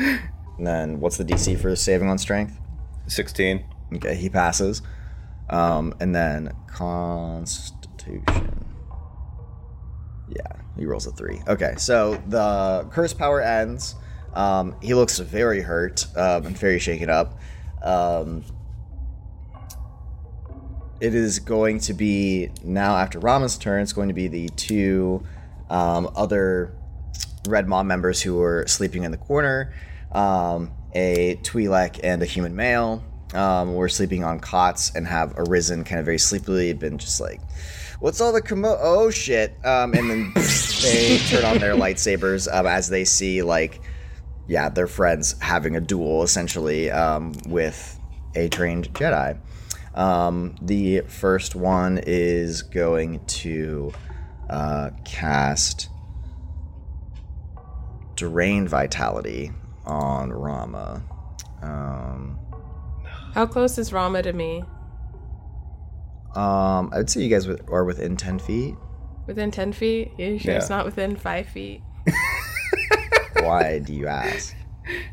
And 0.57 0.67
then 0.67 1.01
what's 1.01 1.19
the 1.19 1.25
DC 1.25 1.61
for 1.61 1.77
saving 1.77 2.09
on 2.09 2.19
strength? 2.19 2.59
16. 3.07 3.65
Okay, 3.97 4.15
he 4.15 4.31
passes. 4.31 4.81
Um, 5.51 5.95
and 6.01 6.15
then 6.15 6.55
Constitution. 6.67 8.70
He 10.77 10.87
rolls 10.87 11.07
a 11.07 11.13
three. 11.13 11.41
Okay, 11.47 11.75
so 11.77 12.23
the 12.29 12.89
curse 12.91 13.13
power 13.13 13.41
ends. 13.41 13.95
Um, 14.35 14.77
he 14.81 14.95
looks 14.95 15.19
very 15.19 15.61
hurt 15.61 16.07
um, 16.17 16.47
and 16.47 16.57
very 16.57 16.79
shaken 16.79 17.11
up. 17.11 17.39
Um, 17.83 18.45
it 21.01 21.15
is 21.15 21.39
going 21.39 21.81
to 21.81 21.95
be 21.95 22.51
now 22.63 22.97
after 22.97 23.19
Rama's 23.19 23.57
turn. 23.57 23.83
It's 23.83 23.93
going 23.93 24.09
to 24.09 24.15
be 24.15 24.29
the 24.29 24.49
two 24.51 25.25
um, 25.69 26.11
other 26.15 26.73
Red 27.49 27.67
Maw 27.69 27.83
members 27.83 28.21
who 28.21 28.37
were 28.37 28.67
sleeping 28.67 29.05
in 29.05 29.11
the 29.11 29.17
corner. 29.17 29.73
Um, 30.13 30.73
a 30.93 31.37
Twi'lek 31.43 32.01
and 32.03 32.23
a 32.23 32.27
human 32.27 32.55
male 32.55 33.03
um, 33.33 33.75
were 33.75 33.89
sleeping 33.89 34.25
on 34.25 34.41
cots 34.41 34.93
and 34.95 35.07
have 35.07 35.35
arisen 35.37 35.85
kind 35.85 36.01
of 36.01 36.05
very 36.05 36.19
sleepily, 36.19 36.73
been 36.73 36.99
just 36.99 37.21
like, 37.21 37.41
what's 38.01 38.21
all 38.21 38.33
the 38.33 38.43
commo? 38.43 38.77
Oh 38.81 39.11
shit! 39.11 39.53
Um, 39.65 39.95
and 39.95 40.11
then 40.11 40.33
they 40.83 41.19
turn 41.29 41.45
on 41.45 41.59
their 41.59 41.75
lightsabers 41.75 42.53
um, 42.53 42.67
as 42.67 42.89
they 42.89 43.05
see 43.05 43.43
like, 43.43 43.81
yeah, 44.49 44.69
their 44.69 44.87
friends 44.87 45.39
having 45.41 45.77
a 45.77 45.81
duel 45.81 46.23
essentially 46.23 46.91
um, 46.91 47.33
with 47.47 47.99
a 48.35 48.49
trained 48.49 48.93
Jedi. 48.93 49.39
Um, 49.95 50.57
the 50.63 51.01
first 51.03 51.55
one 51.55 52.01
is 52.07 52.63
going 52.63 53.25
to 53.27 53.93
uh, 54.49 54.91
cast 55.05 55.89
Drained 58.15 58.69
Vitality 58.69 59.51
on 59.85 60.33
Rama. 60.33 61.03
Um, 61.63 62.39
How 63.35 63.47
close 63.47 63.79
is 63.79 63.93
Rama 63.93 64.23
to 64.23 64.33
me? 64.33 64.63
Um, 66.35 66.91
I'd 66.93 67.09
say 67.11 67.23
you 67.23 67.29
guys 67.29 67.47
are 67.49 67.85
within 67.85 68.17
10 68.17 68.39
feet. 68.39 68.75
Within 69.27 69.51
10 69.51 69.73
feet? 69.73 70.13
You 70.19 70.39
sure 70.39 70.55
it's 70.55 70.71
not 70.71 70.85
within 70.85 71.17
5 71.17 71.47
feet? 71.49 71.83
Why 73.43 73.79
do 73.79 73.93
you 73.95 74.07
ask? 74.07 74.55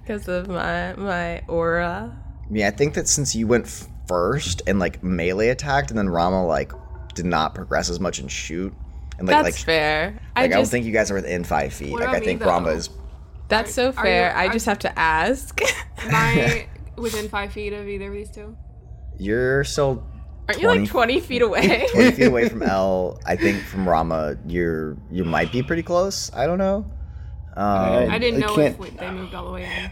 Because 0.01 0.27
of 0.27 0.47
my, 0.47 0.93
my 0.95 1.41
aura? 1.47 2.17
Yeah, 2.49 2.67
I 2.67 2.71
think 2.71 2.93
that 2.95 3.07
since 3.07 3.35
you 3.35 3.47
went 3.47 3.65
f- 3.65 3.87
first 4.07 4.61
and 4.67 4.79
like 4.79 5.03
melee 5.03 5.49
attacked, 5.49 5.89
and 5.91 5.97
then 5.97 6.09
Rama 6.09 6.45
like 6.45 6.71
did 7.13 7.25
not 7.25 7.53
progress 7.53 7.89
as 7.89 7.99
much 7.99 8.19
and 8.19 8.31
shoot, 8.31 8.73
and 9.19 9.27
like 9.27 9.43
That's 9.43 9.57
like, 9.57 9.65
fair. 9.65 10.11
like 10.11 10.21
I 10.35 10.43
I, 10.43 10.47
don't 10.47 10.61
just, 10.61 10.71
think 10.71 10.85
you 10.85 10.91
guys 10.93 11.11
are 11.11 11.15
within 11.15 11.43
five 11.43 11.73
feet. 11.73 11.93
Like 11.93 12.09
I 12.09 12.19
think 12.19 12.39
though? 12.39 12.47
Rama 12.47 12.69
is. 12.69 12.89
that's 13.49 13.73
so 13.73 13.87
Are 13.87 13.89
you- 13.89 13.93
fair. 14.01 14.35
I 14.35 14.45
are- 14.47 14.53
just 14.53 14.65
have 14.65 14.79
to 14.79 14.97
ask. 14.99 15.59
Am 15.99 16.15
I 16.15 16.67
within 16.97 17.27
five 17.29 17.51
feet 17.51 17.73
of 17.73 17.87
either 17.87 18.07
of 18.07 18.13
these 18.13 18.31
two? 18.31 18.55
You're 19.19 19.63
still 19.63 20.03
Aren't 20.47 20.61
you 20.61 20.67
like 20.67 20.87
20 20.87 21.19
feet 21.19 21.41
away? 21.41 21.87
20 21.93 22.11
feet 22.11 22.25
away 22.27 22.47
from 22.49 22.61
L. 22.63 23.19
I 23.25 23.35
think 23.35 23.61
from 23.63 23.87
Rama, 23.87 24.37
you're 24.47 24.95
you 25.11 25.23
might 25.25 25.51
be 25.51 25.61
pretty 25.63 25.83
close. 25.83 26.31
I 26.33 26.45
don't 26.47 26.57
know. 26.57 26.85
Um, 27.55 28.09
I 28.11 28.17
didn't 28.19 28.39
know 28.39 28.55
can't- 28.55 28.73
if 28.75 28.79
we, 28.79 28.89
they 28.91 29.09
moved 29.11 29.33
all 29.33 29.45
the 29.45 29.51
way 29.51 29.63
in. 29.63 29.91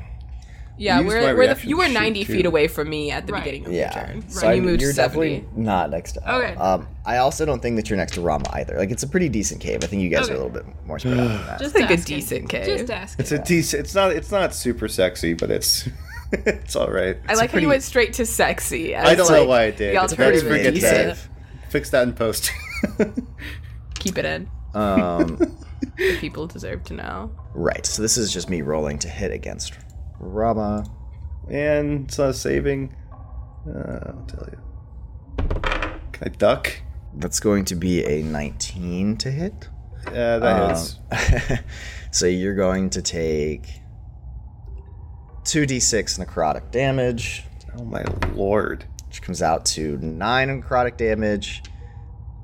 yeah, 0.77 0.99
Use 0.99 1.07
we're, 1.07 1.35
we're 1.35 1.53
the, 1.55 1.67
you 1.67 1.77
were 1.77 1.85
to 1.85 1.89
shoot, 1.89 1.93
90 1.99 2.25
too. 2.25 2.33
feet 2.33 2.45
away 2.45 2.67
from 2.67 2.89
me 2.89 3.09
at 3.09 3.25
the 3.25 3.33
Right. 3.33 3.43
beginning 3.43 3.65
of 3.65 3.73
yeah, 3.73 3.95
your 3.97 4.05
turn. 4.21 4.29
so 4.29 4.41
and 4.41 4.49
I- 4.49 4.53
you 4.53 4.61
moved 4.61 4.81
you're 4.81 4.93
70. 4.93 5.29
definitely 5.39 5.61
not 5.63 5.89
next 5.89 6.11
to 6.13 6.27
L. 6.29 6.37
Okay. 6.41 6.53
Um, 6.55 6.87
I 7.05 7.17
also 7.17 7.43
don't 7.45 7.61
think 7.61 7.75
that 7.77 7.89
you're 7.89 7.97
next 7.97 8.13
to 8.13 8.21
Rama 8.21 8.45
either. 8.53 8.77
Like 8.77 8.91
it's 8.91 9.01
a 9.03 9.07
pretty 9.07 9.29
decent 9.29 9.61
cave. 9.61 9.83
I 9.83 9.87
think 9.87 10.03
you 10.03 10.09
guys 10.09 10.29
are 10.29 10.33
a 10.33 10.37
little 10.37 10.51
bit 10.51 10.65
more 10.85 10.99
spread 10.99 11.19
out 11.19 11.27
than 11.29 11.45
that. 11.47 11.59
Just 11.59 11.73
like 11.75 11.89
a 11.89 11.93
asking. 11.93 12.17
decent 12.17 12.49
cave. 12.49 12.65
Just 12.79 12.91
asking. 12.91 13.23
It's 13.23 13.31
a 13.31 13.39
decent. 13.39 13.79
It's 13.83 13.95
not. 13.95 14.11
It's 14.11 14.31
not 14.31 14.53
super 14.53 14.87
sexy, 14.87 15.33
but 15.33 15.49
it's. 15.49 15.89
it's 16.45 16.75
all 16.75 16.89
right. 16.91 17.17
I 17.27 17.33
like 17.35 17.51
how 17.51 17.59
you 17.59 17.67
went 17.69 17.83
straight 17.83 18.13
to 18.13 18.25
sexy. 18.25 18.93
as, 18.95 19.07
I 19.07 19.15
don't 19.15 19.29
know 19.31 19.45
why 19.45 19.63
I 19.63 19.71
did. 19.71 19.95
the 19.95 20.03
It's 20.03 20.13
very 20.13 20.35
alternative 20.37 20.47
forget 20.49 20.73
decent. 20.73 21.17
that. 21.17 21.71
Fix 21.71 21.89
that 21.91 22.03
in 22.07 22.13
post. 22.13 22.51
Keep 23.95 24.17
it 24.17 24.25
in. 24.25 24.49
Um, 24.73 25.37
The 25.97 26.17
people 26.19 26.45
deserve 26.47 26.83
to 26.85 26.93
know. 26.93 27.31
right. 27.53 27.85
So 27.85 28.01
this 28.01 28.17
is 28.17 28.33
just 28.33 28.49
me 28.49 28.61
rolling 28.61 28.99
to 28.99 29.07
hit 29.09 29.31
against 29.31 29.73
Rama. 30.19 30.85
and 31.49 32.05
it's 32.05 32.17
not 32.17 32.35
saving. 32.35 32.93
Uh, 33.67 34.11
I'll 34.13 34.25
tell 34.27 34.49
you. 34.51 35.59
Can 36.11 36.23
I 36.23 36.29
duck? 36.29 36.73
That's 37.13 37.39
going 37.39 37.63
to 37.65 37.75
be 37.75 38.03
a 38.03 38.21
19 38.23 39.17
to 39.17 39.31
hit. 39.31 39.69
Yeah, 40.11 40.37
that 40.39 40.69
hits. 40.69 40.99
Um, 41.51 41.59
so 42.11 42.25
you're 42.25 42.55
going 42.55 42.89
to 42.91 43.01
take 43.01 43.67
2d6 45.45 46.19
necrotic 46.23 46.71
damage, 46.71 47.43
Oh 47.77 47.83
my 47.83 48.03
lord. 48.33 48.85
which 49.07 49.21
comes 49.21 49.41
out 49.41 49.65
to 49.67 49.97
9 49.97 50.61
necrotic 50.61 50.97
damage. 50.97 51.63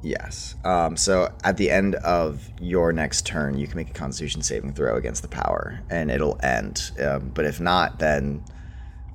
Yes. 0.03 0.55
Um, 0.63 0.97
so 0.97 1.31
at 1.43 1.57
the 1.57 1.69
end 1.69 1.95
of 1.95 2.49
your 2.59 2.91
next 2.91 3.25
turn, 3.25 3.57
you 3.57 3.67
can 3.67 3.77
make 3.77 3.89
a 3.89 3.93
constitution 3.93 4.41
saving 4.41 4.73
throw 4.73 4.95
against 4.95 5.21
the 5.21 5.27
power, 5.27 5.79
and 5.89 6.09
it'll 6.09 6.39
end. 6.41 6.91
Um, 6.99 7.29
but 7.29 7.45
if 7.45 7.59
not, 7.59 7.99
then 7.99 8.43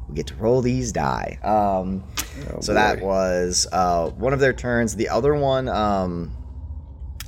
we 0.08 0.14
get 0.14 0.28
to 0.28 0.34
roll 0.36 0.62
these 0.62 0.92
die. 0.92 1.38
Um, 1.42 2.04
so 2.60 2.74
that 2.74 3.00
was 3.00 3.66
uh, 3.72 4.10
one 4.10 4.32
of 4.32 4.38
their 4.38 4.52
turns. 4.52 4.94
The 4.94 5.08
other 5.08 5.34
one 5.34 5.68
um, 5.68 6.36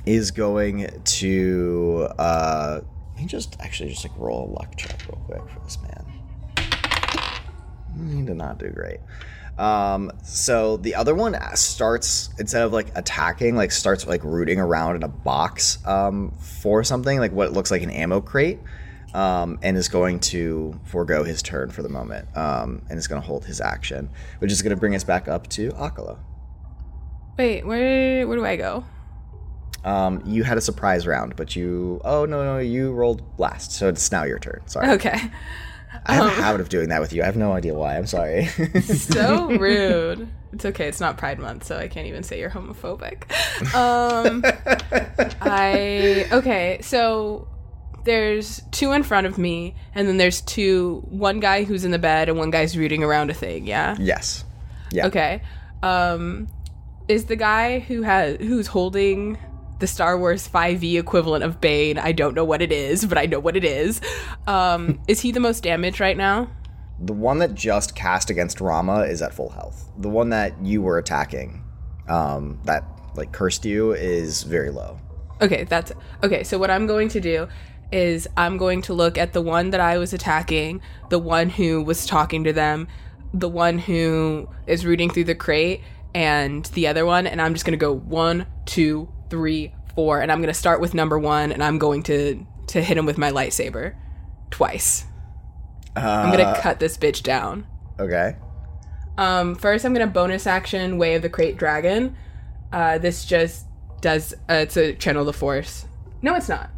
is 0.05 0.31
going 0.31 0.87
to. 1.03 2.07
Uh, 2.17 2.79
let 3.15 3.19
me 3.21 3.25
just 3.27 3.57
actually 3.59 3.89
just 3.89 4.05
like 4.05 4.17
roll 4.17 4.49
a 4.49 4.51
luck 4.53 4.77
check 4.77 5.01
real 5.09 5.21
quick 5.25 5.49
for 5.49 5.59
this 5.65 5.77
man. 5.81 6.05
He 8.07 8.21
did 8.21 8.35
not 8.37 8.57
do 8.57 8.69
great. 8.69 8.99
Um, 9.57 10.11
so 10.23 10.77
the 10.77 10.95
other 10.95 11.13
one 11.13 11.35
starts 11.55 12.29
instead 12.39 12.63
of 12.63 12.71
like 12.71 12.97
attacking, 12.97 13.55
like 13.57 13.71
starts 13.71 14.07
like 14.07 14.23
rooting 14.23 14.59
around 14.59 14.95
in 14.95 15.03
a 15.03 15.09
box 15.09 15.85
um, 15.85 16.31
for 16.39 16.83
something 16.83 17.19
like 17.19 17.33
what 17.33 17.51
looks 17.51 17.69
like 17.69 17.81
an 17.81 17.89
ammo 17.89 18.21
crate, 18.21 18.59
um, 19.13 19.59
and 19.61 19.75
is 19.75 19.89
going 19.89 20.19
to 20.21 20.79
forego 20.85 21.25
his 21.25 21.41
turn 21.41 21.71
for 21.71 21.81
the 21.83 21.89
moment, 21.89 22.25
um, 22.37 22.83
and 22.89 22.97
is 22.97 23.07
going 23.07 23.21
to 23.21 23.27
hold 23.27 23.43
his 23.45 23.59
action, 23.59 24.09
which 24.39 24.51
is 24.51 24.61
going 24.61 24.73
to 24.73 24.79
bring 24.79 24.95
us 24.95 25.03
back 25.03 25.27
up 25.27 25.47
to 25.49 25.71
Akala. 25.71 26.19
Wait, 27.37 27.65
where 27.65 28.25
where 28.27 28.37
do 28.37 28.45
I 28.45 28.55
go? 28.55 28.85
Um, 29.83 30.21
you 30.25 30.43
had 30.43 30.57
a 30.57 30.61
surprise 30.61 31.05
round, 31.07 31.35
but 31.35 31.55
you 31.55 31.99
oh 32.05 32.25
no 32.25 32.43
no 32.45 32.59
you 32.59 32.91
rolled 32.93 33.23
last, 33.37 33.73
so 33.73 33.89
it's 33.89 34.09
now 34.11 34.23
your 34.23 34.39
turn. 34.39 34.61
Sorry, 34.67 34.89
Okay. 34.91 35.19
I 36.05 36.13
have 36.15 36.25
a 36.25 36.29
habit 36.29 36.61
of 36.61 36.69
doing 36.69 36.89
that 36.89 37.01
with 37.01 37.13
you. 37.13 37.21
I 37.21 37.25
have 37.25 37.37
no 37.37 37.51
idea 37.51 37.73
why. 37.73 37.97
I'm 37.97 38.07
sorry. 38.07 38.49
So 38.81 39.49
rude. 39.59 40.27
It's 40.53 40.65
okay. 40.65 40.87
It's 40.87 40.99
not 40.99 41.17
Pride 41.17 41.39
Month, 41.39 41.65
so 41.65 41.77
I 41.77 41.87
can't 41.87 42.07
even 42.07 42.23
say 42.23 42.39
you're 42.39 42.49
homophobic. 42.49 43.23
Um, 43.75 44.43
I 45.41 46.27
okay. 46.31 46.79
So 46.81 47.47
there's 48.03 48.61
two 48.71 48.91
in 48.91 49.03
front 49.03 49.27
of 49.27 49.37
me, 49.37 49.75
and 49.93 50.07
then 50.07 50.17
there's 50.17 50.41
two. 50.41 51.03
One 51.09 51.39
guy 51.39 51.63
who's 51.63 51.85
in 51.85 51.91
the 51.91 51.99
bed, 51.99 52.29
and 52.29 52.37
one 52.37 52.49
guy's 52.49 52.77
rooting 52.77 53.03
around 53.03 53.29
a 53.29 53.33
thing. 53.33 53.67
Yeah. 53.67 53.95
yes. 53.99 54.43
Yeah. 54.91 55.07
Okay. 55.07 55.41
Um, 55.83 56.47
is 57.07 57.25
the 57.25 57.35
guy 57.35 57.79
who 57.79 58.01
has 58.01 58.37
who's 58.37 58.67
holding 58.67 59.37
the 59.79 59.87
Star 59.87 60.17
Wars 60.17 60.47
5e 60.47 60.99
equivalent 60.99 61.43
of 61.43 61.59
Bane? 61.59 61.97
I 61.97 62.11
don't 62.11 62.35
know 62.35 62.45
what 62.45 62.61
it 62.61 62.71
is, 62.71 63.05
but 63.05 63.17
I 63.17 63.25
know 63.25 63.39
what 63.39 63.55
it 63.55 63.63
is. 63.63 64.01
Um, 64.47 65.01
is 65.07 65.21
he 65.21 65.31
the 65.31 65.39
most 65.39 65.63
damaged 65.63 65.99
right 65.99 66.17
now? 66.17 66.49
The 67.01 67.13
one 67.13 67.39
that 67.39 67.55
just 67.55 67.95
cast 67.95 68.29
against 68.29 68.59
Rama 68.59 69.01
is 69.01 69.21
at 69.21 69.33
full 69.33 69.49
health. 69.49 69.89
The 69.97 70.09
one 70.09 70.29
that 70.29 70.53
you 70.61 70.81
were 70.81 70.97
attacking, 70.97 71.63
um, 72.07 72.59
that 72.65 72.83
like 73.15 73.31
cursed 73.31 73.65
you, 73.65 73.93
is 73.93 74.43
very 74.43 74.69
low. 74.69 74.99
Okay, 75.41 75.63
that's 75.63 75.93
okay. 76.23 76.43
So 76.43 76.57
what 76.57 76.69
I'm 76.69 76.85
going 76.85 77.07
to 77.09 77.21
do 77.21 77.47
is 77.91 78.27
I'm 78.35 78.57
going 78.57 78.81
to 78.83 78.93
look 78.93 79.17
at 79.17 79.33
the 79.33 79.41
one 79.41 79.69
that 79.71 79.79
I 79.79 79.97
was 79.97 80.13
attacking, 80.13 80.81
the 81.09 81.19
one 81.19 81.49
who 81.49 81.81
was 81.81 82.05
talking 82.05 82.43
to 82.43 82.53
them, 82.53 82.87
the 83.33 83.49
one 83.49 83.79
who 83.79 84.49
is 84.67 84.85
rooting 84.85 85.09
through 85.09 85.23
the 85.25 85.35
crate, 85.35 85.81
and 86.13 86.65
the 86.65 86.87
other 86.87 87.05
one, 87.05 87.27
and 87.27 87.41
I'm 87.41 87.53
just 87.53 87.65
gonna 87.65 87.77
go 87.77 87.93
one, 87.93 88.45
two, 88.65 89.09
three, 89.29 89.73
four, 89.95 90.21
and 90.21 90.31
I'm 90.31 90.41
gonna 90.41 90.53
start 90.53 90.81
with 90.81 90.93
number 90.93 91.17
one, 91.17 91.51
and 91.51 91.63
I'm 91.63 91.77
going 91.77 92.03
to 92.03 92.45
to 92.67 92.81
hit 92.81 92.97
him 92.97 93.05
with 93.05 93.17
my 93.17 93.31
lightsaber 93.31 93.95
twice. 94.51 95.05
I'm 95.95 96.31
gonna 96.31 96.59
cut 96.61 96.79
this 96.79 96.97
bitch 96.97 97.23
down. 97.23 97.67
Okay. 97.99 98.35
Um, 99.17 99.55
first, 99.55 99.85
I'm 99.85 99.93
gonna 99.93 100.07
bonus 100.07 100.47
action 100.47 100.97
Way 100.97 101.15
of 101.15 101.21
the 101.21 101.29
Krayt 101.29 101.57
Dragon. 101.57 102.15
Uh, 102.71 102.97
this 102.97 103.25
just 103.25 103.65
does 104.01 104.33
uh, 104.49 104.53
it's 104.53 104.77
a 104.77 104.93
channel 104.93 105.25
the 105.25 105.33
force. 105.33 105.85
No, 106.21 106.35
it's 106.35 106.49
not. 106.49 106.69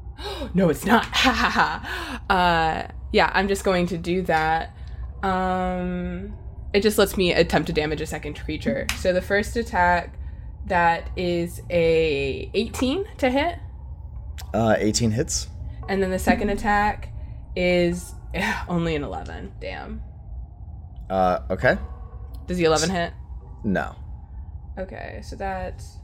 no, 0.54 0.68
it's 0.68 0.84
not. 0.84 1.04
Ha 1.12 1.32
ha 1.32 1.50
ha. 1.50 2.34
Uh, 2.34 2.92
yeah, 3.12 3.30
I'm 3.34 3.48
just 3.48 3.64
going 3.64 3.86
to 3.86 3.98
do 3.98 4.22
that. 4.22 4.74
Um, 5.22 6.36
it 6.72 6.82
just 6.82 6.98
lets 6.98 7.16
me 7.16 7.32
attempt 7.32 7.66
to 7.68 7.72
damage 7.72 8.00
a 8.00 8.06
second 8.06 8.38
creature. 8.38 8.86
So 8.98 9.12
the 9.12 9.22
first 9.22 9.56
attack 9.56 10.17
that 10.68 11.10
is 11.16 11.60
a 11.70 12.50
18 12.54 13.04
to 13.18 13.30
hit, 13.30 13.58
Uh, 14.54 14.74
18 14.78 15.10
hits. 15.12 15.48
and 15.88 16.02
then 16.02 16.10
the 16.10 16.18
second 16.18 16.50
attack 16.50 17.08
is 17.56 18.14
only 18.68 18.94
an 18.94 19.02
11. 19.04 19.52
Damn. 19.60 20.02
Uh, 21.10 21.40
okay. 21.50 21.78
Does 22.46 22.56
the 22.58 22.64
11 22.64 22.90
hit? 22.90 23.12
No. 23.64 23.94
Okay, 24.78 25.20
so 25.24 25.34
that's 25.36 25.96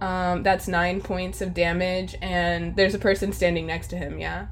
um 0.00 0.42
that's 0.42 0.68
nine 0.68 1.00
points 1.00 1.40
of 1.40 1.54
damage, 1.54 2.14
and 2.22 2.76
there's 2.76 2.94
a 2.94 2.98
person 2.98 3.32
standing 3.32 3.66
next 3.66 3.88
to 3.88 3.96
him. 3.96 4.18
Yeah. 4.20 4.46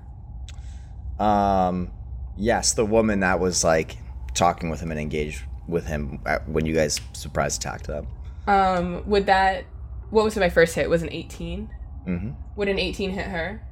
Um, 1.19 1.91
yes, 2.37 2.73
the 2.73 2.85
woman 2.85 3.21
that 3.21 3.39
was 3.39 3.63
like 3.63 3.97
talking 4.35 4.71
with 4.71 4.81
him 4.81 4.91
and 4.91 4.99
engaged 4.99 5.43
with 5.69 5.87
him 5.87 6.19
when 6.47 6.67
you 6.67 6.75
guys 6.75 7.01
surprise 7.13 7.57
attacked 7.57 7.87
them. 7.87 8.07
Um, 8.47 9.09
would 9.09 9.27
that 9.27 9.65
what 10.11 10.25
was 10.25 10.37
my 10.37 10.49
first 10.49 10.75
hit? 10.75 10.89
Was 10.89 11.03
an 11.03 11.13
eighteen. 11.13 11.71
Mm-hmm. 12.07 12.31
Would 12.57 12.69
an 12.69 12.79
eighteen 12.79 13.11
hit 13.11 13.27
her? 13.27 13.67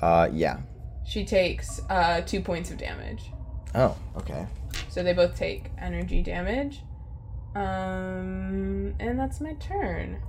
Uh, 0.00 0.28
yeah. 0.32 0.60
She 1.04 1.24
takes 1.24 1.80
uh, 1.90 2.20
two 2.22 2.40
points 2.40 2.70
of 2.70 2.78
damage. 2.78 3.30
Oh, 3.74 3.96
okay. 4.16 4.46
So 4.88 5.02
they 5.02 5.12
both 5.12 5.36
take 5.36 5.70
energy 5.78 6.22
damage. 6.22 6.82
Um, 7.54 8.94
and 9.00 9.18
that's 9.18 9.40
my 9.40 9.54
turn. 9.54 10.22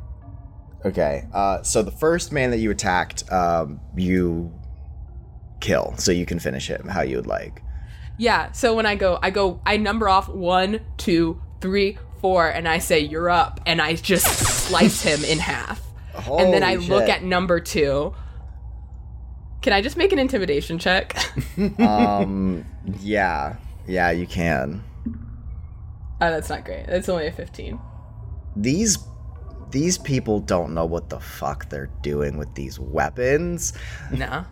Okay. 0.85 1.25
Uh, 1.33 1.61
so 1.63 1.83
the 1.83 1.91
first 1.91 2.31
man 2.31 2.51
that 2.51 2.57
you 2.57 2.71
attacked, 2.71 3.29
um, 3.31 3.79
you 3.95 4.53
kill, 5.59 5.95
so 5.97 6.11
you 6.11 6.25
can 6.25 6.39
finish 6.39 6.67
him 6.67 6.87
how 6.87 7.01
you 7.01 7.17
would 7.17 7.27
like. 7.27 7.61
Yeah. 8.17 8.51
So 8.53 8.75
when 8.75 8.85
I 8.85 8.95
go, 8.95 9.19
I 9.21 9.29
go, 9.29 9.61
I 9.65 9.77
number 9.77 10.09
off 10.09 10.27
one, 10.27 10.81
two, 10.97 11.41
three, 11.61 11.97
four, 12.19 12.47
and 12.47 12.67
I 12.67 12.79
say 12.79 12.99
you're 12.99 13.29
up, 13.29 13.59
and 13.65 13.81
I 13.81 13.95
just 13.95 14.25
slice 14.27 15.01
him 15.01 15.23
in 15.23 15.39
half. 15.39 15.81
and 16.27 16.53
then 16.53 16.63
I 16.63 16.75
Holy 16.75 16.87
look 16.87 17.09
at 17.09 17.23
number 17.23 17.59
two. 17.59 18.13
Can 19.61 19.73
I 19.73 19.81
just 19.81 19.97
make 19.97 20.13
an 20.13 20.19
intimidation 20.19 20.79
check? 20.79 21.17
um, 21.79 22.65
yeah, 22.99 23.57
yeah, 23.87 24.11
you 24.11 24.25
can. 24.25 24.83
oh, 25.05 26.29
that's 26.31 26.49
not 26.49 26.63
great. 26.63 26.85
It's 26.87 27.09
only 27.09 27.27
a 27.27 27.31
15. 27.31 27.79
These 28.55 28.97
these 29.71 29.97
people 29.99 30.39
don't 30.39 30.73
know 30.73 30.85
what 30.85 31.09
the 31.09 31.19
fuck 31.19 31.69
they're 31.69 31.91
doing 32.01 32.37
with 32.37 32.53
these 32.55 32.79
weapons. 32.79 33.73
No. 34.11 34.45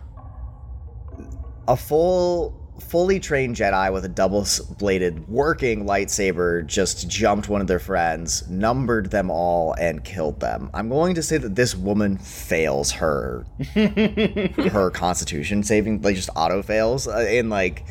A 1.66 1.76
full 1.76 2.54
fully 2.80 3.20
trained 3.20 3.56
Jedi 3.56 3.92
with 3.92 4.04
a 4.04 4.08
double 4.08 4.46
bladed 4.78 5.28
working 5.28 5.84
lightsaber 5.84 6.66
just 6.66 7.08
jumped 7.08 7.48
one 7.48 7.60
of 7.60 7.66
their 7.66 7.78
friends, 7.78 8.48
numbered 8.48 9.10
them 9.10 9.30
all, 9.30 9.74
and 9.74 10.04
killed 10.04 10.40
them. 10.40 10.70
I'm 10.74 10.88
going 10.88 11.14
to 11.16 11.22
say 11.22 11.38
that 11.38 11.54
this 11.54 11.74
woman 11.74 12.18
fails 12.18 12.92
her 12.92 13.46
her 13.74 14.90
Constitution 14.90 15.62
saving, 15.62 16.02
like 16.02 16.16
just 16.16 16.30
auto 16.36 16.62
fails, 16.62 17.08
uh, 17.08 17.26
and 17.28 17.50
like 17.50 17.86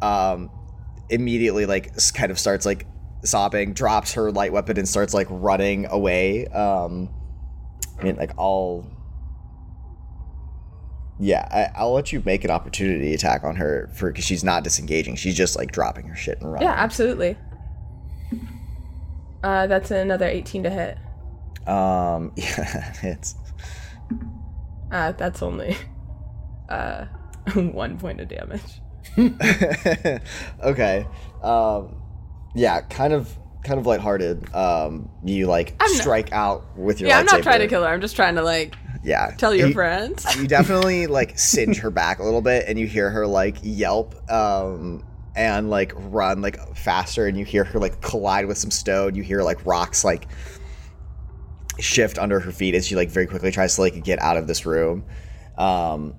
um 0.00 0.50
immediately 1.08 1.66
like 1.66 1.92
kind 2.14 2.30
of 2.30 2.38
starts 2.38 2.66
like 2.66 2.86
sobbing, 3.24 3.72
drops 3.72 4.14
her 4.14 4.32
light 4.32 4.52
weapon, 4.52 4.78
and 4.78 4.88
starts 4.88 5.14
like 5.14 5.26
running 5.30 5.86
away. 5.86 6.46
Um, 6.46 7.08
I 7.98 8.04
mean, 8.04 8.16
like 8.16 8.32
I'll 8.38 8.90
yeah, 11.20 11.46
I, 11.50 11.78
I'll 11.78 11.92
let 11.92 12.12
you 12.12 12.22
make 12.24 12.44
an 12.44 12.50
opportunity 12.50 13.14
attack 13.14 13.44
on 13.44 13.56
her 13.56 13.90
for 13.94 14.10
because 14.10 14.24
she's 14.24 14.42
not 14.44 14.64
disengaging. 14.64 15.16
She's 15.16 15.36
just 15.36 15.56
like 15.56 15.70
dropping 15.72 16.06
her 16.08 16.16
shit 16.16 16.40
and 16.40 16.50
running. 16.52 16.66
Yeah, 16.68 16.74
absolutely. 16.74 17.36
Uh, 19.42 19.66
that's 19.66 19.90
another 19.90 20.26
18 20.26 20.62
to 20.64 20.70
hit. 20.70 20.98
Um. 21.68 22.32
Yeah. 22.36 22.94
It's 23.02 23.34
Uh, 24.90 25.12
that's 25.12 25.42
only 25.42 25.76
uh, 26.68 27.06
one 27.54 27.98
point 27.98 28.20
of 28.20 28.28
damage. 28.28 28.80
okay. 30.62 31.06
Um. 31.42 31.96
Yeah. 32.54 32.80
Kind 32.82 33.12
of. 33.12 33.36
Kind 33.64 33.78
of 33.78 33.86
lighthearted. 33.86 34.52
Um. 34.54 35.08
You 35.24 35.46
like 35.46 35.74
I'm 35.80 35.90
not- 35.92 36.00
strike 36.00 36.32
out 36.32 36.76
with 36.76 37.00
your. 37.00 37.08
Yeah, 37.10 37.18
I'm 37.18 37.26
not 37.26 37.42
trying 37.42 37.60
to 37.60 37.68
kill 37.68 37.82
her. 37.82 37.88
I'm 37.88 38.00
just 38.00 38.16
trying 38.16 38.34
to 38.36 38.42
like 38.42 38.74
Yeah. 39.04 39.32
tell 39.36 39.54
your 39.54 39.68
You- 39.68 39.74
friends. 39.74 40.24
you 40.36 40.46
definitely 40.46 41.06
like 41.18 41.38
singe 41.38 41.78
her 41.78 41.90
back 41.90 42.18
a 42.18 42.22
little 42.24 42.42
bit 42.42 42.64
and 42.68 42.78
you 42.78 42.86
hear 42.86 43.10
her 43.10 43.26
like 43.26 43.56
yelp 43.62 44.14
um 44.30 45.04
and 45.34 45.70
like 45.70 45.92
run 45.96 46.40
like 46.42 46.58
faster 46.76 47.26
and 47.26 47.38
you 47.38 47.44
hear 47.44 47.64
her 47.64 47.78
like 47.78 48.00
collide 48.00 48.46
with 48.46 48.58
some 48.58 48.70
stone 48.70 49.14
you 49.14 49.22
hear 49.22 49.42
like 49.42 49.64
rocks 49.66 50.04
like 50.04 50.28
shift 51.78 52.18
under 52.18 52.38
her 52.38 52.52
feet 52.52 52.74
as 52.74 52.86
she 52.86 52.94
like 52.96 53.08
very 53.08 53.26
quickly 53.26 53.50
tries 53.50 53.74
to 53.76 53.80
like 53.80 54.04
get 54.04 54.20
out 54.20 54.36
of 54.36 54.46
this 54.46 54.66
room 54.66 55.04
um 55.58 56.14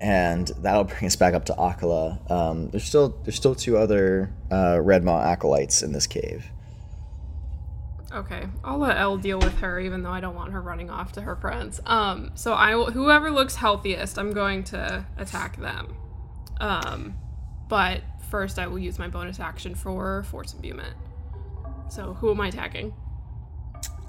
and 0.00 0.48
that'll 0.58 0.84
bring 0.84 1.06
us 1.06 1.16
back 1.16 1.34
up 1.34 1.44
to 1.46 1.52
Akala. 1.54 2.30
Um, 2.30 2.70
there's 2.70 2.84
still 2.84 3.18
there's 3.24 3.34
still 3.34 3.56
two 3.56 3.76
other 3.76 4.32
uh, 4.48 4.78
Red 4.80 5.02
Maw 5.02 5.20
acolytes 5.20 5.82
in 5.82 5.90
this 5.90 6.06
cave. 6.06 6.46
Okay, 8.10 8.46
I'll 8.64 8.78
let 8.78 8.96
Elle 8.96 9.18
deal 9.18 9.38
with 9.38 9.58
her, 9.58 9.78
even 9.78 10.02
though 10.02 10.10
I 10.10 10.20
don't 10.20 10.34
want 10.34 10.52
her 10.52 10.62
running 10.62 10.88
off 10.88 11.12
to 11.12 11.20
her 11.20 11.36
friends. 11.36 11.78
Um, 11.84 12.30
so 12.34 12.54
I 12.54 12.74
will, 12.74 12.90
whoever 12.90 13.30
looks 13.30 13.56
healthiest, 13.56 14.18
I'm 14.18 14.32
going 14.32 14.64
to 14.64 15.04
attack 15.18 15.58
them. 15.58 15.94
Um, 16.58 17.14
but 17.68 18.00
first, 18.30 18.58
I 18.58 18.66
will 18.66 18.78
use 18.78 18.98
my 18.98 19.08
bonus 19.08 19.40
action 19.40 19.74
for 19.74 20.22
force 20.24 20.54
imbuement. 20.54 20.94
So 21.90 22.14
who 22.14 22.30
am 22.30 22.40
I 22.40 22.48
attacking? 22.48 22.94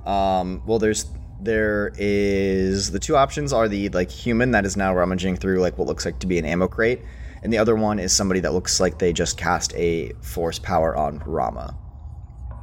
Um, 0.06 0.62
well, 0.66 0.80
there's 0.80 1.06
there 1.42 1.94
is 1.98 2.92
the 2.92 3.00
two 3.00 3.16
options 3.16 3.54
are 3.54 3.70
the 3.70 3.88
like 3.90 4.12
human 4.12 4.52
that 4.52 4.66
is 4.66 4.76
now 4.76 4.94
rummaging 4.94 5.38
through 5.38 5.62
like 5.62 5.78
what 5.78 5.88
looks 5.88 6.06
like 6.06 6.20
to 6.20 6.28
be 6.28 6.38
an 6.38 6.46
ammo 6.46 6.68
crate, 6.68 7.02
and 7.44 7.52
the 7.52 7.58
other 7.58 7.76
one 7.76 8.00
is 8.00 8.14
somebody 8.14 8.40
that 8.40 8.54
looks 8.54 8.80
like 8.80 8.98
they 8.98 9.12
just 9.12 9.38
cast 9.38 9.74
a 9.76 10.14
force 10.22 10.58
power 10.58 10.96
on 10.96 11.20
Rama. 11.26 11.78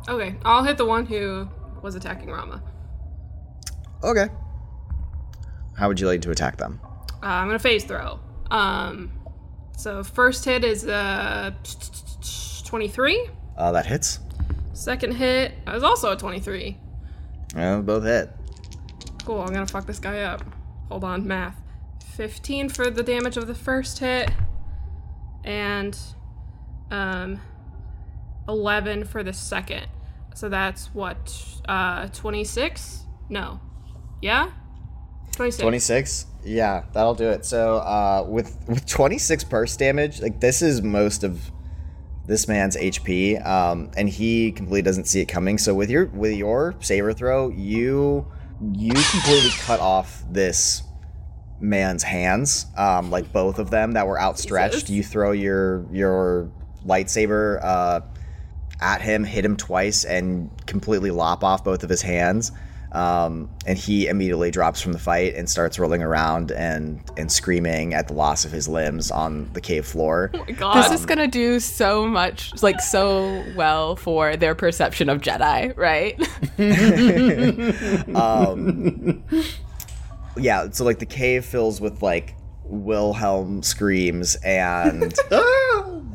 Okay, 0.08 0.36
I'll 0.44 0.62
hit 0.62 0.76
the 0.76 0.86
one 0.86 1.06
who 1.06 1.48
was 1.82 1.94
attacking 1.94 2.30
Rama. 2.30 2.62
Okay. 4.04 4.28
How 5.76 5.88
would 5.88 5.98
you 5.98 6.06
like 6.06 6.22
to 6.22 6.30
attack 6.30 6.56
them? 6.56 6.80
Uh, 7.22 7.26
I'm 7.26 7.48
gonna 7.48 7.58
phase 7.58 7.84
throw. 7.84 8.20
Um, 8.50 9.10
so 9.76 10.02
first 10.04 10.44
hit 10.44 10.64
is 10.64 10.86
uh 10.86 11.52
23. 12.64 13.28
Uh, 13.56 13.72
that 13.72 13.86
hits. 13.86 14.20
Second 14.74 15.14
hit 15.14 15.54
is 15.66 15.82
also 15.82 16.12
a 16.12 16.16
23. 16.16 16.78
Uh, 17.56 17.80
both 17.80 18.04
hit. 18.04 18.30
Cool, 19.24 19.40
I'm 19.40 19.52
gonna 19.52 19.66
fuck 19.66 19.86
this 19.86 19.98
guy 19.98 20.22
up. 20.22 20.42
Hold 20.88 21.04
on, 21.04 21.26
math. 21.26 21.60
15 22.16 22.68
for 22.68 22.90
the 22.90 23.02
damage 23.02 23.36
of 23.36 23.46
the 23.46 23.54
first 23.54 23.98
hit, 23.98 24.30
and 25.44 25.98
um, 26.90 27.40
11 28.48 29.04
for 29.04 29.22
the 29.22 29.32
second. 29.32 29.86
So 30.36 30.48
that's 30.48 30.94
what, 30.94 31.34
uh, 31.66 32.08
26? 32.08 33.04
No. 33.30 33.58
Yeah? 34.20 34.50
26. 35.32 35.60
26 35.62 36.26
yeah 36.44 36.84
that'll 36.92 37.14
do 37.14 37.28
it 37.28 37.44
so 37.44 37.76
uh 37.78 38.24
with 38.26 38.56
with 38.68 38.86
26 38.86 39.44
burst 39.44 39.78
damage 39.78 40.22
like 40.22 40.40
this 40.40 40.62
is 40.62 40.80
most 40.80 41.24
of 41.24 41.50
this 42.26 42.48
man's 42.48 42.76
hp 42.76 43.44
um 43.44 43.90
and 43.96 44.08
he 44.08 44.52
completely 44.52 44.80
doesn't 44.80 45.04
see 45.04 45.20
it 45.20 45.26
coming 45.26 45.58
so 45.58 45.74
with 45.74 45.90
your 45.90 46.06
with 46.06 46.32
your 46.32 46.74
saber 46.80 47.12
throw 47.12 47.50
you 47.50 48.26
you 48.72 48.92
completely 48.92 49.50
cut 49.58 49.80
off 49.80 50.24
this 50.30 50.84
man's 51.60 52.02
hands 52.04 52.66
um 52.78 53.10
like 53.10 53.30
both 53.32 53.58
of 53.58 53.68
them 53.70 53.92
that 53.92 54.06
were 54.06 54.18
outstretched 54.18 54.74
Jesus. 54.86 54.90
you 54.90 55.02
throw 55.02 55.32
your 55.32 55.84
your 55.92 56.50
lightsaber 56.86 57.62
uh 57.62 58.00
at 58.80 59.00
him, 59.00 59.24
hit 59.24 59.44
him 59.44 59.56
twice, 59.56 60.04
and 60.04 60.50
completely 60.66 61.10
lop 61.10 61.44
off 61.44 61.64
both 61.64 61.82
of 61.82 61.90
his 61.90 62.02
hands. 62.02 62.52
Um, 62.92 63.50
and 63.66 63.76
he 63.76 64.06
immediately 64.06 64.50
drops 64.50 64.80
from 64.80 64.92
the 64.92 64.98
fight 64.98 65.34
and 65.34 65.50
starts 65.50 65.78
rolling 65.78 66.02
around 66.02 66.52
and 66.52 67.02
and 67.18 67.30
screaming 67.30 67.92
at 67.92 68.08
the 68.08 68.14
loss 68.14 68.44
of 68.44 68.52
his 68.52 68.68
limbs 68.68 69.10
on 69.10 69.50
the 69.52 69.60
cave 69.60 69.84
floor. 69.84 70.30
Oh 70.32 70.38
my 70.38 70.52
God. 70.52 70.82
This 70.82 71.00
is 71.00 71.04
gonna 71.04 71.26
do 71.26 71.60
so 71.60 72.06
much, 72.06 72.62
like 72.62 72.80
so 72.80 73.44
well 73.54 73.96
for 73.96 74.36
their 74.36 74.54
perception 74.54 75.10
of 75.10 75.20
Jedi, 75.20 75.76
right? 75.76 76.16
yeah, 80.38 80.68
so 80.70 80.84
like 80.84 80.98
the 80.98 81.06
cave 81.06 81.44
fills 81.44 81.80
with 81.80 82.02
like 82.02 82.34
Wilhelm 82.64 83.62
screams 83.62 84.36
and 84.36 85.14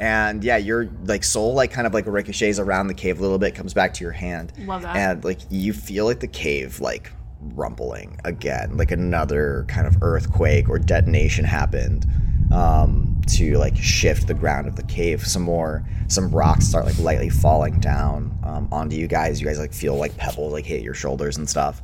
and 0.00 0.42
yeah, 0.42 0.56
your 0.56 0.88
like 1.04 1.22
soul 1.22 1.54
like 1.54 1.70
kind 1.70 1.86
of 1.86 1.92
like 1.92 2.06
ricochets 2.06 2.58
around 2.58 2.86
the 2.86 2.94
cave 2.94 3.18
a 3.18 3.22
little 3.22 3.38
bit, 3.38 3.54
comes 3.54 3.74
back 3.74 3.92
to 3.94 4.04
your 4.04 4.12
hand. 4.12 4.52
Love 4.60 4.82
that. 4.82 4.96
And 4.96 5.24
like 5.24 5.40
you 5.50 5.72
feel 5.72 6.06
like 6.06 6.20
the 6.20 6.28
cave 6.28 6.80
like 6.80 7.12
rumbling 7.40 8.18
again, 8.24 8.76
like 8.78 8.90
another 8.90 9.66
kind 9.68 9.86
of 9.86 10.02
earthquake 10.02 10.68
or 10.68 10.78
detonation 10.78 11.44
happened 11.44 12.06
um, 12.50 13.20
to 13.28 13.58
like 13.58 13.76
shift 13.76 14.26
the 14.26 14.34
ground 14.34 14.66
of 14.66 14.76
the 14.76 14.82
cave 14.84 15.26
some 15.26 15.42
more. 15.42 15.86
Some 16.08 16.30
rocks 16.30 16.66
start 16.66 16.86
like 16.86 16.98
lightly 16.98 17.28
falling 17.28 17.78
down 17.78 18.36
um, 18.42 18.68
onto 18.72 18.96
you 18.96 19.06
guys. 19.06 19.38
You 19.38 19.46
guys 19.46 19.58
like 19.58 19.74
feel 19.74 19.96
like 19.96 20.16
pebbles 20.16 20.54
like 20.54 20.64
hit 20.64 20.82
your 20.82 20.94
shoulders 20.94 21.36
and 21.36 21.48
stuff. 21.48 21.82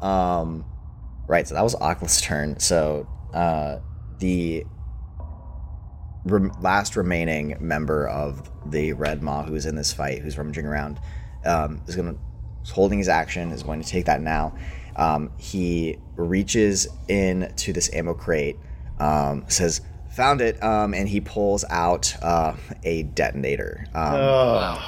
Um, 0.00 0.64
right, 1.28 1.46
so 1.46 1.54
that 1.54 1.62
was 1.62 1.76
Akala's 1.76 2.20
turn. 2.20 2.58
So 2.58 3.06
uh, 3.32 3.78
the 4.18 4.66
rem- 6.24 6.52
last 6.60 6.96
remaining 6.96 7.56
member 7.60 8.08
of 8.08 8.50
the 8.70 8.92
Red 8.92 9.22
Maw 9.22 9.44
who's 9.44 9.66
in 9.66 9.76
this 9.76 9.92
fight, 9.92 10.20
who's 10.20 10.38
rummaging 10.38 10.66
around, 10.66 11.00
um, 11.44 11.82
is 11.86 11.96
gonna 11.96 12.14
is 12.62 12.70
holding 12.70 12.98
his 12.98 13.08
action, 13.08 13.50
is 13.50 13.62
going 13.62 13.82
to 13.82 13.88
take 13.88 14.06
that 14.06 14.20
now. 14.20 14.54
Um, 14.94 15.32
he 15.38 15.98
reaches 16.16 16.86
in 17.08 17.52
to 17.56 17.72
this 17.72 17.92
ammo 17.92 18.14
crate, 18.14 18.56
um, 18.98 19.44
says, 19.48 19.80
"Found 20.12 20.40
it," 20.40 20.62
um, 20.62 20.94
and 20.94 21.08
he 21.08 21.20
pulls 21.20 21.64
out 21.70 22.14
uh, 22.22 22.54
a 22.84 23.02
detonator. 23.04 23.86
Um, 23.94 24.78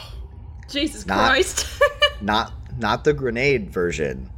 Jesus 0.68 1.06
Not- 1.06 1.30
Christ. 1.30 1.66
not 2.20 2.52
not 2.78 3.04
the 3.04 3.12
grenade 3.12 3.70
version, 3.70 4.30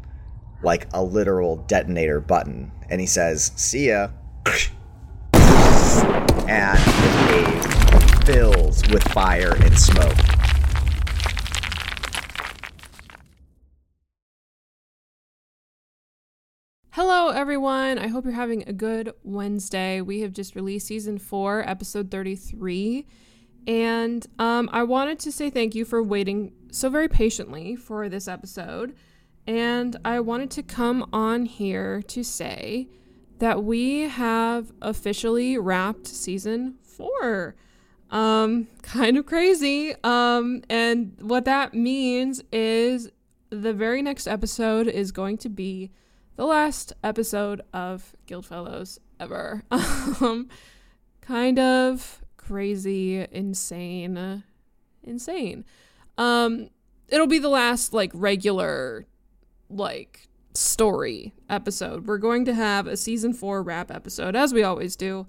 like 0.63 0.87
a 0.93 1.03
literal 1.03 1.57
detonator 1.57 2.21
button, 2.21 2.71
and 2.89 3.01
he 3.01 3.07
says, 3.07 3.53
"See 3.57 3.89
ya." 3.89 4.09
And 6.49 6.79
the 6.79 7.27
cave 7.29 8.25
fills 8.25 8.87
with 8.89 9.03
fire 9.09 9.57
and 9.57 9.77
smoke. 9.77 10.15
Hello, 16.91 17.31
everyone. 17.31 17.99
I 17.99 18.07
hope 18.07 18.25
you're 18.25 18.33
having 18.33 18.63
a 18.69 18.73
good 18.73 19.13
Wednesday. 19.25 20.01
We 20.01 20.21
have 20.21 20.33
just 20.33 20.55
released 20.55 20.87
season 20.87 21.19
four, 21.19 21.69
episode 21.69 22.13
33. 22.13 23.07
And 23.67 24.25
um, 24.39 24.71
I 24.73 24.85
wanted 24.85 25.19
to 25.21 25.33
say 25.33 25.51
thank 25.51 25.75
you 25.75 25.85
for 25.85 26.01
waiting 26.01 26.53
so 26.71 26.89
very 26.89 27.09
patiently 27.09 27.75
for 27.75 28.09
this 28.09 28.29
episode. 28.29 28.95
And 29.49 29.97
I 30.05 30.21
wanted 30.21 30.53
to 30.53 30.63
come 30.63 31.09
on 31.13 31.47
here 31.47 32.03
to 32.03 32.23
say 32.23 32.89
that 33.39 33.65
we 33.65 34.03
have 34.03 34.73
officially 34.81 35.59
wrapped 35.59 36.07
season 36.07 36.77
four. 36.83 37.55
Um, 38.11 38.69
kind 38.83 39.19
of 39.19 39.27
crazy. 39.27 39.95
Um, 40.03 40.63
and 40.69 41.17
what 41.21 41.45
that 41.45 41.75
means 41.75 42.43
is 42.53 43.11
the 43.51 43.73
very 43.73 44.03
next 44.03 44.27
episode 44.27 44.89
is 44.89 45.13
going 45.13 45.39
to 45.39 45.49
be 45.49 45.91
the 46.37 46.47
last 46.47 46.93
episode 47.03 47.63
of 47.73 48.15
Guildfellows 48.27 48.99
ever. 49.19 49.63
um, 49.71 50.49
kind 51.21 51.59
of 51.59 52.23
crazy, 52.37 53.27
insane, 53.33 54.45
insane. 55.03 55.65
Um, 56.19 56.69
it'll 57.09 57.27
be 57.27 57.39
the 57.39 57.49
last 57.49 57.93
like 57.93 58.11
regular, 58.15 59.07
like 59.69 60.26
story 60.57 61.35
episode. 61.49 62.07
We're 62.07 62.19
going 62.19 62.45
to 62.47 62.55
have 62.55 62.87
a 62.87 62.97
season 62.97 63.33
four 63.33 63.63
wrap 63.63 63.91
episode, 63.91 64.35
as 64.35 64.53
we 64.53 64.63
always 64.63 64.97
do, 64.97 65.27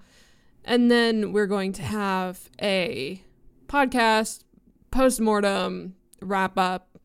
and 0.64 0.90
then 0.90 1.32
we're 1.32 1.46
going 1.46 1.72
to 1.74 1.82
have 1.82 2.50
a 2.60 3.22
podcast 3.66 4.44
post 4.90 5.20
mortem 5.20 5.94
wrap 6.20 6.58
up, 6.58 6.98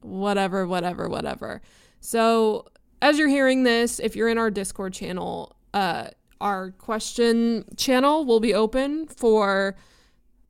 whatever, 0.00 0.66
whatever, 0.66 1.08
whatever. 1.08 1.62
So 2.00 2.66
as 3.02 3.18
you're 3.18 3.28
hearing 3.28 3.64
this, 3.64 3.98
if 3.98 4.14
you're 4.14 4.28
in 4.28 4.38
our 4.38 4.50
Discord 4.50 4.92
channel, 4.92 5.56
uh, 5.74 6.08
our 6.40 6.70
question 6.72 7.64
channel 7.76 8.24
will 8.24 8.40
be 8.40 8.54
open 8.54 9.06
for 9.06 9.76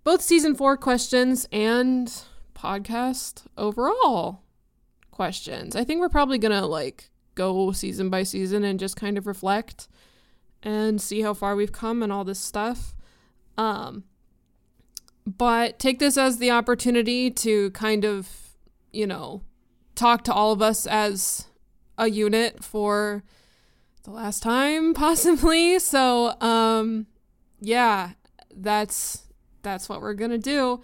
both 0.04 0.22
season 0.22 0.54
four 0.54 0.76
questions 0.76 1.48
and 1.52 2.12
podcast 2.54 3.44
overall 3.56 4.42
questions. 5.16 5.74
I 5.74 5.82
think 5.82 6.00
we're 6.00 6.10
probably 6.10 6.36
gonna 6.36 6.66
like 6.66 7.08
go 7.34 7.72
season 7.72 8.10
by 8.10 8.22
season 8.22 8.64
and 8.64 8.78
just 8.78 8.96
kind 8.96 9.16
of 9.16 9.26
reflect 9.26 9.88
and 10.62 11.00
see 11.00 11.22
how 11.22 11.32
far 11.32 11.56
we've 11.56 11.72
come 11.72 12.02
and 12.02 12.12
all 12.12 12.22
this 12.22 12.38
stuff. 12.38 12.94
Um, 13.56 14.04
but 15.26 15.78
take 15.78 16.00
this 16.00 16.18
as 16.18 16.36
the 16.36 16.50
opportunity 16.50 17.30
to 17.30 17.70
kind 17.70 18.04
of, 18.04 18.28
you 18.92 19.06
know, 19.06 19.40
talk 19.94 20.22
to 20.24 20.34
all 20.34 20.52
of 20.52 20.60
us 20.60 20.86
as 20.86 21.46
a 21.96 22.10
unit 22.10 22.62
for 22.62 23.24
the 24.04 24.10
last 24.10 24.42
time 24.42 24.92
possibly 24.94 25.78
so 25.78 26.38
um 26.42 27.06
yeah 27.58 28.10
that's 28.54 29.24
that's 29.62 29.88
what 29.88 30.02
we're 30.02 30.12
gonna 30.12 30.36
do 30.36 30.82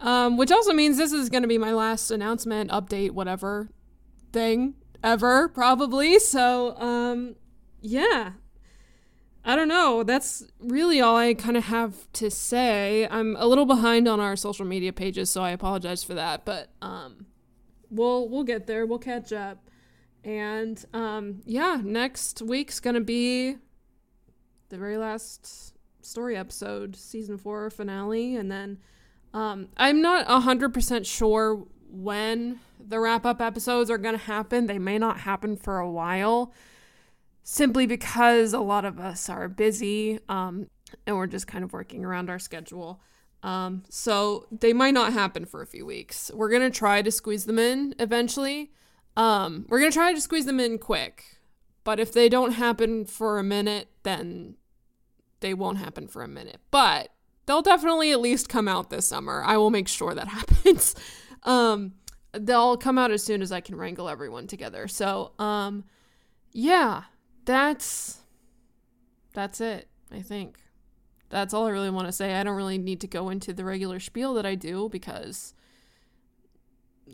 um 0.00 0.36
which 0.36 0.50
also 0.50 0.72
means 0.72 0.96
this 0.96 1.12
is 1.12 1.28
gonna 1.28 1.46
be 1.46 1.58
my 1.58 1.72
last 1.72 2.10
announcement 2.10 2.70
update 2.70 3.10
whatever 3.10 3.68
thing 4.32 4.74
ever 5.02 5.48
probably 5.48 6.18
so 6.18 6.76
um 6.78 7.34
yeah 7.80 8.32
I 9.48 9.56
don't 9.56 9.68
know. 9.68 10.02
That's 10.02 10.44
really 10.58 11.00
all 11.00 11.16
I 11.16 11.32
kind 11.32 11.56
of 11.56 11.64
have 11.64 12.12
to 12.14 12.30
say. 12.30 13.08
I'm 13.10 13.34
a 13.36 13.46
little 13.46 13.64
behind 13.64 14.06
on 14.06 14.20
our 14.20 14.36
social 14.36 14.66
media 14.66 14.92
pages, 14.92 15.30
so 15.30 15.42
I 15.42 15.52
apologize 15.52 16.04
for 16.04 16.12
that. 16.12 16.44
But 16.44 16.68
um, 16.82 17.24
we'll 17.90 18.28
we'll 18.28 18.44
get 18.44 18.66
there. 18.66 18.84
We'll 18.84 18.98
catch 18.98 19.32
up. 19.32 19.70
And 20.22 20.84
um, 20.92 21.40
yeah, 21.46 21.80
next 21.82 22.42
week's 22.42 22.78
gonna 22.78 23.00
be 23.00 23.56
the 24.68 24.76
very 24.76 24.98
last 24.98 25.74
story 26.04 26.36
episode, 26.36 26.94
season 26.94 27.38
four 27.38 27.70
finale, 27.70 28.36
and 28.36 28.50
then 28.52 28.78
um, 29.34 29.68
I'm 29.76 30.00
not 30.00 30.26
hundred 30.26 30.74
percent 30.74 31.06
sure 31.06 31.66
when 31.90 32.60
the 32.78 33.00
wrap 33.00 33.26
up 33.26 33.40
episodes 33.40 33.90
are 33.90 33.98
gonna 33.98 34.18
happen. 34.18 34.66
They 34.66 34.78
may 34.78 34.98
not 34.98 35.20
happen 35.20 35.56
for 35.56 35.78
a 35.78 35.90
while, 35.90 36.52
simply 37.42 37.86
because 37.86 38.52
a 38.52 38.60
lot 38.60 38.84
of 38.84 38.98
us 38.98 39.28
are 39.28 39.48
busy, 39.48 40.20
um, 40.28 40.68
and 41.06 41.16
we're 41.16 41.26
just 41.26 41.46
kind 41.46 41.64
of 41.64 41.72
working 41.72 42.04
around 42.04 42.30
our 42.30 42.38
schedule. 42.38 43.00
Um, 43.42 43.84
so 43.88 44.46
they 44.50 44.72
might 44.72 44.94
not 44.94 45.12
happen 45.12 45.44
for 45.44 45.62
a 45.62 45.66
few 45.66 45.86
weeks. 45.86 46.30
We're 46.34 46.50
gonna 46.50 46.70
try 46.70 47.02
to 47.02 47.10
squeeze 47.10 47.44
them 47.44 47.58
in 47.58 47.94
eventually. 47.98 48.72
Um, 49.16 49.66
we're 49.68 49.80
gonna 49.80 49.92
try 49.92 50.12
to 50.12 50.20
squeeze 50.20 50.46
them 50.46 50.60
in 50.60 50.78
quick, 50.78 51.38
but 51.84 52.00
if 52.00 52.12
they 52.12 52.28
don't 52.28 52.52
happen 52.52 53.04
for 53.04 53.38
a 53.38 53.44
minute, 53.44 53.88
then 54.02 54.56
they 55.40 55.54
won't 55.54 55.78
happen 55.78 56.08
for 56.08 56.22
a 56.22 56.28
minute. 56.28 56.60
But 56.70 57.12
they'll 57.48 57.62
definitely 57.62 58.12
at 58.12 58.20
least 58.20 58.50
come 58.50 58.68
out 58.68 58.90
this 58.90 59.08
summer. 59.08 59.42
I 59.42 59.56
will 59.56 59.70
make 59.70 59.88
sure 59.88 60.14
that 60.14 60.28
happens. 60.38 60.94
um, 61.44 61.94
they'll 62.32 62.76
come 62.76 62.98
out 62.98 63.10
as 63.10 63.24
soon 63.24 63.40
as 63.40 63.50
I 63.50 63.62
can 63.62 63.74
wrangle 63.74 64.06
everyone 64.08 64.46
together. 64.46 64.86
So, 64.86 65.32
um, 65.38 65.84
yeah, 66.52 67.04
that's 67.46 68.18
that's 69.32 69.62
it. 69.62 69.88
I 70.12 70.20
think 70.20 70.58
that's 71.30 71.54
all 71.54 71.66
I 71.66 71.70
really 71.70 71.90
want 71.90 72.06
to 72.06 72.12
say. 72.12 72.34
I 72.34 72.42
don't 72.44 72.56
really 72.56 72.76
need 72.78 73.00
to 73.00 73.06
go 73.06 73.30
into 73.30 73.54
the 73.54 73.64
regular 73.64 73.98
spiel 73.98 74.34
that 74.34 74.44
I 74.44 74.54
do 74.54 74.90
because 74.90 75.54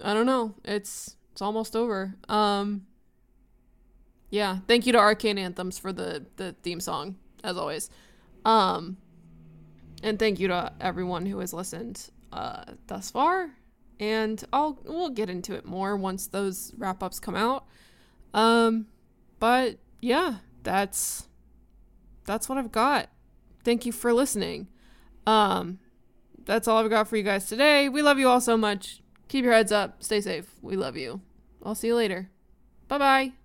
I 0.02 0.14
don't 0.14 0.26
know. 0.26 0.54
It's 0.64 1.16
it's 1.30 1.42
almost 1.42 1.76
over. 1.76 2.14
Um 2.28 2.86
Yeah, 4.30 4.58
thank 4.66 4.86
you 4.86 4.92
to 4.92 4.98
Arcane 4.98 5.38
Anthems 5.38 5.78
for 5.78 5.92
the 5.92 6.26
the 6.36 6.56
theme 6.62 6.80
song 6.80 7.16
as 7.44 7.56
always. 7.56 7.88
Um 8.44 8.96
and 10.04 10.18
thank 10.18 10.38
you 10.38 10.46
to 10.48 10.72
everyone 10.80 11.26
who 11.26 11.40
has 11.40 11.52
listened 11.52 12.10
uh 12.32 12.62
thus 12.86 13.10
far. 13.10 13.50
And 13.98 14.44
I'll 14.52 14.78
we'll 14.84 15.10
get 15.10 15.30
into 15.30 15.54
it 15.54 15.64
more 15.64 15.96
once 15.96 16.28
those 16.28 16.72
wrap-ups 16.76 17.18
come 17.18 17.34
out. 17.34 17.66
Um 18.32 18.86
but 19.40 19.78
yeah, 20.00 20.36
that's 20.62 21.28
that's 22.24 22.48
what 22.48 22.58
I've 22.58 22.72
got. 22.72 23.08
Thank 23.64 23.86
you 23.86 23.92
for 23.92 24.12
listening. 24.12 24.68
Um 25.26 25.80
that's 26.44 26.68
all 26.68 26.84
I've 26.84 26.90
got 26.90 27.08
for 27.08 27.16
you 27.16 27.22
guys 27.22 27.46
today. 27.46 27.88
We 27.88 28.02
love 28.02 28.18
you 28.18 28.28
all 28.28 28.40
so 28.40 28.56
much. 28.56 29.02
Keep 29.28 29.44
your 29.44 29.54
heads 29.54 29.72
up. 29.72 30.02
Stay 30.02 30.20
safe. 30.20 30.46
We 30.60 30.76
love 30.76 30.96
you. 30.96 31.22
I'll 31.62 31.74
see 31.74 31.86
you 31.88 31.96
later. 31.96 32.28
Bye 32.88 32.98
bye. 32.98 33.43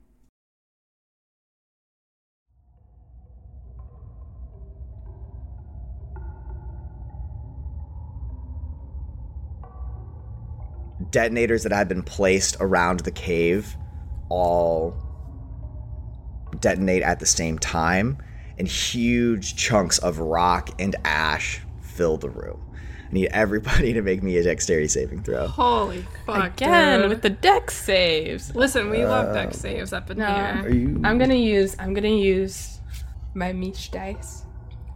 Detonators 11.12 11.64
that 11.64 11.72
had 11.72 11.88
been 11.88 12.04
placed 12.04 12.58
around 12.60 13.02
the 13.02 13.12
cave 13.12 13.76
all 14.30 14.96
detonate 16.60 17.04
at 17.04 17.20
the 17.20 17.26
same 17.26 17.58
time, 17.60 18.18
and 18.58 18.68
huge 18.68 19.56
chunks 19.56 19.98
of 20.00 20.20
rock 20.20 20.70
and 20.80 20.96
ash 21.06 21.62
fill 21.82 22.18
the 22.18 22.30
room. 22.30 22.60
I 23.10 23.14
need 23.14 23.28
everybody 23.32 23.94
to 23.94 24.02
make 24.02 24.22
me 24.22 24.38
a 24.38 24.44
dexterity 24.44 24.88
saving 24.88 25.24
throw. 25.24 25.48
Holy 25.48 26.06
fuck. 26.26 26.54
Again 26.58 27.02
dude. 27.02 27.10
with 27.10 27.22
the 27.22 27.30
dex 27.30 27.76
saves. 27.76 28.54
Listen, 28.56 28.90
we 28.90 29.04
love 29.06 29.34
dex 29.34 29.56
um, 29.56 29.62
saves 29.62 29.94
up 29.94 30.12
in 30.12 30.18
No. 30.20 30.28
here. 30.28 30.62
Are 30.64 30.70
you? 30.70 31.02
I'm 31.04 31.18
gonna 31.18 31.34
use 31.36 31.76
I'm 31.80 31.94
gonna 31.94 32.08
use 32.10 32.80
my 33.34 33.54
Mish 33.54 33.90
dice. 33.90 34.44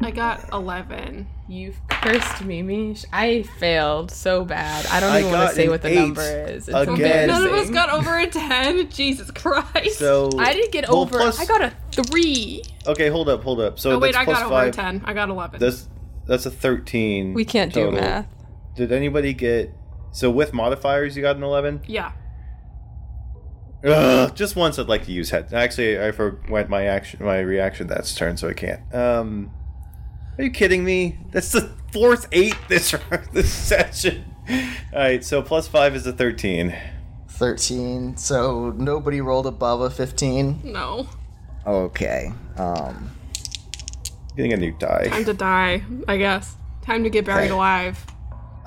I 0.01 0.11
got 0.11 0.51
11. 0.51 1.27
You've 1.47 1.79
cursed 1.89 2.43
me, 2.43 2.61
Mish. 2.61 3.05
I 3.13 3.43
failed 3.43 4.11
so 4.11 4.43
bad. 4.43 4.85
I 4.87 4.99
don't 4.99 5.11
I 5.11 5.19
even 5.19 5.31
want 5.31 5.49
to 5.49 5.55
say 5.55 5.69
what 5.69 5.81
the 5.81 5.89
eight 5.89 5.95
number 5.95 6.21
is. 6.21 6.67
It's 6.67 6.77
again. 6.77 7.27
None 7.27 7.45
of 7.45 7.53
us 7.53 7.69
got 7.69 7.89
over 7.89 8.17
a 8.17 8.27
10. 8.27 8.89
Jesus 8.91 9.31
Christ. 9.31 9.99
So 9.99 10.29
I 10.37 10.53
didn't 10.53 10.71
get 10.71 10.89
well, 10.89 10.99
over. 10.99 11.17
plus- 11.17 11.39
I 11.39 11.45
got 11.45 11.61
a 11.61 11.73
three. 11.91 12.63
Okay, 12.85 13.07
hold 13.07 13.29
up, 13.29 13.43
hold 13.43 13.61
up. 13.61 13.79
So 13.79 13.91
oh, 13.91 13.99
wait, 13.99 14.13
that's 14.13 14.27
I 14.27 14.31
got 14.31 14.47
plus 14.47 14.63
over 14.63 14.69
a 14.69 14.71
10. 14.71 15.03
I 15.05 15.13
got 15.13 15.29
11. 15.29 15.59
That's 15.59 15.87
that's 16.25 16.45
a 16.45 16.51
thirteen. 16.51 17.33
We 17.33 17.45
can't 17.45 17.73
total. 17.73 17.91
do 17.91 17.97
math. 17.97 18.27
Did 18.75 18.91
anybody 18.91 19.33
get? 19.33 19.73
So 20.11 20.29
with 20.29 20.53
modifiers, 20.53 21.15
you 21.15 21.21
got 21.21 21.35
an 21.35 21.43
eleven. 21.43 21.81
yeah. 21.87 22.13
Ugh, 23.85 24.33
just 24.33 24.55
once 24.55 24.79
I'd 24.79 24.87
like 24.87 25.05
to 25.07 25.11
use 25.11 25.31
head. 25.31 25.53
Actually, 25.53 26.01
I 26.01 26.13
forwent 26.13 26.69
my 26.69 26.85
action, 26.85 27.25
my 27.25 27.39
reaction. 27.39 27.87
That's 27.87 28.15
turn, 28.15 28.37
so 28.37 28.47
I 28.47 28.53
can't. 28.53 28.81
Um, 28.95 29.51
are 30.37 30.43
you 30.43 30.51
kidding 30.51 30.83
me? 30.83 31.17
That's 31.31 31.51
the 31.51 31.69
fourth 31.91 32.27
eight 32.31 32.55
this 32.67 32.95
this 33.31 33.51
session. 33.51 34.25
All 34.49 34.99
right, 34.99 35.23
so 35.23 35.41
plus 35.41 35.67
five 35.67 35.95
is 35.95 36.05
a 36.07 36.13
thirteen. 36.13 36.75
13. 37.29 38.15
So 38.15 38.69
nobody 38.77 39.19
rolled 39.19 39.47
above 39.47 39.81
a 39.81 39.89
15. 39.89 40.61
No. 40.65 41.07
Okay. 41.65 42.31
Um, 42.57 43.09
Getting 44.37 44.53
a 44.53 44.57
new 44.57 44.71
die. 44.77 45.07
Time 45.09 45.25
to 45.25 45.33
die, 45.33 45.83
I 46.07 46.17
guess. 46.17 46.55
Time 46.83 47.03
to 47.03 47.09
get 47.09 47.25
buried 47.25 47.45
Okay. 47.45 47.53
alive. 47.53 48.05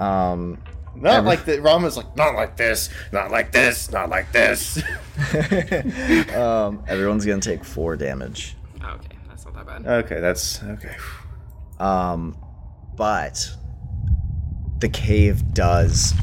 um, 0.01 0.59
Not 0.97 1.25
like 1.25 1.45
the 1.45 1.61
Rama's 1.63 1.97
like 1.97 2.17
not 2.17 2.35
like 2.35 2.57
this, 2.57 2.91
not 3.13 3.31
like 3.31 3.53
this, 3.53 3.91
not 3.93 4.11
like 4.11 4.33
this. 4.33 4.79
um, 6.35 6.83
everyone's 6.89 7.25
gonna 7.25 7.41
take 7.41 7.65
four 7.65 7.97
damage. 7.97 8.57
Okay, 8.83 9.17
that's 9.29 9.45
not 9.45 9.55
that 9.55 9.67
bad. 9.85 9.87
okay, 10.05 10.21
that's 10.21 10.63
okay. 10.65 10.97
Um, 11.79 12.37
but 12.97 13.51
the 14.79 14.89
cave 14.89 15.55
does 15.55 16.15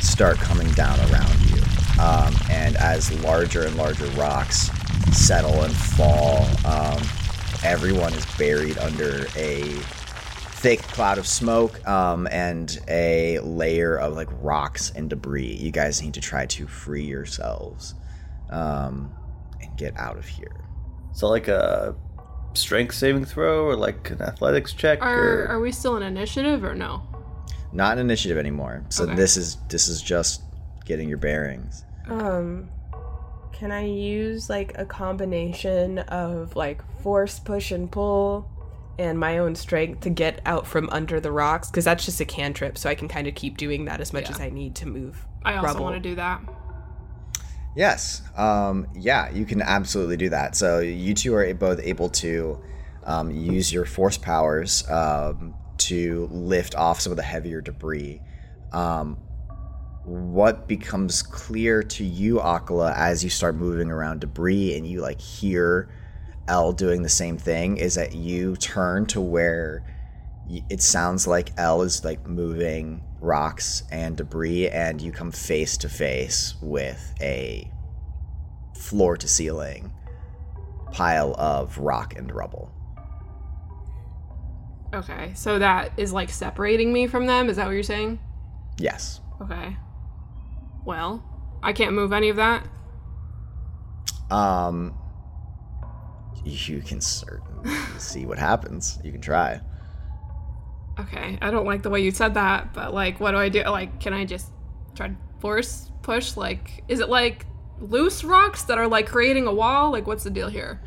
start 0.00 0.38
coming 0.38 0.70
down 0.72 0.98
around 1.10 1.40
you. 1.50 1.62
Um, 2.00 2.34
and 2.50 2.76
as 2.76 3.12
larger 3.22 3.64
and 3.64 3.76
larger 3.76 4.06
rocks 4.18 4.70
settle 5.12 5.62
and 5.62 5.74
fall, 5.74 6.46
um, 6.64 7.02
everyone 7.62 8.12
is 8.14 8.26
buried 8.36 8.78
under 8.78 9.26
a 9.36 9.62
thick 10.60 10.82
cloud 10.82 11.18
of 11.18 11.26
smoke 11.26 11.86
um, 11.88 12.28
and 12.30 12.78
a 12.88 13.38
layer 13.40 13.96
of 13.96 14.14
like 14.14 14.28
rocks 14.42 14.92
and 14.94 15.08
debris. 15.10 15.54
You 15.54 15.70
guys 15.70 16.02
need 16.02 16.14
to 16.14 16.20
try 16.20 16.46
to 16.46 16.66
free 16.66 17.04
yourselves 17.04 17.94
um, 18.50 19.12
and 19.60 19.76
get 19.76 19.96
out 19.96 20.16
of 20.18 20.26
here. 20.26 20.64
So 21.12 21.28
like 21.28 21.48
a 21.48 21.96
strength 22.54 22.94
saving 22.94 23.24
throw 23.24 23.64
or 23.66 23.76
like 23.76 24.10
an 24.10 24.20
athletics 24.22 24.72
check 24.72 25.00
Are 25.02 25.42
or 25.44 25.48
are 25.48 25.60
we 25.60 25.70
still 25.72 25.96
in 25.96 26.02
initiative 26.02 26.64
or 26.64 26.74
no? 26.74 27.02
Not 27.72 27.94
an 27.94 27.98
initiative 28.00 28.36
anymore. 28.38 28.84
So 28.88 29.04
Okay. 29.04 29.14
this 29.14 29.36
is 29.36 29.56
this 29.68 29.86
is 29.88 30.02
just 30.02 30.42
getting 30.84 31.08
your 31.08 31.18
bearings. 31.18 31.84
Um, 32.08 32.68
can 33.52 33.70
I 33.70 33.84
use 33.86 34.50
like 34.50 34.72
a 34.76 34.84
combination 34.84 35.98
of 36.00 36.56
like 36.56 36.82
force 37.02 37.38
push 37.38 37.70
and 37.70 37.90
pull 37.90 38.50
and 38.98 39.18
my 39.18 39.38
own 39.38 39.54
strength 39.54 40.00
to 40.00 40.10
get 40.10 40.40
out 40.44 40.66
from 40.66 40.88
under 40.90 41.20
the 41.20 41.30
rocks? 41.30 41.70
Because 41.70 41.84
that's 41.84 42.04
just 42.04 42.20
a 42.20 42.24
cantrip, 42.24 42.76
so 42.76 42.90
I 42.90 42.94
can 42.96 43.06
kind 43.06 43.26
of 43.28 43.34
keep 43.34 43.56
doing 43.56 43.84
that 43.84 44.00
as 44.00 44.12
much 44.12 44.24
Yeah. 44.24 44.30
as 44.34 44.40
I 44.40 44.50
need 44.50 44.74
to 44.76 44.86
move. 44.86 45.24
I 45.44 45.54
also 45.54 45.66
rubble. 45.68 45.84
want 45.84 46.02
to 46.02 46.08
do 46.08 46.16
that. 46.16 46.40
Yes. 47.76 48.22
Um, 48.36 48.88
yeah, 48.94 49.30
you 49.30 49.44
can 49.44 49.62
absolutely 49.62 50.16
do 50.16 50.28
that. 50.30 50.56
So 50.56 50.80
you 50.80 51.14
two 51.14 51.34
are 51.34 51.54
both 51.54 51.80
able 51.82 52.08
to 52.10 52.60
um, 53.04 53.30
use 53.30 53.72
your 53.72 53.84
force 53.84 54.18
powers 54.18 54.88
um, 54.90 55.54
to 55.78 56.28
lift 56.30 56.74
off 56.74 57.00
some 57.00 57.12
of 57.12 57.16
the 57.16 57.22
heavier 57.22 57.60
debris. 57.60 58.20
Um, 58.72 59.18
what 60.04 60.66
becomes 60.66 61.22
clear 61.22 61.82
to 61.82 62.04
you, 62.04 62.36
Akala, 62.38 62.94
as 62.96 63.22
you 63.22 63.30
start 63.30 63.54
moving 63.54 63.90
around 63.90 64.20
debris 64.20 64.76
and 64.76 64.86
you 64.86 65.00
like 65.00 65.20
hear 65.20 65.90
L 66.48 66.72
doing 66.72 67.02
the 67.02 67.08
same 67.08 67.38
thing, 67.38 67.76
is 67.76 67.94
that 67.94 68.14
you 68.14 68.56
turn 68.56 69.06
to 69.06 69.20
where 69.20 69.84
it 70.68 70.82
sounds 70.82 71.26
like 71.26 71.52
L 71.56 71.82
is 71.82 72.04
like 72.04 72.26
moving 72.26 73.04
rocks 73.20 73.84
and 73.90 74.16
debris, 74.16 74.68
and 74.68 75.00
you 75.00 75.12
come 75.12 75.30
face 75.30 75.76
to 75.78 75.88
face 75.88 76.54
with 76.60 77.14
a 77.20 77.70
floor 78.74 79.16
to 79.16 79.28
ceiling 79.28 79.92
pile 80.92 81.34
of 81.38 81.78
rock 81.78 82.16
and 82.16 82.34
rubble. 82.34 82.72
Okay, 84.92 85.32
so 85.34 85.58
that 85.58 85.92
is 85.96 86.12
like 86.12 86.30
separating 86.30 86.92
me 86.92 87.06
from 87.06 87.26
them. 87.26 87.48
Is 87.48 87.56
that 87.56 87.66
what 87.66 87.72
you're 87.72 87.82
saying? 87.82 88.18
Yes. 88.78 89.20
Okay. 89.40 89.76
Well, 90.84 91.22
I 91.62 91.72
can't 91.72 91.92
move 91.92 92.12
any 92.12 92.28
of 92.28 92.36
that. 92.36 92.66
Um, 94.30 94.98
you 96.44 96.80
can 96.80 97.00
certainly 97.00 97.70
see 97.98 98.26
what 98.26 98.38
happens. 98.38 98.98
You 99.04 99.12
can 99.12 99.20
try. 99.20 99.60
Okay, 101.00 101.38
I 101.40 101.50
don't 101.50 101.66
like 101.66 101.82
the 101.82 101.90
way 101.90 102.00
you 102.00 102.10
said 102.10 102.34
that, 102.34 102.72
but 102.72 102.92
like, 102.94 103.20
what 103.20 103.32
do 103.32 103.38
I 103.38 103.48
do? 103.48 103.62
Like, 103.64 104.00
can 104.00 104.12
I 104.12 104.24
just 104.24 104.48
try 104.94 105.08
to 105.08 105.16
force 105.40 105.90
push? 106.02 106.36
Like, 106.36 106.84
is 106.88 107.00
it 107.00 107.08
like 107.08 107.46
loose 107.80 108.24
rocks 108.24 108.64
that 108.64 108.78
are 108.78 108.88
like 108.88 109.06
creating 109.06 109.46
a 109.46 109.52
wall? 109.52 109.90
Like, 109.90 110.06
what's 110.06 110.24
the 110.24 110.30
deal 110.30 110.48
here? 110.48 110.80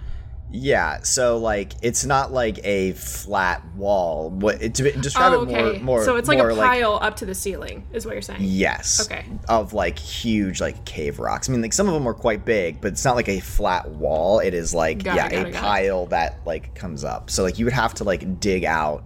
Yeah, 0.55 1.01
so 1.01 1.39
like 1.39 1.73
it's 1.81 2.05
not 2.05 2.31
like 2.31 2.59
a 2.63 2.91
flat 2.91 3.65
wall. 3.75 4.29
What 4.29 4.61
it, 4.61 4.75
to 4.75 4.91
describe 4.91 5.33
oh, 5.33 5.41
it 5.41 5.49
more 5.49 5.73
more 5.79 6.05
so 6.05 6.15
it's 6.15 6.27
like 6.27 6.37
a 6.37 6.55
pile 6.55 6.99
up 7.01 7.15
to 7.17 7.25
the 7.25 7.33
ceiling, 7.33 7.87
is 7.91 8.05
what 8.05 8.13
you're 8.13 8.21
saying. 8.21 8.41
Yes. 8.41 9.03
Okay. 9.03 9.25
Of 9.49 9.73
like 9.73 9.97
huge 9.97 10.61
like 10.61 10.85
cave 10.85 11.17
rocks. 11.17 11.49
I 11.49 11.53
mean, 11.53 11.63
like 11.63 11.73
some 11.73 11.87
of 11.87 11.95
them 11.95 12.07
are 12.07 12.13
quite 12.13 12.45
big, 12.45 12.81
but 12.81 12.91
it's 12.91 13.03
not 13.03 13.15
like 13.15 13.29
a 13.29 13.39
flat 13.39 13.89
wall. 13.89 14.39
It 14.39 14.53
is 14.53 14.75
like 14.75 15.03
Got 15.03 15.15
yeah, 15.15 15.23
a 15.23 15.27
it, 15.27 15.43
got 15.43 15.47
it. 15.47 15.55
pile 15.55 16.05
that 16.07 16.39
like 16.45 16.75
comes 16.75 17.03
up. 17.03 17.31
So 17.31 17.41
like 17.41 17.57
you 17.57 17.65
would 17.65 17.73
have 17.73 17.95
to 17.95 18.03
like 18.03 18.39
dig 18.39 18.63
out 18.63 19.05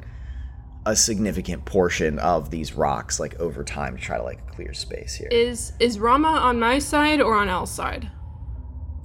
a 0.87 0.95
significant 0.95 1.65
portion 1.65 2.17
of 2.19 2.49
these 2.49 2.73
rocks 2.73 3.19
like 3.19 3.39
over 3.39 3.63
time 3.63 3.95
to 3.97 4.01
try 4.01 4.17
to 4.17 4.23
like 4.23 4.47
clear 4.55 4.73
space 4.73 5.13
here. 5.15 5.27
Is 5.31 5.73
is 5.79 5.99
Rama 5.99 6.29
on 6.29 6.59
my 6.59 6.79
side 6.79 7.21
or 7.21 7.35
on 7.35 7.49
L's 7.49 7.71
side? 7.71 8.09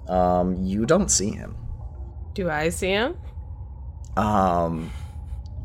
um, 0.08 0.56
you 0.64 0.84
don't 0.86 1.10
see 1.10 1.30
him. 1.30 1.56
Do 2.34 2.50
I 2.50 2.68
see 2.70 2.88
him? 2.88 3.16
Um, 4.16 4.90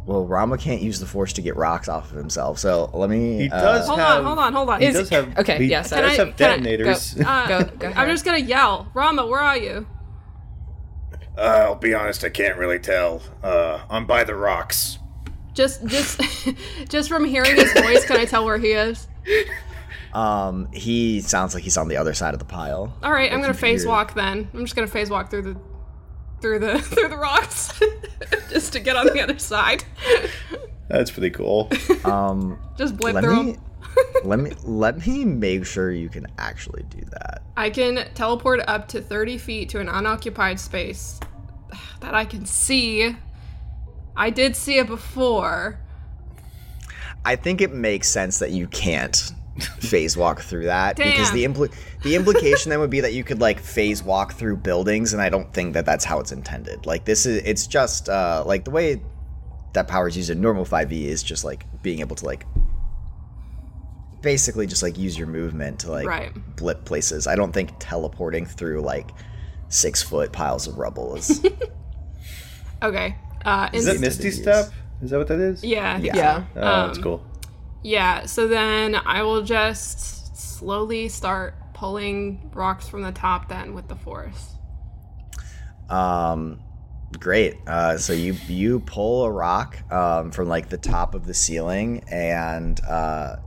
well, 0.06 0.26
Rama 0.26 0.58
can't 0.58 0.82
use 0.82 1.00
the 1.00 1.06
force 1.06 1.34
to 1.34 1.42
get 1.42 1.56
rocks 1.56 1.88
off 1.90 2.12
of 2.12 2.18
himself. 2.18 2.60
So 2.60 2.90
let 2.94 3.10
me. 3.10 3.40
He 3.44 3.50
uh, 3.50 3.62
does 3.62 3.88
Hold 3.88 4.00
have 4.00 4.20
on, 4.20 4.26
hold 4.26 4.40
on, 4.40 4.54
hold 4.54 4.70
on. 4.70 4.82
He 4.82 4.88
Is- 4.88 4.96
does 4.96 5.10
have 5.10 5.38
okay, 5.40 5.58
he 5.58 5.66
yes, 5.66 5.90
does 5.90 6.00
I- 6.00 6.10
have 6.24 6.36
can 6.38 6.52
I- 6.52 6.58
detonators. 6.58 7.18
Uh, 7.20 7.48
Go- 7.48 7.64
go 7.78 7.94
I'm 7.96 8.10
just 8.10 8.26
gonna 8.26 8.38
yell, 8.38 8.90
Rama, 8.94 9.26
where 9.28 9.42
are 9.42 9.58
you? 9.58 9.86
Uh, 11.38 11.42
I'll 11.68 11.76
be 11.76 11.94
honest, 11.94 12.24
I 12.24 12.30
can't 12.30 12.58
really 12.58 12.80
tell. 12.80 13.22
Uh, 13.44 13.82
I'm 13.90 14.06
by 14.08 14.24
the 14.24 14.36
rocks. 14.36 14.98
Just, 15.58 15.84
just, 15.88 16.22
just 16.90 17.10
from 17.10 17.26
hearing 17.26 17.56
his 17.56 17.74
voice, 17.74 18.06
can 18.06 18.18
I 18.18 18.26
tell 18.26 18.46
where 18.46 18.60
he 18.60 18.74
is? 18.74 19.08
Um, 20.14 20.72
he 20.72 21.20
sounds 21.22 21.56
like 21.56 21.64
he's 21.64 21.78
on 21.78 21.88
the 21.88 21.98
other 21.98 22.14
side 22.14 22.34
of 22.34 22.40
the 22.40 22.46
pile. 22.46 22.96
All 23.02 23.12
right, 23.12 23.32
I'm 23.32 23.42
gonna 23.42 23.54
can 23.54 23.60
phase 23.62 23.82
hear- 23.82 23.90
walk 23.92 24.14
then. 24.14 24.48
I'm 24.54 24.62
just 24.62 24.76
gonna 24.76 24.88
phase 24.88 25.10
walk 25.10 25.32
through 25.32 25.42
the, 25.42 25.58
through 26.42 26.60
the, 26.60 26.80
through 26.82 27.08
the 27.10 27.18
rocks, 27.18 27.78
just 28.52 28.72
to 28.74 28.80
get 28.80 28.96
on 28.96 29.08
the 29.08 29.20
other 29.20 29.40
side. 29.40 29.84
That's 30.90 31.10
pretty 31.10 31.32
cool. 31.32 31.70
Um, 32.06 32.60
Just 32.78 32.96
blip 32.96 33.16
let 33.16 33.24
through 33.24 33.44
me 33.44 33.54
'em. 33.54 33.62
let 34.24 34.40
me 34.40 34.52
let 34.64 35.06
me 35.08 35.26
make 35.26 35.66
sure 35.66 35.92
you 35.92 36.08
can 36.08 36.28
actually 36.38 36.84
do 36.90 37.02
that. 37.12 37.42
I 37.58 37.72
can 37.72 38.08
teleport 38.14 38.62
up 38.68 38.88
to 38.90 39.02
30 39.02 39.38
feet 39.40 39.70
to 39.70 39.80
an 39.80 39.90
unoccupied 39.90 40.60
space 40.60 41.20
that 42.02 42.14
I 42.14 42.26
can 42.26 42.46
see. 42.46 43.18
I 44.18 44.30
did 44.32 44.56
see 44.56 44.80
it 44.80 44.88
before. 44.88 45.80
I 47.24 47.36
think 47.36 47.62
it 47.62 47.72
makes 47.74 48.08
sense 48.10 48.40
that 48.40 48.52
you 48.52 48.68
can't 48.68 49.16
phase 49.80 50.16
walk 50.16 50.42
through 50.42 50.66
that 50.66 50.96
because 50.98 51.32
the 51.32 51.44
impli- 51.46 51.74
the 52.04 52.16
implication 52.16 52.70
then 52.70 52.80
would 52.80 52.90
be 52.90 53.00
that 53.02 53.14
you 53.14 53.24
could 53.24 53.40
like 53.40 53.60
phase 53.60 54.04
walk 54.04 54.34
through 54.34 54.58
buildings, 54.58 55.14
and 55.14 55.22
I 55.22 55.30
don't 55.30 55.52
think 55.54 55.74
that 55.74 55.86
that's 55.86 56.04
how 56.06 56.20
it's 56.20 56.32
intended. 56.32 56.86
Like 56.86 57.06
this 57.06 57.26
is 57.26 57.42
it's 57.44 57.68
just 57.68 58.10
uh, 58.10 58.44
like 58.46 58.66
the 58.66 58.72
way 58.72 59.02
that 59.74 59.88
powers 59.88 60.14
is 60.14 60.18
used 60.18 60.30
in 60.32 60.42
normal 60.42 60.66
5e 60.66 60.92
is 61.06 61.22
just 61.22 61.44
like 61.44 61.66
being 61.84 62.00
able 62.00 62.16
to 62.16 62.26
like 62.26 62.46
basically 64.22 64.66
just 64.66 64.82
like 64.82 64.98
use 64.98 65.18
your 65.18 65.28
movement 65.28 65.80
to 65.82 65.92
like 65.92 66.08
Right. 66.08 66.56
blip 66.56 66.86
places. 66.86 67.28
I 67.28 67.36
don't 67.36 67.52
think 67.52 67.72
teleporting 67.80 68.46
through 68.46 68.82
like 68.82 69.12
six 69.70 70.02
foot 70.02 70.32
piles 70.32 70.68
of 70.68 70.78
rubble 70.78 71.16
is 71.16 71.46
Okay. 72.84 73.16
Uh, 73.46 73.70
Is 73.74 73.88
it 73.88 74.00
Misty 74.02 74.26
Yes. 74.30 74.36
Step? 74.42 74.66
Is 75.02 75.12
that 75.12 75.18
what 75.18 75.28
that 75.28 75.40
is? 75.40 75.64
yeah. 75.64 75.94
I 75.94 76.02
think 76.02 76.16
Yeah. 76.16 76.38
so. 76.40 76.46
Oh, 76.58 76.62
that's 76.88 76.98
Um, 76.98 77.04
cool. 77.04 77.22
Yeah, 77.84 78.26
so 78.26 78.48
then 78.48 78.96
I 78.96 79.22
will 79.24 79.44
just 79.44 80.36
slowly 80.36 81.08
start 81.08 81.56
pulling 81.74 82.50
rocks 82.54 82.88
from 82.88 83.04
the 83.04 83.12
top 83.12 83.48
then 83.50 83.74
with 83.76 83.88
the 83.88 83.96
force. 83.96 84.56
Um, 85.90 86.60
great. 87.20 87.56
Uh, 87.68 87.98
so 87.98 88.12
you 88.14 88.34
you 88.48 88.80
pull 88.82 89.24
a 89.26 89.32
rock 89.32 89.80
um, 89.92 90.32
from 90.32 90.48
like 90.50 90.70
the 90.70 90.78
top 90.78 91.14
of 91.16 91.26
the 91.28 91.34
ceiling, 91.34 92.04
and 92.12 92.84
uh, 92.86 93.38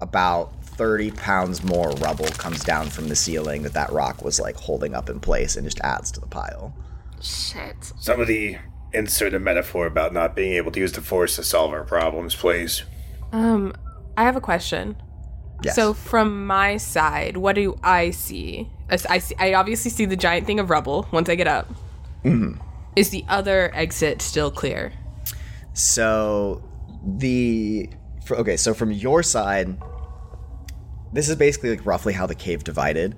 about 0.00 0.62
thirty 0.64 1.10
pounds 1.10 1.62
more 1.64 1.90
rubble 1.92 2.26
comes 2.26 2.62
down 2.64 2.88
from 2.90 3.08
the 3.08 3.16
ceiling 3.16 3.62
that 3.62 3.72
that 3.74 3.90
rock 3.92 4.22
was 4.22 4.38
like 4.40 4.56
holding 4.56 4.94
up 4.94 5.08
in 5.08 5.20
place, 5.20 5.56
and 5.56 5.64
just 5.64 5.80
adds 5.80 6.10
to 6.12 6.20
the 6.20 6.26
pile. 6.26 6.74
Shit. 7.20 7.92
Somebody 7.98 8.58
insert 8.92 9.34
a 9.34 9.38
metaphor 9.38 9.86
about 9.86 10.12
not 10.12 10.34
being 10.34 10.52
able 10.54 10.70
to 10.72 10.80
use 10.80 10.92
the 10.92 11.00
force 11.00 11.36
to 11.36 11.42
solve 11.42 11.72
our 11.72 11.84
problems, 11.84 12.34
please. 12.34 12.84
Um, 13.32 13.74
I 14.16 14.24
have 14.24 14.36
a 14.36 14.40
question. 14.40 14.96
Yes. 15.62 15.74
So 15.74 15.94
from 15.94 16.46
my 16.46 16.76
side, 16.76 17.36
what 17.36 17.54
do 17.54 17.78
I 17.82 18.10
see? 18.10 18.70
I 18.88 19.18
see, 19.18 19.34
I 19.38 19.54
obviously 19.54 19.90
see 19.90 20.04
the 20.04 20.16
giant 20.16 20.46
thing 20.46 20.60
of 20.60 20.70
rubble 20.70 21.08
once 21.12 21.28
I 21.28 21.34
get 21.34 21.48
up. 21.48 21.68
Mm-hmm. 22.24 22.60
Is 22.94 23.10
the 23.10 23.24
other 23.28 23.74
exit 23.74 24.22
still 24.22 24.50
clear? 24.50 24.92
So 25.72 26.62
the 27.04 27.90
okay, 28.30 28.56
so 28.56 28.74
from 28.74 28.90
your 28.90 29.22
side, 29.22 29.76
this 31.12 31.28
is 31.28 31.36
basically 31.36 31.70
like 31.70 31.84
roughly 31.84 32.12
how 32.12 32.26
the 32.26 32.34
cave 32.34 32.64
divided. 32.64 33.16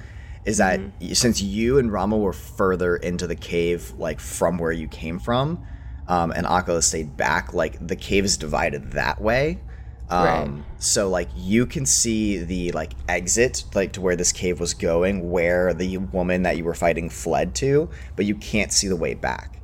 Is 0.49 0.57
that 0.59 0.80
y- 1.01 1.12
since 1.12 1.42
you 1.42 1.78
and 1.78 1.92
Rama 1.92 2.16
were 2.16 2.32
further 2.32 2.96
into 2.96 3.26
the 3.26 3.36
cave, 3.36 3.92
like 3.99 4.18
from 4.20 4.59
where 4.59 4.72
you 4.72 4.88
came 4.88 5.18
from, 5.18 5.64
um, 6.09 6.30
and 6.30 6.46
Akala 6.46 6.82
stayed 6.82 7.16
back, 7.16 7.53
like 7.55 7.86
the 7.86 7.96
cave 7.96 8.24
is 8.24 8.36
divided 8.36 8.92
that 8.92 9.20
way. 9.20 9.61
Um, 10.11 10.24
Right. 10.24 10.64
So 10.78 11.11
like 11.11 11.28
you 11.36 11.66
can 11.66 11.84
see 11.84 12.38
the 12.38 12.72
like 12.72 12.92
exit, 13.09 13.64
like 13.74 13.92
to 13.92 14.01
where 14.01 14.16
this 14.16 14.32
cave 14.32 14.59
was 14.59 14.72
going, 14.72 15.30
where 15.30 15.74
the 15.74 15.99
woman 15.99 16.42
that 16.44 16.57
you 16.57 16.64
were 16.64 16.74
fighting 16.74 17.11
fled 17.11 17.55
to, 17.57 17.90
but 18.16 18.24
you 18.24 18.34
can't 18.36 18.72
see 18.72 18.88
the 18.88 18.96
way 18.96 19.12
back. 19.14 19.61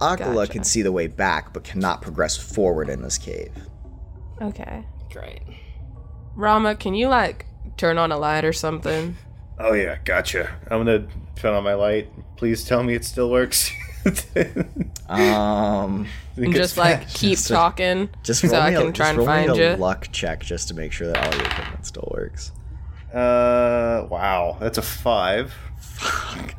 Akala 0.00 0.34
Gotcha. 0.34 0.52
can 0.52 0.64
see 0.64 0.82
the 0.82 0.92
way 0.92 1.06
back, 1.08 1.52
but 1.52 1.64
cannot 1.64 2.02
progress 2.02 2.36
forward 2.36 2.88
in 2.88 3.02
this 3.02 3.18
cave. 3.18 3.52
Okay. 4.40 4.84
Great. 5.12 5.42
Rama, 6.36 6.74
can 6.76 6.94
you 6.94 7.08
like 7.08 7.46
turn 7.76 7.98
on 7.98 8.12
a 8.12 8.18
light 8.18 8.44
or 8.44 8.52
something? 8.52 9.16
Oh 9.58 9.72
yeah, 9.72 9.98
gotcha. 10.04 10.54
I'm 10.70 10.80
gonna 10.84 11.06
turn 11.36 11.54
on 11.54 11.62
my 11.64 11.74
light. 11.74 12.10
Please 12.36 12.64
tell 12.64 12.82
me 12.82 12.94
it 12.94 13.04
still 13.04 13.30
works. 13.30 13.70
Um, 15.08 16.06
And 16.36 16.54
just 16.54 16.76
like 16.76 17.08
keep 17.08 17.32
Just 17.32 17.50
a- 17.50 17.54
talking 17.54 18.08
just 18.22 18.40
so 18.48 18.56
I 18.58 18.72
can 18.72 18.88
a, 18.88 18.92
try 18.92 19.06
just 19.12 19.18
and 19.18 19.24
find 19.26 19.50
a 19.50 19.56
you. 19.72 19.76
luck 19.76 20.08
check 20.12 20.40
just 20.40 20.68
to 20.68 20.74
make 20.74 20.92
sure 20.92 21.06
that 21.08 21.16
all 21.26 21.34
your 21.38 21.46
equipment 21.46 21.86
still 21.86 22.08
works. 22.14 22.52
uh, 23.12 24.06
wow, 24.10 24.56
that's 24.60 24.78
a 24.78 24.82
five. 24.82 25.52
Fuck. 25.78 26.54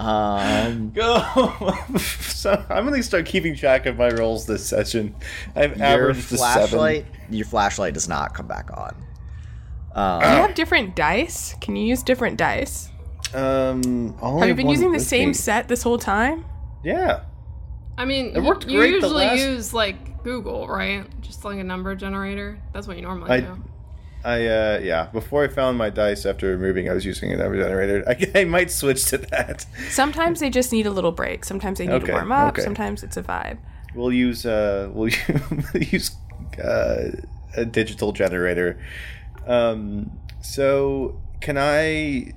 Um, 0.00 0.90
Go. 0.94 1.22
so 1.98 2.64
I'm 2.70 2.84
gonna 2.84 3.02
start 3.02 3.26
keeping 3.26 3.54
track 3.54 3.86
of 3.86 3.98
my 3.98 4.10
rolls 4.10 4.46
this 4.46 4.66
session. 4.66 5.14
I've 5.54 5.76
your 5.76 5.86
averaged 5.86 6.20
a 6.32 6.36
seven. 6.38 6.38
flashlight, 6.68 7.06
your 7.30 7.46
flashlight 7.46 7.94
does 7.94 8.08
not 8.08 8.32
come 8.34 8.46
back 8.46 8.70
on. 8.76 8.94
Do 9.94 10.00
you 10.00 10.36
have 10.42 10.54
different 10.54 10.96
dice? 10.96 11.54
Can 11.60 11.76
you 11.76 11.84
use 11.86 12.02
different 12.02 12.36
dice? 12.36 12.88
Um, 13.34 14.14
only 14.20 14.40
Have 14.40 14.48
you 14.48 14.54
been 14.54 14.66
one 14.66 14.74
using 14.74 14.92
the 14.92 15.00
same 15.00 15.28
me. 15.28 15.34
set 15.34 15.68
this 15.68 15.82
whole 15.82 15.98
time? 15.98 16.44
Yeah. 16.84 17.22
I 17.96 18.04
mean, 18.04 18.34
It 18.36 18.42
worked 18.42 18.66
you 18.68 18.78
great 18.78 18.88
the 19.00 19.06
usually 19.06 19.24
last- 19.26 19.38
use 19.40 19.74
like 19.74 20.22
Google, 20.24 20.66
right? 20.68 21.04
Just 21.20 21.44
like 21.44 21.58
a 21.58 21.64
number 21.64 21.94
generator. 21.94 22.58
That's 22.72 22.86
what 22.86 22.96
you 22.96 23.02
normally 23.02 23.30
I- 23.30 23.40
do. 23.40 23.62
I 24.24 24.46
uh 24.46 24.80
yeah. 24.84 25.06
Before 25.12 25.42
I 25.42 25.48
found 25.48 25.76
my 25.78 25.90
dice 25.90 26.24
after 26.26 26.56
moving, 26.56 26.88
I 26.88 26.92
was 26.94 27.04
using 27.04 27.32
a 27.32 27.36
number 27.36 27.60
generator. 27.60 28.04
I, 28.36 28.40
I 28.42 28.44
might 28.44 28.70
switch 28.70 29.04
to 29.06 29.18
that. 29.18 29.66
Sometimes 29.90 30.38
they 30.38 30.48
just 30.48 30.70
need 30.72 30.86
a 30.86 30.92
little 30.92 31.10
break. 31.10 31.44
Sometimes 31.44 31.78
they 31.78 31.86
need 31.88 31.94
Okay, 31.94 32.06
to 32.06 32.12
warm 32.12 32.30
up. 32.30 32.52
okay. 32.52 32.62
Sometimes 32.62 33.02
it's 33.02 33.16
a 33.16 33.22
vibe. 33.24 33.58
We'll 33.96 34.12
use 34.12 34.46
uh 34.46 34.90
we'll 34.92 35.10
use 35.74 36.12
uh, 36.62 37.10
a 37.56 37.64
digital 37.64 38.12
generator. 38.12 38.78
Um. 39.46 40.10
So 40.40 41.20
can 41.40 41.56
I? 41.58 42.32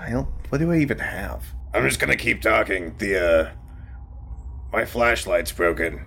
I 0.00 0.10
don't. 0.10 0.28
What 0.48 0.58
do 0.58 0.70
I 0.72 0.78
even 0.78 0.98
have? 0.98 1.44
I'm 1.74 1.84
just 1.88 2.00
gonna 2.00 2.16
keep 2.16 2.42
talking. 2.42 2.94
The 2.98 3.18
uh 3.18 3.50
my 4.72 4.84
flashlight's 4.84 5.52
broken. 5.52 6.06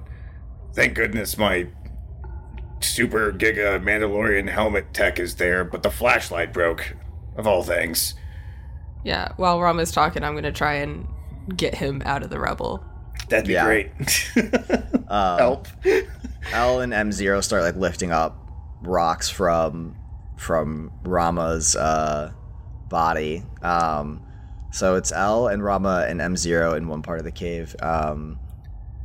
Thank 0.73 0.93
goodness 0.95 1.38
my 1.38 1.67
super 2.82 3.32
giga 3.32 3.82
Mandalorian 3.82 4.49
helmet 4.49 4.93
tech 4.93 5.19
is 5.19 5.36
there, 5.36 5.63
but 5.63 5.82
the 5.84 5.89
flashlight 5.91 6.53
broke. 6.53 6.95
Of 7.38 7.45
all 7.47 7.63
things. 7.63 8.13
Yeah, 9.03 9.34
while 9.36 9.59
Rama's 9.59 9.91
talking, 9.91 10.23
I'm 10.23 10.36
going 10.36 10.45
to 10.45 10.53
try 10.53 10.76
and 10.76 11.05
get 11.57 11.76
him 11.76 12.01
out 12.05 12.23
of 12.23 12.30
the 12.30 12.39
rubble. 12.39 12.82
That'd 13.28 13.45
be 13.47 13.53
Yeah. 13.53 13.65
great. 13.65 13.91
Um, 15.09 15.38
Help. 15.38 15.67
L 16.53 16.80
and 16.80 16.93
M 16.93 17.11
Zero 17.11 17.41
start 17.41 17.61
like 17.63 17.76
lifting 17.76 18.11
up 18.13 18.38
rocks 18.82 19.30
from 19.30 19.95
from 20.38 20.92
Rama's 21.04 21.76
uh, 21.76 22.32
body. 22.90 23.44
Um, 23.62 24.22
so 24.72 24.96
it's 24.96 25.12
L 25.12 25.48
and 25.48 25.64
Rama 25.64 26.06
and 26.08 26.20
M 26.20 26.36
Zero 26.36 26.74
in 26.74 26.88
one 26.88 27.02
part 27.02 27.20
of 27.20 27.26
the 27.26 27.32
cave, 27.32 27.76
um, 27.82 28.38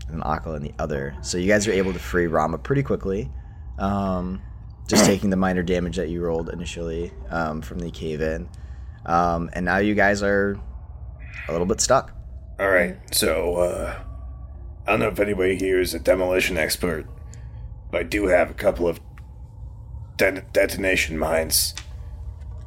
and 0.08 0.22
Akala 0.22 0.56
in 0.56 0.62
the 0.62 0.74
other. 0.78 1.14
So 1.22 1.38
you 1.38 1.46
guys 1.46 1.68
are 1.68 1.72
able 1.72 1.92
to 1.92 1.98
free 1.98 2.26
Rama 2.26 2.58
pretty 2.58 2.82
quickly, 2.82 3.30
um, 3.78 4.42
just 4.88 5.04
taking 5.04 5.30
the 5.30 5.36
minor 5.36 5.62
damage 5.62 5.96
that 5.96 6.08
you 6.08 6.20
rolled 6.20 6.50
initially 6.50 7.12
um, 7.30 7.62
from 7.62 7.78
the 7.78 7.90
cave 7.90 8.20
in, 8.20 8.48
um, 9.06 9.48
and 9.52 9.64
now 9.64 9.78
you 9.78 9.94
guys 9.94 10.22
are 10.22 10.58
a 11.48 11.52
little 11.52 11.66
bit 11.66 11.80
stuck. 11.80 12.12
All 12.58 12.68
right, 12.68 12.98
so 13.14 13.56
uh, 13.56 14.02
I 14.86 14.90
don't 14.90 15.00
know 15.00 15.08
if 15.08 15.20
anybody 15.20 15.56
here 15.56 15.80
is 15.80 15.94
a 15.94 16.00
demolition 16.00 16.58
expert, 16.58 17.06
but 17.92 18.00
I 18.00 18.02
do 18.02 18.26
have 18.26 18.50
a 18.50 18.54
couple 18.54 18.88
of 18.88 19.00
den- 20.20 20.44
detonation 20.52 21.18
mines. 21.18 21.74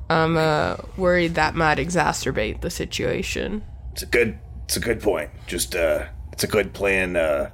I'm 0.09 0.35
uh, 0.35 0.77
worried 0.97 1.35
that 1.35 1.55
might 1.55 1.77
exacerbate 1.77 2.61
the 2.61 2.69
situation. 2.69 3.63
It's 3.93 4.01
a 4.01 4.05
good, 4.05 4.39
it's 4.65 4.75
a 4.75 4.79
good 4.79 5.01
point. 5.01 5.29
Just 5.47 5.75
uh, 5.75 6.07
it's 6.31 6.43
a 6.43 6.47
good 6.47 6.73
plan. 6.73 7.15
Uh, 7.15 7.51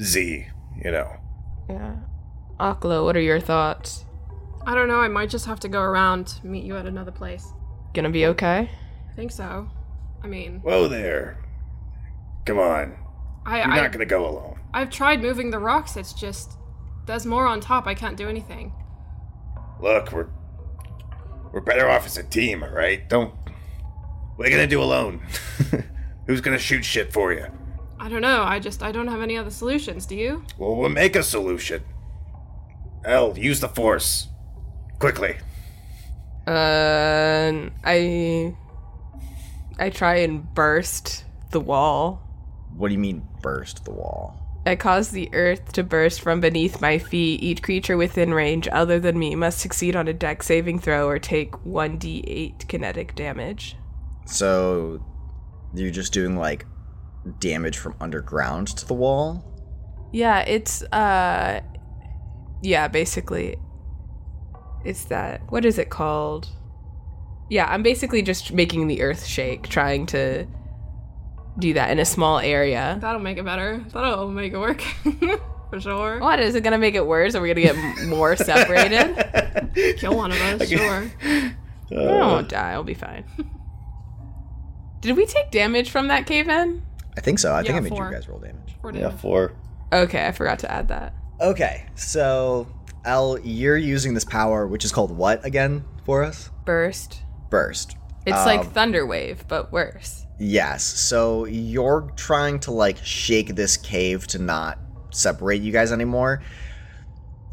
Z, 0.00 0.46
you 0.84 0.90
know. 0.90 1.10
Yeah. 1.70 1.96
Akala, 2.60 3.04
what 3.04 3.16
are 3.16 3.20
your 3.20 3.40
thoughts? 3.40 4.04
I 4.66 4.74
don't 4.74 4.88
know. 4.88 5.00
I 5.00 5.08
might 5.08 5.30
just 5.30 5.46
have 5.46 5.60
to 5.60 5.68
go 5.68 5.80
around 5.80 6.40
meet 6.42 6.64
you 6.64 6.76
at 6.76 6.86
another 6.86 7.12
place. 7.12 7.46
Gonna 7.94 8.10
be 8.10 8.26
okay? 8.26 8.68
I 9.10 9.14
think 9.14 9.30
so. 9.30 9.68
I 10.22 10.26
mean, 10.26 10.60
Whoa 10.60 10.88
there. 10.88 11.42
Come 12.44 12.58
on, 12.58 12.96
I, 13.44 13.58
you're 13.58 13.72
I 13.72 13.76
not 13.76 13.92
gonna 13.92 14.06
go 14.06 14.28
alone. 14.28 14.58
I've 14.74 14.90
tried 14.90 15.22
moving 15.22 15.50
the 15.50 15.58
rocks. 15.58 15.96
It's 15.96 16.12
just 16.12 16.58
there's 17.06 17.24
more 17.24 17.46
on 17.46 17.60
top. 17.60 17.86
I 17.86 17.94
can't 17.94 18.16
do 18.16 18.28
anything. 18.28 18.72
Look, 19.80 20.12
we're 20.12 20.28
we're 21.52 21.60
better 21.60 21.88
off 21.88 22.06
as 22.06 22.16
a 22.16 22.22
team, 22.22 22.62
all 22.62 22.70
right? 22.70 23.08
Don't. 23.08 23.34
What 24.36 24.46
are 24.46 24.50
you 24.50 24.56
gonna 24.56 24.66
do 24.66 24.82
alone? 24.82 25.22
Who's 26.26 26.40
gonna 26.40 26.58
shoot 26.58 26.84
shit 26.84 27.12
for 27.12 27.32
you? 27.32 27.46
I 27.98 28.08
don't 28.08 28.20
know. 28.20 28.42
I 28.42 28.58
just 28.58 28.82
I 28.82 28.92
don't 28.92 29.08
have 29.08 29.22
any 29.22 29.36
other 29.36 29.50
solutions. 29.50 30.06
Do 30.06 30.16
you? 30.16 30.44
Well, 30.58 30.76
we'll 30.76 30.88
make 30.90 31.16
a 31.16 31.22
solution. 31.22 31.82
L, 33.04 33.36
use 33.38 33.60
the 33.60 33.68
force. 33.68 34.28
Quickly. 34.98 35.36
Uh, 36.46 37.70
I 37.84 38.54
I 39.78 39.90
try 39.90 40.16
and 40.16 40.54
burst 40.54 41.24
the 41.50 41.60
wall. 41.60 42.22
What 42.76 42.88
do 42.88 42.94
you 42.94 43.00
mean 43.00 43.26
burst 43.42 43.84
the 43.84 43.92
wall? 43.92 44.45
I 44.66 44.74
cause 44.74 45.10
the 45.10 45.30
earth 45.32 45.72
to 45.74 45.84
burst 45.84 46.20
from 46.20 46.40
beneath 46.40 46.80
my 46.80 46.98
feet. 46.98 47.40
Each 47.42 47.62
creature 47.62 47.96
within 47.96 48.34
range 48.34 48.66
other 48.72 48.98
than 48.98 49.16
me 49.16 49.36
must 49.36 49.60
succeed 49.60 49.94
on 49.94 50.08
a 50.08 50.12
dex 50.12 50.46
saving 50.46 50.80
throw 50.80 51.06
or 51.06 51.20
take 51.20 51.52
1d8 51.52 52.66
kinetic 52.66 53.14
damage. 53.14 53.76
So 54.26 55.00
you're 55.72 55.92
just 55.92 56.12
doing 56.12 56.36
like 56.36 56.66
damage 57.38 57.78
from 57.78 57.94
underground 58.00 58.68
to 58.68 58.86
the 58.86 58.94
wall? 58.94 59.44
Yeah, 60.12 60.40
it's 60.40 60.82
uh 60.84 61.60
yeah, 62.62 62.88
basically 62.88 63.56
it's 64.84 65.04
that 65.06 65.42
what 65.50 65.64
is 65.64 65.78
it 65.78 65.90
called? 65.90 66.48
Yeah, 67.48 67.66
I'm 67.66 67.84
basically 67.84 68.22
just 68.22 68.52
making 68.52 68.88
the 68.88 69.02
earth 69.02 69.24
shake, 69.24 69.68
trying 69.68 70.06
to 70.06 70.46
do 71.58 71.74
that 71.74 71.90
in 71.90 71.98
a 71.98 72.04
small 72.04 72.38
area. 72.38 72.98
That'll 73.00 73.20
make 73.20 73.38
it 73.38 73.44
better. 73.44 73.84
That'll 73.92 74.30
make 74.30 74.52
it 74.52 74.58
work 74.58 74.80
for 75.70 75.80
sure. 75.80 76.18
What 76.20 76.38
is 76.40 76.54
it 76.54 76.62
gonna 76.62 76.78
make 76.78 76.94
it 76.94 77.06
worse? 77.06 77.34
Are 77.34 77.40
we 77.42 77.48
gonna 77.52 77.60
get 77.74 78.06
more 78.06 78.36
separated? 78.36 79.96
Kill 79.98 80.16
one 80.16 80.32
of 80.32 80.40
us, 80.40 80.68
sure. 80.68 81.10
I 81.22 81.54
won't 81.90 82.48
die. 82.48 82.72
I'll 82.72 82.82
be 82.84 82.94
fine. 82.94 83.24
Did 85.00 85.16
we 85.16 85.26
take 85.26 85.50
damage 85.50 85.90
from 85.90 86.08
that 86.08 86.26
cave 86.26 86.48
in? 86.48 86.82
I 87.16 87.20
think 87.20 87.38
so. 87.38 87.54
I 87.54 87.62
think 87.62 87.74
I 87.76 87.80
made 87.80 87.90
four. 87.90 88.06
you 88.08 88.12
guys 88.14 88.28
roll 88.28 88.38
damage. 88.40 88.74
Four 88.82 88.92
Yeah, 88.92 89.10
four. 89.10 89.52
Okay, 89.92 90.26
I 90.26 90.32
forgot 90.32 90.58
to 90.60 90.70
add 90.72 90.88
that. 90.88 91.14
Okay, 91.40 91.86
so 91.94 92.66
L, 93.04 93.38
you're 93.40 93.76
using 93.76 94.14
this 94.14 94.24
power, 94.24 94.66
which 94.66 94.84
is 94.84 94.90
called 94.92 95.16
what 95.16 95.44
again 95.44 95.84
for 96.04 96.24
us? 96.24 96.50
Burst. 96.64 97.22
Burst. 97.50 97.96
It's 98.26 98.36
Um, 98.36 98.46
like 98.46 98.72
thunder 98.72 99.06
wave, 99.06 99.44
but 99.46 99.70
worse. 99.70 100.25
Yes. 100.38 100.84
So 100.84 101.44
you're 101.46 102.12
trying 102.16 102.60
to 102.60 102.70
like 102.70 102.98
shake 103.04 103.54
this 103.54 103.76
cave 103.76 104.26
to 104.28 104.38
not 104.38 104.78
separate 105.10 105.62
you 105.62 105.72
guys 105.72 105.92
anymore. 105.92 106.42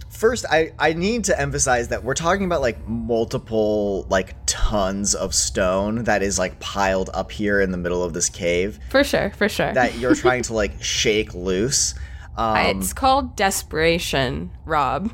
First, 0.10 0.46
I, 0.50 0.72
I 0.80 0.94
need 0.94 1.26
to 1.26 1.40
emphasize 1.40 1.90
that 1.90 2.04
we're 2.04 2.14
talking 2.14 2.46
about 2.46 2.62
like 2.62 2.88
multiple 2.88 4.06
like 4.10 4.36
tons 4.46 5.16
of 5.16 5.34
stone 5.34 6.04
that 6.04 6.22
is 6.24 6.38
like 6.40 6.60
piled 6.60 7.10
up 7.14 7.32
here 7.32 7.60
in 7.60 7.72
the 7.72 7.78
middle 7.78 8.04
of 8.04 8.14
this 8.14 8.30
cave 8.30 8.80
For 8.90 9.04
sure, 9.04 9.32
for 9.36 9.50
sure. 9.50 9.74
that 9.74 9.98
you're 9.98 10.16
trying 10.26 10.44
to 10.44 10.54
like 10.54 10.82
shake 10.82 11.34
loose. 11.34 11.96
Um, 12.38 12.58
it's 12.58 12.94
called 12.94 13.36
desperation, 13.36 14.52
Rob. 14.66 15.12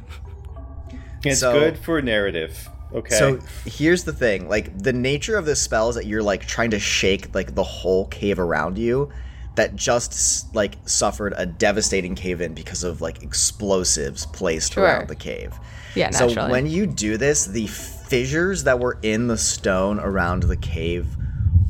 It's 1.23 1.39
So- 1.41 1.53
good 1.53 1.77
for 1.79 2.01
narrative. 2.01 2.69
Okay. 2.93 3.15
So 3.15 3.39
here's 3.65 4.03
the 4.03 4.13
thing, 4.13 4.49
like 4.49 4.77
the 4.81 4.93
nature 4.93 5.37
of 5.37 5.45
this 5.45 5.61
spell 5.61 5.89
is 5.89 5.95
that 5.95 6.05
you're 6.07 6.23
like 6.23 6.45
trying 6.47 6.71
to 6.71 6.79
shake 6.79 7.33
like 7.35 7.53
the 7.55 7.63
whole 7.63 8.05
cave 8.07 8.39
around 8.39 8.77
you 8.77 9.09
that 9.55 9.75
just 9.75 10.53
like 10.55 10.75
suffered 10.85 11.33
a 11.37 11.45
devastating 11.45 12.15
cave 12.15 12.41
in 12.41 12.53
because 12.53 12.83
of 12.83 13.01
like 13.01 13.21
explosives 13.23 14.25
placed 14.27 14.73
Sure. 14.73 14.83
around 14.85 15.07
the 15.07 15.15
cave. 15.15 15.53
Yeah, 15.95 16.09
So 16.11 16.27
naturally. 16.27 16.51
when 16.51 16.65
you 16.67 16.87
do 16.87 17.17
this, 17.17 17.45
the 17.45 17.67
fissures 17.67 18.63
that 18.63 18.79
were 18.79 18.97
in 19.03 19.27
the 19.27 19.37
stone 19.37 19.99
around 19.99 20.43
the 20.43 20.55
cave 20.57 21.05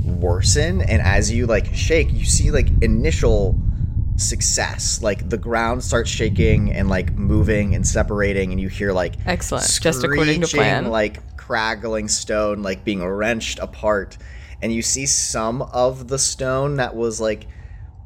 worsen 0.06 0.82
and 0.82 1.02
as 1.02 1.30
you 1.32 1.46
like 1.46 1.74
shake 1.76 2.12
you 2.12 2.26
see 2.26 2.50
like 2.52 2.68
initial 2.82 3.60
success 4.20 5.02
like 5.02 5.30
the 5.30 5.38
ground 5.38 5.84
starts 5.84 6.10
shaking 6.10 6.72
and 6.72 6.90
like 6.90 7.14
moving 7.14 7.74
and 7.76 7.88
separating 7.88 8.52
and 8.52 8.60
you 8.60 8.68
hear 8.68 8.92
like 8.92 9.16
Excellent. 9.26 9.66
Just 9.82 10.04
according 10.04 10.42
to 10.42 10.48
plan. 10.48 10.90
like 10.90 11.38
craggling 11.38 12.08
stone 12.08 12.62
like 12.62 12.84
being 12.84 13.04
wrenched 13.04 13.60
apart 13.60 14.18
and 14.62 14.74
you 14.74 14.82
see 14.82 15.06
some 15.06 15.62
of 15.62 16.08
the 16.08 16.20
stone 16.20 16.76
that 16.76 16.96
was 16.96 17.20
like 17.20 17.48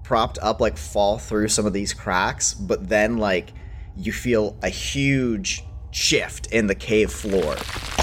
propped 0.03 0.38
up 0.41 0.61
like 0.61 0.78
fall 0.78 1.18
through 1.18 1.47
some 1.47 1.66
of 1.66 1.74
these 1.74 1.93
cracks 1.93 2.53
but 2.53 2.88
then 2.88 3.18
like 3.18 3.53
you 3.95 4.11
feel 4.11 4.55
a 4.61 4.70
huge 4.70 5.64
shift 5.91 6.47
in 6.47 6.68
the 6.68 6.76
cave 6.76 7.11
floor 7.11 7.55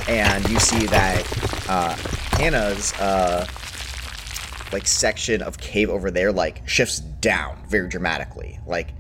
and 0.09 0.49
you 0.49 0.59
see 0.59 0.87
that 0.87 1.69
uh 1.69 1.95
hannah's 2.39 2.93
uh 2.95 3.47
like 4.73 4.87
section 4.87 5.43
of 5.43 5.59
cave 5.59 5.91
over 5.91 6.11
there 6.11 6.33
like 6.33 6.66
shifts 6.68 7.01
down 7.01 7.59
very 7.68 7.89
dramatically 7.89 8.59
like 8.66 8.95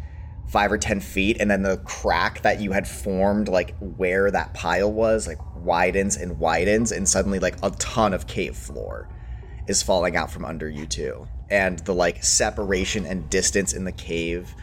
five 0.48 0.72
or 0.72 0.78
ten 0.78 1.00
feet 1.00 1.36
and 1.38 1.50
then 1.50 1.62
the 1.62 1.76
crack 1.78 2.42
that 2.42 2.60
you 2.60 2.72
had 2.72 2.86
formed 2.86 3.48
like 3.48 3.76
where 3.78 4.30
that 4.30 4.52
pile 4.52 4.90
was 4.90 5.26
like 5.26 5.38
widens 5.56 6.16
and 6.16 6.38
widens 6.38 6.90
and 6.90 7.08
suddenly 7.08 7.38
like 7.38 7.56
a 7.62 7.70
ton 7.72 8.12
of 8.12 8.26
cave 8.26 8.56
floor 8.56 9.08
is 9.68 9.82
falling 9.82 10.16
out 10.16 10.30
from 10.30 10.44
under 10.44 10.68
you 10.68 10.86
too 10.86 11.26
and 11.50 11.78
the 11.80 11.94
like 11.94 12.22
separation 12.24 13.06
and 13.06 13.30
distance 13.30 13.72
in 13.72 13.84
the 13.84 13.92
cave 13.92 14.54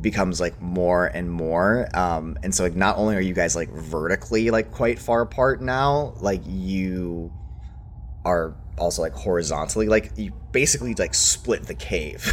becomes 0.00 0.40
like 0.40 0.60
more 0.60 1.06
and 1.06 1.30
more 1.30 1.88
um 1.96 2.36
and 2.42 2.54
so 2.54 2.62
like 2.62 2.76
not 2.76 2.98
only 2.98 3.16
are 3.16 3.20
you 3.20 3.32
guys 3.32 3.56
like 3.56 3.70
vertically 3.70 4.50
like 4.50 4.70
quite 4.70 4.98
far 4.98 5.22
apart 5.22 5.62
now 5.62 6.12
like 6.20 6.42
you 6.44 7.32
are 8.26 8.54
also 8.78 9.00
like 9.00 9.14
horizontally 9.14 9.88
like 9.88 10.12
you 10.16 10.30
basically 10.52 10.94
like 10.94 11.14
split 11.14 11.62
the 11.62 11.74
cave 11.74 12.30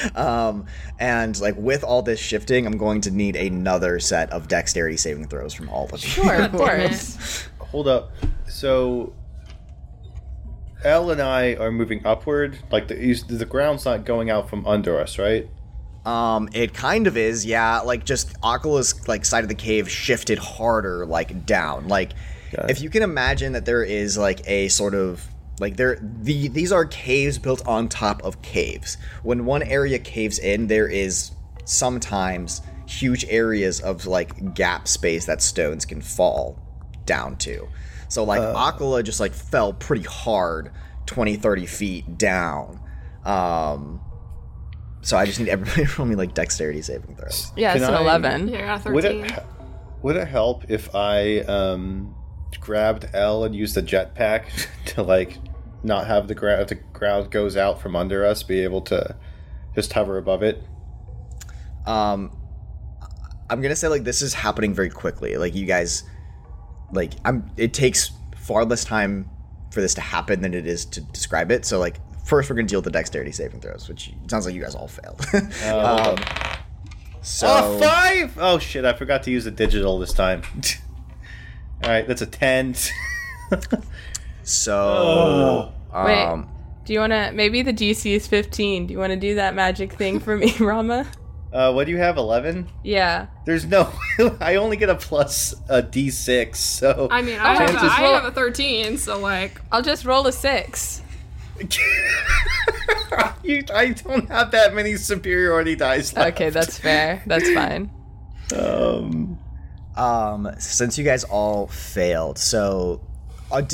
um 0.14 0.64
and 0.98 1.38
like 1.40 1.54
with 1.58 1.84
all 1.84 2.00
this 2.00 2.18
shifting 2.18 2.64
i'm 2.64 2.78
going 2.78 3.02
to 3.02 3.10
need 3.10 3.36
another 3.36 4.00
set 4.00 4.30
of 4.30 4.48
dexterity 4.48 4.96
saving 4.96 5.26
throws 5.28 5.52
from 5.52 5.68
all 5.68 5.84
of 5.92 6.02
you 6.02 6.08
Sure, 6.08 6.42
of 6.42 6.52
course. 6.62 7.48
Hold 7.58 7.88
up. 7.88 8.12
So 8.48 9.14
Elle 10.84 11.10
and 11.12 11.22
I 11.22 11.54
are 11.54 11.70
moving 11.70 12.04
upward. 12.04 12.58
Like 12.70 12.88
the 12.88 13.14
the 13.28 13.46
ground's 13.46 13.84
not 13.84 14.04
going 14.04 14.30
out 14.30 14.48
from 14.48 14.66
under 14.66 15.00
us, 15.00 15.18
right? 15.18 15.48
Um, 16.04 16.48
it 16.52 16.74
kind 16.74 17.06
of 17.06 17.16
is, 17.16 17.46
yeah. 17.46 17.80
Like 17.80 18.04
just 18.04 18.38
Akala's 18.42 19.06
like 19.08 19.24
side 19.24 19.44
of 19.44 19.48
the 19.48 19.54
cave 19.54 19.88
shifted 19.90 20.38
harder, 20.38 21.06
like 21.06 21.46
down. 21.46 21.88
Like 21.88 22.12
if 22.68 22.82
you 22.82 22.90
can 22.90 23.02
imagine 23.02 23.52
that 23.52 23.64
there 23.64 23.82
is 23.82 24.18
like 24.18 24.46
a 24.46 24.68
sort 24.68 24.94
of 24.94 25.26
like 25.60 25.76
there 25.76 25.98
the 26.00 26.48
these 26.48 26.72
are 26.72 26.84
caves 26.86 27.38
built 27.38 27.66
on 27.66 27.88
top 27.88 28.22
of 28.24 28.40
caves. 28.42 28.96
When 29.22 29.44
one 29.44 29.62
area 29.62 29.98
caves 29.98 30.38
in, 30.38 30.66
there 30.66 30.88
is 30.88 31.32
sometimes 31.64 32.62
huge 32.86 33.24
areas 33.28 33.80
of 33.80 34.06
like 34.06 34.54
gap 34.54 34.88
space 34.88 35.26
that 35.26 35.40
stones 35.42 35.84
can 35.84 36.00
fall 36.00 36.58
down 37.06 37.36
to. 37.36 37.68
So 38.08 38.24
like 38.24 38.40
Akala 38.40 39.02
just 39.04 39.20
like 39.20 39.32
fell 39.32 39.72
pretty 39.72 40.04
hard 40.04 40.70
20 41.06 41.36
30 41.36 41.66
feet 41.66 42.18
down. 42.18 42.80
Um 43.24 44.00
so 45.00 45.16
I 45.16 45.26
just 45.26 45.40
need 45.40 45.48
everybody 45.48 45.84
to 45.86 45.98
roll 45.98 46.06
me 46.06 46.14
like 46.14 46.34
dexterity 46.34 46.82
saving 46.82 47.16
throws. 47.16 47.52
Yeah, 47.56 47.74
it's 47.74 47.84
Can 47.84 47.94
an 47.94 47.98
I- 47.98 48.02
11. 48.02 48.48
Yeah, 48.48 48.74
I 48.74 48.78
got 48.78 48.92
Would 48.92 49.04
13. 49.04 49.24
it 49.24 49.44
would 50.02 50.16
it 50.16 50.28
help 50.28 50.64
if 50.68 50.94
I 50.94 51.38
um 51.40 52.14
grabbed 52.60 53.08
L 53.12 53.44
and 53.44 53.54
used 53.54 53.74
the 53.74 53.82
jetpack 53.82 54.44
to 54.86 55.02
like 55.02 55.38
not 55.82 56.06
have 56.06 56.28
the 56.28 56.34
ground 56.34 56.68
the 56.68 56.76
ground 56.76 57.30
goes 57.30 57.56
out 57.56 57.80
from 57.80 57.96
under 57.96 58.24
us, 58.24 58.42
be 58.42 58.60
able 58.60 58.80
to 58.82 59.16
just 59.74 59.92
hover 59.92 60.18
above 60.18 60.42
it? 60.42 60.62
Um 61.86 62.36
I'm 63.50 63.60
going 63.60 63.70
to 63.70 63.76
say 63.76 63.88
like 63.88 64.04
this 64.04 64.22
is 64.22 64.32
happening 64.32 64.72
very 64.72 64.88
quickly. 64.88 65.36
Like 65.36 65.54
you 65.54 65.66
guys 65.66 66.04
like 66.92 67.12
I'm 67.24 67.50
it 67.56 67.74
takes 67.74 68.10
far 68.36 68.64
less 68.64 68.84
time 68.84 69.28
for 69.70 69.80
this 69.80 69.94
to 69.94 70.00
happen 70.00 70.40
than 70.40 70.54
it 70.54 70.66
is 70.66 70.84
to 70.86 71.00
describe 71.00 71.50
it. 71.50 71.64
So 71.64 71.78
like 71.78 72.00
first 72.24 72.48
we're 72.48 72.56
going 72.56 72.66
to 72.66 72.70
deal 72.70 72.78
with 72.78 72.84
the 72.84 72.90
dexterity 72.90 73.32
saving 73.32 73.60
throws, 73.60 73.88
which 73.88 74.12
sounds 74.28 74.46
like 74.46 74.54
you 74.54 74.62
guys 74.62 74.74
all 74.74 74.88
failed. 74.88 75.20
um, 75.66 76.16
so 77.22 77.46
oh, 77.48 77.78
five! 77.78 78.36
Oh 78.38 78.58
shit! 78.58 78.84
I 78.84 78.92
forgot 78.94 79.22
to 79.24 79.30
use 79.30 79.44
the 79.44 79.50
digital 79.50 79.98
this 79.98 80.12
time. 80.12 80.42
All 81.84 81.90
right, 81.90 82.06
that's 82.06 82.22
a 82.22 82.26
ten. 82.26 82.74
so 84.42 85.72
Wait. 85.94 86.22
um 86.24 86.48
Do 86.84 86.92
you 86.92 87.00
want 87.00 87.12
to? 87.12 87.32
Maybe 87.32 87.62
the 87.62 87.72
DC 87.72 88.10
is 88.12 88.26
15. 88.26 88.86
Do 88.86 88.92
you 88.92 88.98
want 88.98 89.10
to 89.12 89.16
do 89.16 89.34
that 89.36 89.54
magic 89.54 89.92
thing 89.92 90.20
for 90.20 90.36
me, 90.36 90.52
Rama? 90.60 91.06
uh, 91.52 91.72
what 91.72 91.84
do 91.84 91.90
you 91.92 91.98
have? 91.98 92.16
Eleven? 92.16 92.68
Yeah. 92.82 93.26
There's 93.44 93.64
no. 93.66 93.92
I 94.40 94.56
only 94.56 94.76
get 94.76 94.88
a 94.90 94.94
plus 94.94 95.54
a 95.68 95.82
D 95.82 96.10
six. 96.10 96.60
So 96.60 97.08
I 97.10 97.20
mean, 97.22 97.38
I 97.38 97.54
have, 97.54 97.68
a, 97.68 97.72
Chances- 97.72 97.90
I 97.90 98.00
have 98.02 98.24
a 98.24 98.30
13, 98.30 98.96
so 98.96 99.18
like, 99.18 99.60
I'll 99.70 99.82
just 99.82 100.04
roll 100.04 100.26
a 100.26 100.32
six. 100.32 101.02
you, 103.42 103.62
I 103.74 103.90
don't 103.90 104.28
have 104.28 104.50
that 104.52 104.74
many 104.74 104.96
superiority 104.96 105.76
dice. 105.76 106.14
Left. 106.14 106.34
Okay, 106.34 106.50
that's 106.50 106.78
fair. 106.78 107.22
That's 107.26 107.50
fine. 107.50 107.90
Um. 108.56 109.38
Um 109.96 110.48
since 110.58 110.96
you 110.96 111.04
guys 111.04 111.24
all 111.24 111.66
failed 111.66 112.38
so 112.38 113.00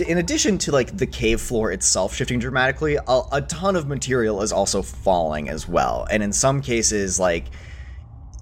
in 0.06 0.18
addition 0.18 0.58
to 0.58 0.72
like 0.72 0.96
the 0.96 1.06
cave 1.06 1.40
floor 1.40 1.70
itself 1.70 2.14
shifting 2.14 2.38
dramatically 2.38 2.96
a, 2.96 3.20
a 3.32 3.42
ton 3.42 3.76
of 3.76 3.86
material 3.86 4.42
is 4.42 4.52
also 4.52 4.82
falling 4.82 5.48
as 5.48 5.68
well. 5.68 6.06
And 6.10 6.22
in 6.22 6.32
some 6.32 6.60
cases 6.60 7.20
like 7.20 7.44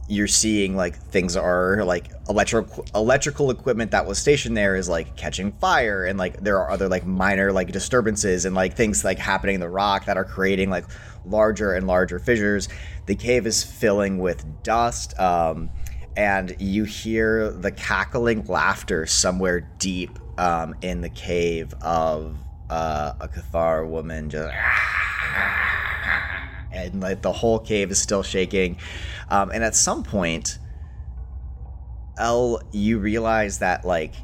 you're 0.09 0.29
seeing 0.29 0.77
like 0.77 0.97
things 0.97 1.37
are 1.37 1.85
like 1.85 2.11
electrical 2.29 2.87
electrical 2.95 3.51
equipment 3.51 3.91
that 3.91 4.07
was 4.07 4.18
stationed 4.18 4.57
there 4.57 4.77
is 4.77 4.89
like 4.89 5.16
catching 5.16 5.51
fire 5.53 6.05
and 6.05 6.16
like 6.16 6.41
there 6.41 6.59
are 6.61 6.70
other 6.70 6.89
like 6.89 7.05
minor 7.05 7.53
like 7.53 7.72
disturbances 7.72 8.45
and 8.45 8.55
like 8.55 8.74
things 8.74 9.05
like 9.05 9.18
happening 9.18 9.57
in 9.57 9.61
the 9.61 9.68
rock 9.68 10.05
that 10.05 10.16
are 10.16 10.24
creating 10.24 10.70
like 10.70 10.85
larger 11.27 11.74
and 11.74 11.87
larger 11.87 12.18
fissures. 12.18 12.68
The 13.07 13.16
cave 13.16 13.47
is 13.47 13.62
filling 13.62 14.18
with 14.18 14.62
dust 14.62 15.18
um 15.20 15.68
and 16.16 16.56
you 16.58 16.84
hear 16.84 17.50
the 17.50 17.70
cackling 17.70 18.44
laughter 18.46 19.06
somewhere 19.06 19.60
deep 19.78 20.18
um, 20.38 20.74
in 20.80 21.02
the 21.02 21.10
cave 21.10 21.74
of 21.82 22.36
uh, 22.70 23.12
a 23.20 23.28
Cathar 23.28 23.88
woman 23.88 24.30
just 24.30 24.52
and 26.72 27.01
like 27.01 27.22
the 27.22 27.32
whole 27.32 27.59
cave 27.59 27.90
is 27.90 28.01
still 28.01 28.22
shaking. 28.22 28.78
Um, 29.28 29.51
and 29.51 29.62
at 29.62 29.74
some 29.74 30.02
point 30.02 30.59
El 32.18 32.62
you 32.72 32.98
realize 32.98 33.59
that 33.59 33.84
like 33.84 34.14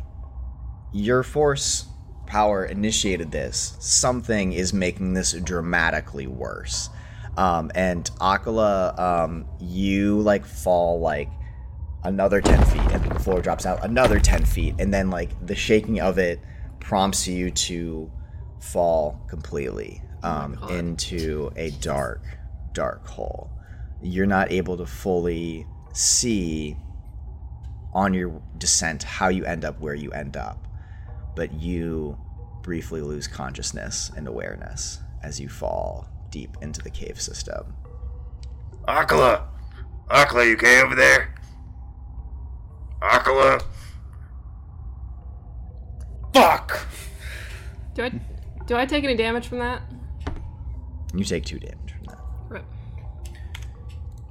your 0.92 1.22
force 1.22 1.86
power 2.26 2.64
initiated 2.64 3.30
this. 3.30 3.76
Something 3.78 4.54
is 4.54 4.72
making 4.72 5.12
this 5.12 5.32
dramatically 5.32 6.26
worse. 6.26 6.88
Um, 7.36 7.70
and 7.74 8.04
Akala 8.20 8.98
um, 8.98 9.46
you 9.60 10.20
like 10.20 10.46
fall 10.46 11.00
like 11.00 11.28
another 12.04 12.40
10 12.40 12.64
feet 12.64 12.92
and 12.92 13.04
the 13.10 13.18
floor 13.18 13.40
drops 13.40 13.64
out 13.66 13.84
another 13.84 14.18
10 14.18 14.44
feet 14.44 14.74
and 14.78 14.92
then 14.92 15.10
like 15.10 15.30
the 15.46 15.54
shaking 15.54 16.00
of 16.00 16.18
it 16.18 16.40
prompts 16.80 17.28
you 17.28 17.50
to 17.50 18.10
fall 18.60 19.24
completely 19.28 20.02
um, 20.22 20.56
God. 20.60 20.70
into 20.72 21.52
a 21.56 21.70
dark 21.70 22.22
dark 22.72 23.06
hole 23.06 23.50
you're 24.02 24.26
not 24.26 24.50
able 24.50 24.76
to 24.76 24.86
fully 24.86 25.66
see 25.92 26.76
on 27.92 28.14
your 28.14 28.42
descent 28.58 29.02
how 29.02 29.28
you 29.28 29.44
end 29.44 29.64
up 29.64 29.78
where 29.80 29.94
you 29.94 30.10
end 30.10 30.36
up 30.36 30.66
but 31.36 31.52
you 31.52 32.18
briefly 32.62 33.00
lose 33.00 33.28
consciousness 33.28 34.10
and 34.16 34.26
awareness 34.26 35.00
as 35.22 35.38
you 35.38 35.48
fall 35.48 36.08
deep 36.30 36.56
into 36.62 36.80
the 36.82 36.90
cave 36.90 37.20
system 37.20 37.74
Akala! 38.88 39.44
Akala, 40.10 40.46
you 40.46 40.54
okay 40.54 40.80
over 40.82 40.96
there? 40.96 41.32
Akala? 43.32 43.62
Fuck! 46.34 46.86
do 47.94 48.04
I 48.04 48.08
do 48.66 48.76
I 48.76 48.86
take 48.86 49.04
any 49.04 49.16
damage 49.16 49.48
from 49.48 49.58
that? 49.58 49.82
you 51.14 51.24
take 51.24 51.44
two 51.44 51.58
damage 51.58 51.92
from 51.92 52.04
that 52.06 52.18
Rip. 52.48 52.64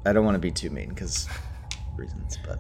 I 0.03 0.13
don't 0.13 0.25
want 0.25 0.33
to 0.35 0.39
be 0.39 0.49
too 0.49 0.71
mean 0.71 0.89
because 0.89 1.27
reasons, 1.95 2.39
but 2.45 2.59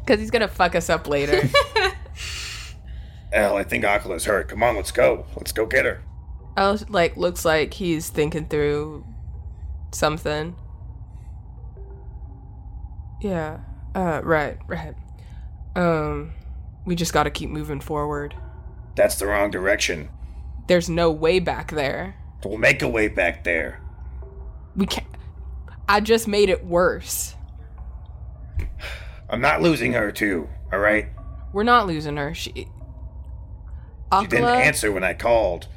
Because 0.00 0.18
he's 0.18 0.30
gonna 0.30 0.48
fuck 0.48 0.74
us 0.74 0.90
up 0.90 1.06
later. 1.06 1.48
Elle, 3.32 3.56
I 3.56 3.62
think 3.62 3.84
Akala's 3.84 4.24
hurt. 4.24 4.48
Come 4.48 4.64
on, 4.64 4.74
let's 4.74 4.90
go. 4.90 5.24
Let's 5.36 5.52
go 5.52 5.66
get 5.66 5.84
her. 5.84 6.02
El 6.56 6.78
like 6.88 7.16
looks 7.16 7.44
like 7.44 7.74
he's 7.74 8.08
thinking 8.08 8.46
through 8.46 9.04
something. 9.92 10.56
Yeah. 13.20 13.60
Uh. 13.94 14.20
Right. 14.22 14.58
Right. 14.66 14.94
Um. 15.76 16.32
We 16.84 16.94
just 16.94 17.12
gotta 17.12 17.30
keep 17.30 17.50
moving 17.50 17.80
forward. 17.80 18.34
That's 18.96 19.16
the 19.18 19.26
wrong 19.26 19.50
direction. 19.50 20.08
There's 20.66 20.88
no 20.88 21.10
way 21.10 21.38
back 21.38 21.70
there. 21.72 22.16
We'll 22.44 22.58
make 22.58 22.82
a 22.82 22.88
way 22.88 23.08
back 23.08 23.44
there. 23.44 23.80
We 24.76 24.86
can't. 24.86 25.06
I 25.88 26.00
just 26.00 26.28
made 26.28 26.48
it 26.48 26.64
worse. 26.64 27.34
I'm 29.28 29.40
not 29.40 29.62
losing 29.62 29.92
her, 29.92 30.10
too, 30.12 30.48
alright? 30.72 31.06
We're 31.52 31.64
not 31.64 31.86
losing 31.86 32.16
her. 32.16 32.34
She. 32.34 32.52
She 32.52 34.26
didn't 34.26 34.44
answer 34.44 34.90
when 34.90 35.04
I 35.04 35.14
called. 35.14 35.68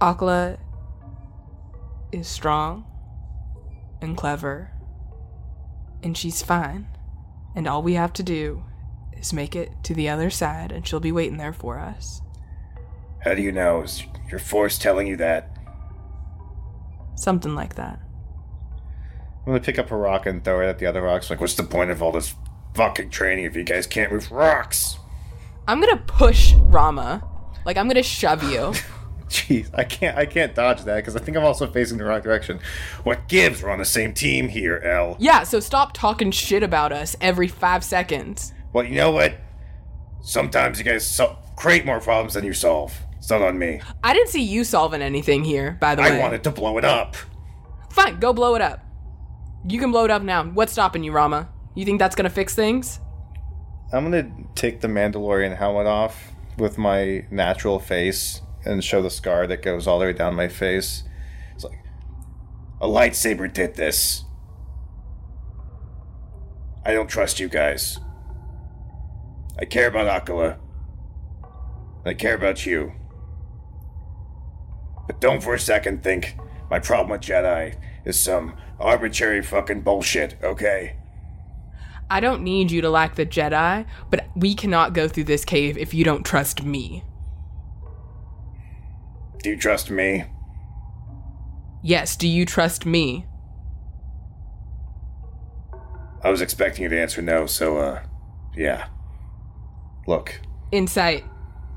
Akala 0.00 0.58
is 2.10 2.26
strong 2.26 2.84
and 4.00 4.16
clever, 4.16 4.71
and 6.02 6.16
she's 6.16 6.42
fine. 6.42 6.86
And 7.54 7.66
all 7.66 7.82
we 7.82 7.94
have 7.94 8.12
to 8.14 8.22
do 8.22 8.64
is 9.16 9.32
make 9.32 9.54
it 9.54 9.70
to 9.84 9.94
the 9.94 10.08
other 10.08 10.30
side, 10.30 10.72
and 10.72 10.86
she'll 10.86 11.00
be 11.00 11.12
waiting 11.12 11.36
there 11.36 11.52
for 11.52 11.78
us. 11.78 12.22
How 13.20 13.34
do 13.34 13.42
you 13.42 13.52
know? 13.52 13.82
Is 13.82 14.04
your 14.30 14.40
force 14.40 14.78
telling 14.78 15.06
you 15.06 15.16
that? 15.16 15.56
Something 17.14 17.54
like 17.54 17.74
that. 17.76 18.00
I'm 19.44 19.46
gonna 19.52 19.60
pick 19.60 19.78
up 19.78 19.90
a 19.90 19.96
rock 19.96 20.26
and 20.26 20.44
throw 20.44 20.60
it 20.60 20.68
at 20.68 20.78
the 20.78 20.86
other 20.86 21.02
rocks. 21.02 21.26
Like, 21.28 21.36
Like, 21.36 21.40
what's 21.42 21.54
the 21.54 21.64
point 21.64 21.90
of 21.90 22.02
all 22.02 22.12
this 22.12 22.34
fucking 22.74 23.10
training 23.10 23.44
if 23.44 23.54
you 23.56 23.64
guys 23.64 23.86
can't 23.86 24.12
move 24.12 24.30
rocks? 24.30 24.98
I'm 25.68 25.80
gonna 25.80 26.02
push 26.06 26.54
Rama. 26.54 27.22
Like, 27.64 27.76
I'm 27.76 27.86
gonna 27.88 28.02
shove 28.02 28.42
you. 28.42 28.72
jeez, 29.32 29.70
I 29.74 29.84
can't, 29.84 30.16
I 30.16 30.26
can't 30.26 30.54
dodge 30.54 30.82
that 30.84 30.96
because 30.96 31.16
I 31.16 31.20
think 31.20 31.36
I'm 31.36 31.44
also 31.44 31.66
facing 31.66 31.98
the 31.98 32.04
wrong 32.04 32.20
direction. 32.20 32.60
What 33.04 33.28
gives? 33.28 33.62
We're 33.62 33.70
on 33.70 33.78
the 33.78 33.84
same 33.84 34.12
team 34.12 34.48
here, 34.48 34.76
L. 34.84 35.16
yeah, 35.18 35.42
so 35.42 35.58
stop 35.60 35.92
talking 35.94 36.30
shit 36.30 36.62
about 36.62 36.92
us 36.92 37.16
every 37.20 37.48
five 37.48 37.82
seconds. 37.82 38.52
Well, 38.72 38.84
you 38.84 38.94
know 38.94 39.10
what? 39.10 39.34
Sometimes 40.20 40.78
you 40.78 40.84
guys 40.84 41.06
so- 41.06 41.38
create 41.56 41.84
more 41.84 42.00
problems 42.00 42.34
than 42.34 42.44
you 42.44 42.52
solve. 42.52 42.96
It's 43.18 43.30
not 43.30 43.40
on 43.42 43.58
me. 43.58 43.80
I 44.02 44.14
didn't 44.14 44.28
see 44.30 44.42
you 44.42 44.64
solving 44.64 45.00
anything 45.00 45.44
here, 45.44 45.76
by 45.80 45.94
the 45.94 46.02
way. 46.02 46.16
I 46.16 46.18
wanted 46.18 46.42
to 46.44 46.50
blow 46.50 46.76
it 46.78 46.84
up. 46.84 47.16
Fine, 47.90 48.18
go 48.20 48.32
blow 48.32 48.54
it 48.54 48.62
up. 48.62 48.80
You 49.66 49.78
can 49.78 49.92
blow 49.92 50.04
it 50.04 50.10
up 50.10 50.22
now. 50.22 50.44
What's 50.44 50.72
stopping 50.72 51.04
you, 51.04 51.12
Rama? 51.12 51.48
You 51.74 51.84
think 51.84 51.98
that's 51.98 52.16
gonna 52.16 52.30
fix 52.30 52.54
things? 52.54 52.98
I'm 53.92 54.04
gonna 54.04 54.30
take 54.54 54.80
the 54.80 54.88
Mandalorian 54.88 55.56
helmet 55.56 55.86
off 55.86 56.32
with 56.58 56.78
my 56.78 57.24
natural 57.30 57.78
face 57.78 58.40
and 58.64 58.82
show 58.82 59.02
the 59.02 59.10
scar 59.10 59.46
that 59.46 59.62
goes 59.62 59.86
all 59.86 59.98
the 59.98 60.06
way 60.06 60.12
down 60.12 60.34
my 60.34 60.48
face. 60.48 61.04
It's 61.54 61.64
like 61.64 61.78
a 62.80 62.86
lightsaber 62.86 63.52
did 63.52 63.74
this. 63.74 64.24
I 66.84 66.92
don't 66.92 67.08
trust 67.08 67.38
you 67.38 67.48
guys. 67.48 67.98
I 69.58 69.64
care 69.64 69.88
about 69.88 70.26
Akala. 70.26 70.58
I 72.04 72.14
care 72.14 72.34
about 72.34 72.66
you. 72.66 72.92
But 75.06 75.20
don't 75.20 75.42
for 75.42 75.54
a 75.54 75.58
second 75.58 76.02
think 76.02 76.36
my 76.70 76.78
problem 76.78 77.10
with 77.10 77.20
Jedi 77.20 77.76
is 78.04 78.20
some 78.20 78.56
arbitrary 78.80 79.42
fucking 79.42 79.82
bullshit, 79.82 80.36
okay? 80.42 80.96
I 82.10 82.20
don't 82.20 82.42
need 82.42 82.70
you 82.70 82.80
to 82.82 82.90
lack 82.90 83.14
the 83.14 83.24
Jedi, 83.24 83.86
but 84.10 84.26
we 84.34 84.54
cannot 84.54 84.92
go 84.92 85.08
through 85.08 85.24
this 85.24 85.44
cave 85.44 85.78
if 85.78 85.94
you 85.94 86.04
don't 86.04 86.24
trust 86.24 86.62
me. 86.62 87.04
Do 89.42 89.50
you 89.50 89.56
trust 89.56 89.90
me? 89.90 90.24
Yes, 91.82 92.16
do 92.16 92.28
you 92.28 92.46
trust 92.46 92.86
me? 92.86 93.26
I 96.22 96.30
was 96.30 96.40
expecting 96.40 96.84
you 96.84 96.88
to 96.88 97.00
answer 97.00 97.20
no, 97.20 97.46
so, 97.46 97.78
uh, 97.78 98.02
yeah. 98.56 98.86
Look, 100.06 100.40
Insight. 100.70 101.24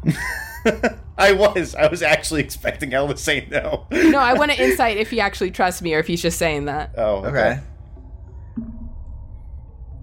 I 1.18 1.32
was, 1.32 1.76
I 1.76 1.88
was 1.88 2.02
actually 2.02 2.42
expecting 2.42 2.94
Elle 2.94 3.08
to 3.10 3.18
say 3.18 3.48
no. 3.50 3.88
No, 3.92 4.20
I 4.20 4.34
want 4.34 4.52
to 4.52 4.64
insight 4.64 4.98
if 4.98 5.10
he 5.10 5.20
actually 5.20 5.52
trusts 5.52 5.82
me 5.82 5.94
or 5.96 6.00
if 6.00 6.08
he's 6.08 6.22
just 6.22 6.38
saying 6.38 6.66
that. 6.66 6.92
Oh, 6.98 7.26
Okay. 7.26 7.60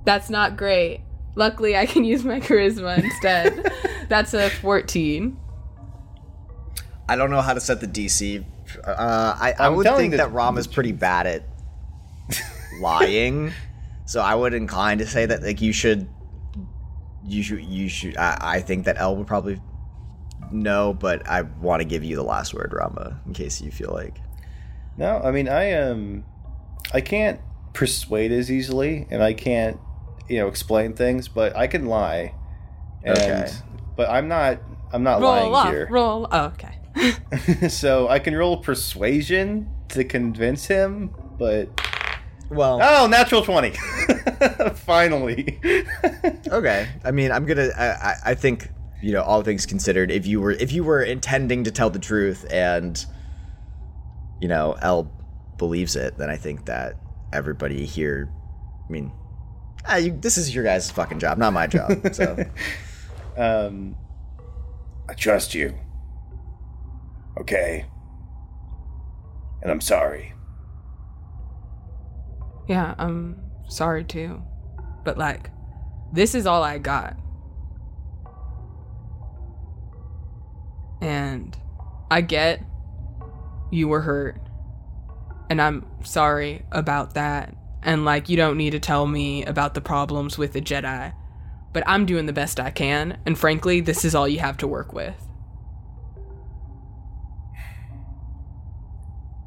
That's 0.04 0.28
not 0.28 0.56
great. 0.56 1.00
Luckily, 1.36 1.76
I 1.76 1.86
can 1.86 2.02
use 2.02 2.24
my 2.24 2.40
charisma 2.40 2.98
instead. 2.98 3.72
That's 4.08 4.34
a 4.34 4.50
14. 4.50 5.36
I 7.12 7.16
don't 7.16 7.30
know 7.30 7.42
how 7.42 7.52
to 7.52 7.60
set 7.60 7.80
the 7.80 7.86
DC. 7.86 8.42
Uh, 8.86 9.36
I, 9.38 9.54
I 9.58 9.68
would 9.68 9.86
think 9.86 10.12
the- 10.12 10.16
that 10.18 10.32
Rom 10.32 10.56
is 10.56 10.66
pretty 10.66 10.92
bad 10.92 11.26
at 11.26 11.44
lying, 12.80 13.52
so 14.06 14.20
I 14.20 14.34
would 14.34 14.54
incline 14.54 14.98
to 14.98 15.06
say 15.06 15.26
that 15.26 15.42
like 15.42 15.60
you 15.60 15.72
should, 15.72 16.08
you 17.24 17.42
should, 17.42 17.62
you 17.64 17.88
should. 17.88 18.16
I, 18.16 18.38
I 18.40 18.60
think 18.60 18.86
that 18.86 18.96
Elle 18.98 19.16
would 19.16 19.26
probably 19.26 19.60
know, 20.50 20.94
but 20.94 21.28
I 21.28 21.42
want 21.42 21.82
to 21.82 21.84
give 21.88 22.02
you 22.02 22.16
the 22.16 22.22
last 22.22 22.54
word, 22.54 22.72
Rama, 22.74 23.20
in 23.26 23.34
case 23.34 23.60
you 23.60 23.70
feel 23.70 23.90
like. 23.92 24.16
No, 24.96 25.20
I 25.22 25.30
mean 25.32 25.48
I 25.48 25.72
um 25.72 26.24
I 26.94 27.00
can't 27.00 27.40
persuade 27.74 28.32
as 28.32 28.50
easily 28.50 29.06
and 29.10 29.22
I 29.22 29.32
can't, 29.34 29.78
you 30.28 30.38
know, 30.38 30.48
explain 30.48 30.94
things, 30.94 31.28
but 31.28 31.54
I 31.56 31.66
can 31.66 31.86
lie. 31.86 32.34
And 33.04 33.18
Okay. 33.18 33.50
but 33.96 34.08
I'm 34.10 34.28
not 34.28 34.60
I'm 34.92 35.02
not 35.02 35.20
Roll 35.20 35.30
lying 35.30 35.54
off. 35.54 35.68
here. 35.68 35.88
Roll. 35.90 36.28
Oh, 36.30 36.44
okay. 36.46 36.78
so 37.68 38.08
I 38.08 38.18
can 38.18 38.34
roll 38.34 38.58
persuasion 38.58 39.68
to 39.88 40.04
convince 40.04 40.66
him, 40.66 41.14
but 41.38 41.68
Well, 42.50 42.80
oh, 42.82 43.06
natural 43.06 43.42
20. 43.42 43.70
Finally. 44.74 45.60
okay. 46.48 46.88
I 47.04 47.10
mean, 47.10 47.32
I'm 47.32 47.46
gonna. 47.46 47.68
I, 47.76 47.86
I, 47.86 48.14
I 48.26 48.34
think 48.34 48.68
you 49.02 49.12
know, 49.12 49.22
all 49.22 49.42
things 49.42 49.66
considered, 49.66 50.10
if 50.10 50.26
you 50.26 50.40
were 50.40 50.52
if 50.52 50.72
you 50.72 50.84
were 50.84 51.02
intending 51.02 51.64
to 51.64 51.70
tell 51.70 51.90
the 51.90 51.98
truth 51.98 52.46
and 52.52 53.04
you 54.40 54.48
know, 54.48 54.76
Elle 54.80 55.10
believes 55.56 55.96
it, 55.96 56.18
then 56.18 56.30
I 56.30 56.36
think 56.36 56.66
that 56.66 56.96
everybody 57.32 57.84
here. 57.84 58.30
I 58.88 58.92
mean, 58.92 59.12
ah, 59.86 59.96
you, 59.96 60.16
this 60.20 60.36
is 60.36 60.54
your 60.54 60.64
guys' 60.64 60.90
fucking 60.90 61.18
job, 61.18 61.38
not 61.38 61.52
my 61.52 61.66
job. 61.66 62.14
So 62.14 62.44
um 63.36 63.96
I 65.08 65.14
trust 65.14 65.54
you. 65.54 65.74
Okay? 67.38 67.86
And 69.62 69.70
I'm 69.70 69.80
sorry. 69.80 70.34
Yeah, 72.68 72.94
I'm 72.98 73.40
sorry 73.68 74.04
too. 74.04 74.42
But 75.04 75.18
like, 75.18 75.50
this 76.12 76.34
is 76.34 76.46
all 76.46 76.62
I 76.62 76.78
got. 76.78 77.16
And 81.00 81.56
I 82.10 82.20
get 82.20 82.62
you 83.70 83.88
were 83.88 84.02
hurt. 84.02 84.40
And 85.50 85.60
I'm 85.60 85.86
sorry 86.04 86.64
about 86.70 87.14
that. 87.14 87.54
And 87.82 88.04
like, 88.04 88.28
you 88.28 88.36
don't 88.36 88.56
need 88.56 88.70
to 88.70 88.80
tell 88.80 89.06
me 89.06 89.44
about 89.44 89.74
the 89.74 89.80
problems 89.80 90.38
with 90.38 90.52
the 90.52 90.60
Jedi. 90.60 91.12
But 91.72 91.82
I'm 91.86 92.06
doing 92.06 92.26
the 92.26 92.32
best 92.32 92.60
I 92.60 92.70
can. 92.70 93.18
And 93.26 93.36
frankly, 93.36 93.80
this 93.80 94.04
is 94.04 94.14
all 94.14 94.28
you 94.28 94.38
have 94.38 94.58
to 94.58 94.68
work 94.68 94.92
with. 94.92 95.16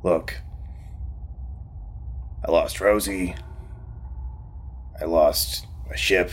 Look, 0.06 0.36
I 2.48 2.52
lost 2.52 2.80
Rosie. 2.80 3.34
I 5.02 5.06
lost 5.06 5.65
my 5.90 5.95
ship, 5.95 6.30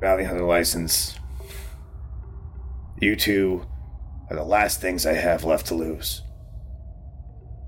bounty 0.00 0.22
hunter 0.22 0.44
license. 0.44 1.18
You 3.00 3.16
two 3.16 3.66
are 4.30 4.36
the 4.36 4.44
last 4.44 4.80
things 4.80 5.06
I 5.06 5.14
have 5.14 5.42
left 5.42 5.66
to 5.66 5.74
lose. 5.74 6.22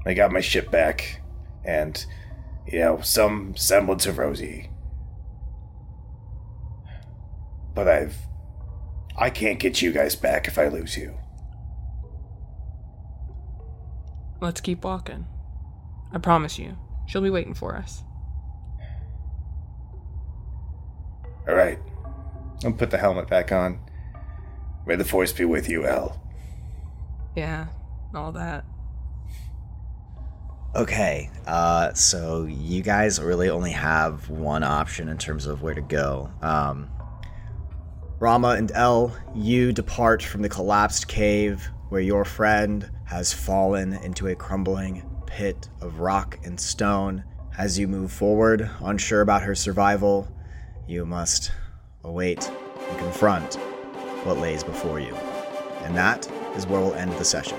I 0.07 0.15
got 0.15 0.31
my 0.31 0.41
ship 0.41 0.71
back, 0.71 1.21
and, 1.65 2.07
you 2.65 2.79
know, 2.79 3.01
some 3.01 3.57
semblance 3.57 4.07
of 4.07 4.17
Rosie. 4.17 4.71
But 7.75 7.89
I've. 7.89 8.17
I 9.19 9.29
can't 9.29 9.59
get 9.59 9.83
you 9.83 9.91
guys 9.91 10.15
back 10.15 10.47
if 10.47 10.57
I 10.57 10.69
lose 10.69 10.97
you. 10.97 11.19
Let's 14.43 14.61
keep 14.61 14.83
walking. 14.83 15.25
I 16.13 16.19
promise 16.19 16.59
you, 16.59 16.77
she'll 17.07 17.23
be 17.23 17.31
waiting 17.31 17.55
for 17.55 17.77
us. 17.77 18.03
Alright, 21.49 21.79
I'll 22.65 22.73
put 22.73 22.91
the 22.91 22.99
helmet 22.99 23.29
back 23.29 23.53
on. 23.53 23.79
may 24.85 24.97
the 24.97 25.05
force 25.05 25.33
be 25.33 25.45
with 25.45 25.69
you, 25.69 25.87
Al. 25.87 26.21
Yeah, 27.37 27.69
all 28.17 28.33
that. 28.33 28.65
Okay, 30.75 31.31
uh, 31.47 31.93
so 31.93 32.45
you 32.47 32.83
guys 32.83 33.21
really 33.21 33.49
only 33.49 33.71
have 33.71 34.29
one 34.29 34.65
option 34.65 35.09
in 35.09 35.19
terms 35.19 35.47
of 35.47 35.63
where 35.63 35.75
to 35.75 35.83
go. 35.83 36.29
Um, 36.43 36.91
Rama 38.19 38.57
and 38.59 38.73
El, 38.73 39.17
you 39.37 39.73
depart 39.73 40.21
from 40.21 40.43
the 40.43 40.49
collapsed 40.49 41.07
cave 41.07 41.71
where 41.93 42.01
your 42.01 42.25
friend 42.25 42.91
has 43.05 43.35
fallen 43.35 43.93
into 43.93 44.29
a 44.29 44.35
crumbling 44.35 45.03
pit 45.27 45.69
of 45.83 46.01
rock 46.01 46.39
and 46.43 46.59
stone. 46.59 47.23
As 47.59 47.79
you 47.79 47.87
move 47.87 48.11
forward, 48.11 48.71
unsure 48.81 49.21
about 49.21 49.43
her 49.43 49.55
survival, 49.55 50.27
you 50.89 51.05
must 51.05 51.53
await 52.03 52.51
and 52.89 52.99
confront 52.99 53.57
what 54.25 54.39
lays 54.39 54.65
before 54.65 55.01
you. 55.01 55.15
And 55.83 55.95
that 55.95 56.27
is 56.57 56.67
where 56.67 56.81
we'll 56.81 56.95
end 56.95 57.13
the 57.13 57.27
session. 57.27 57.59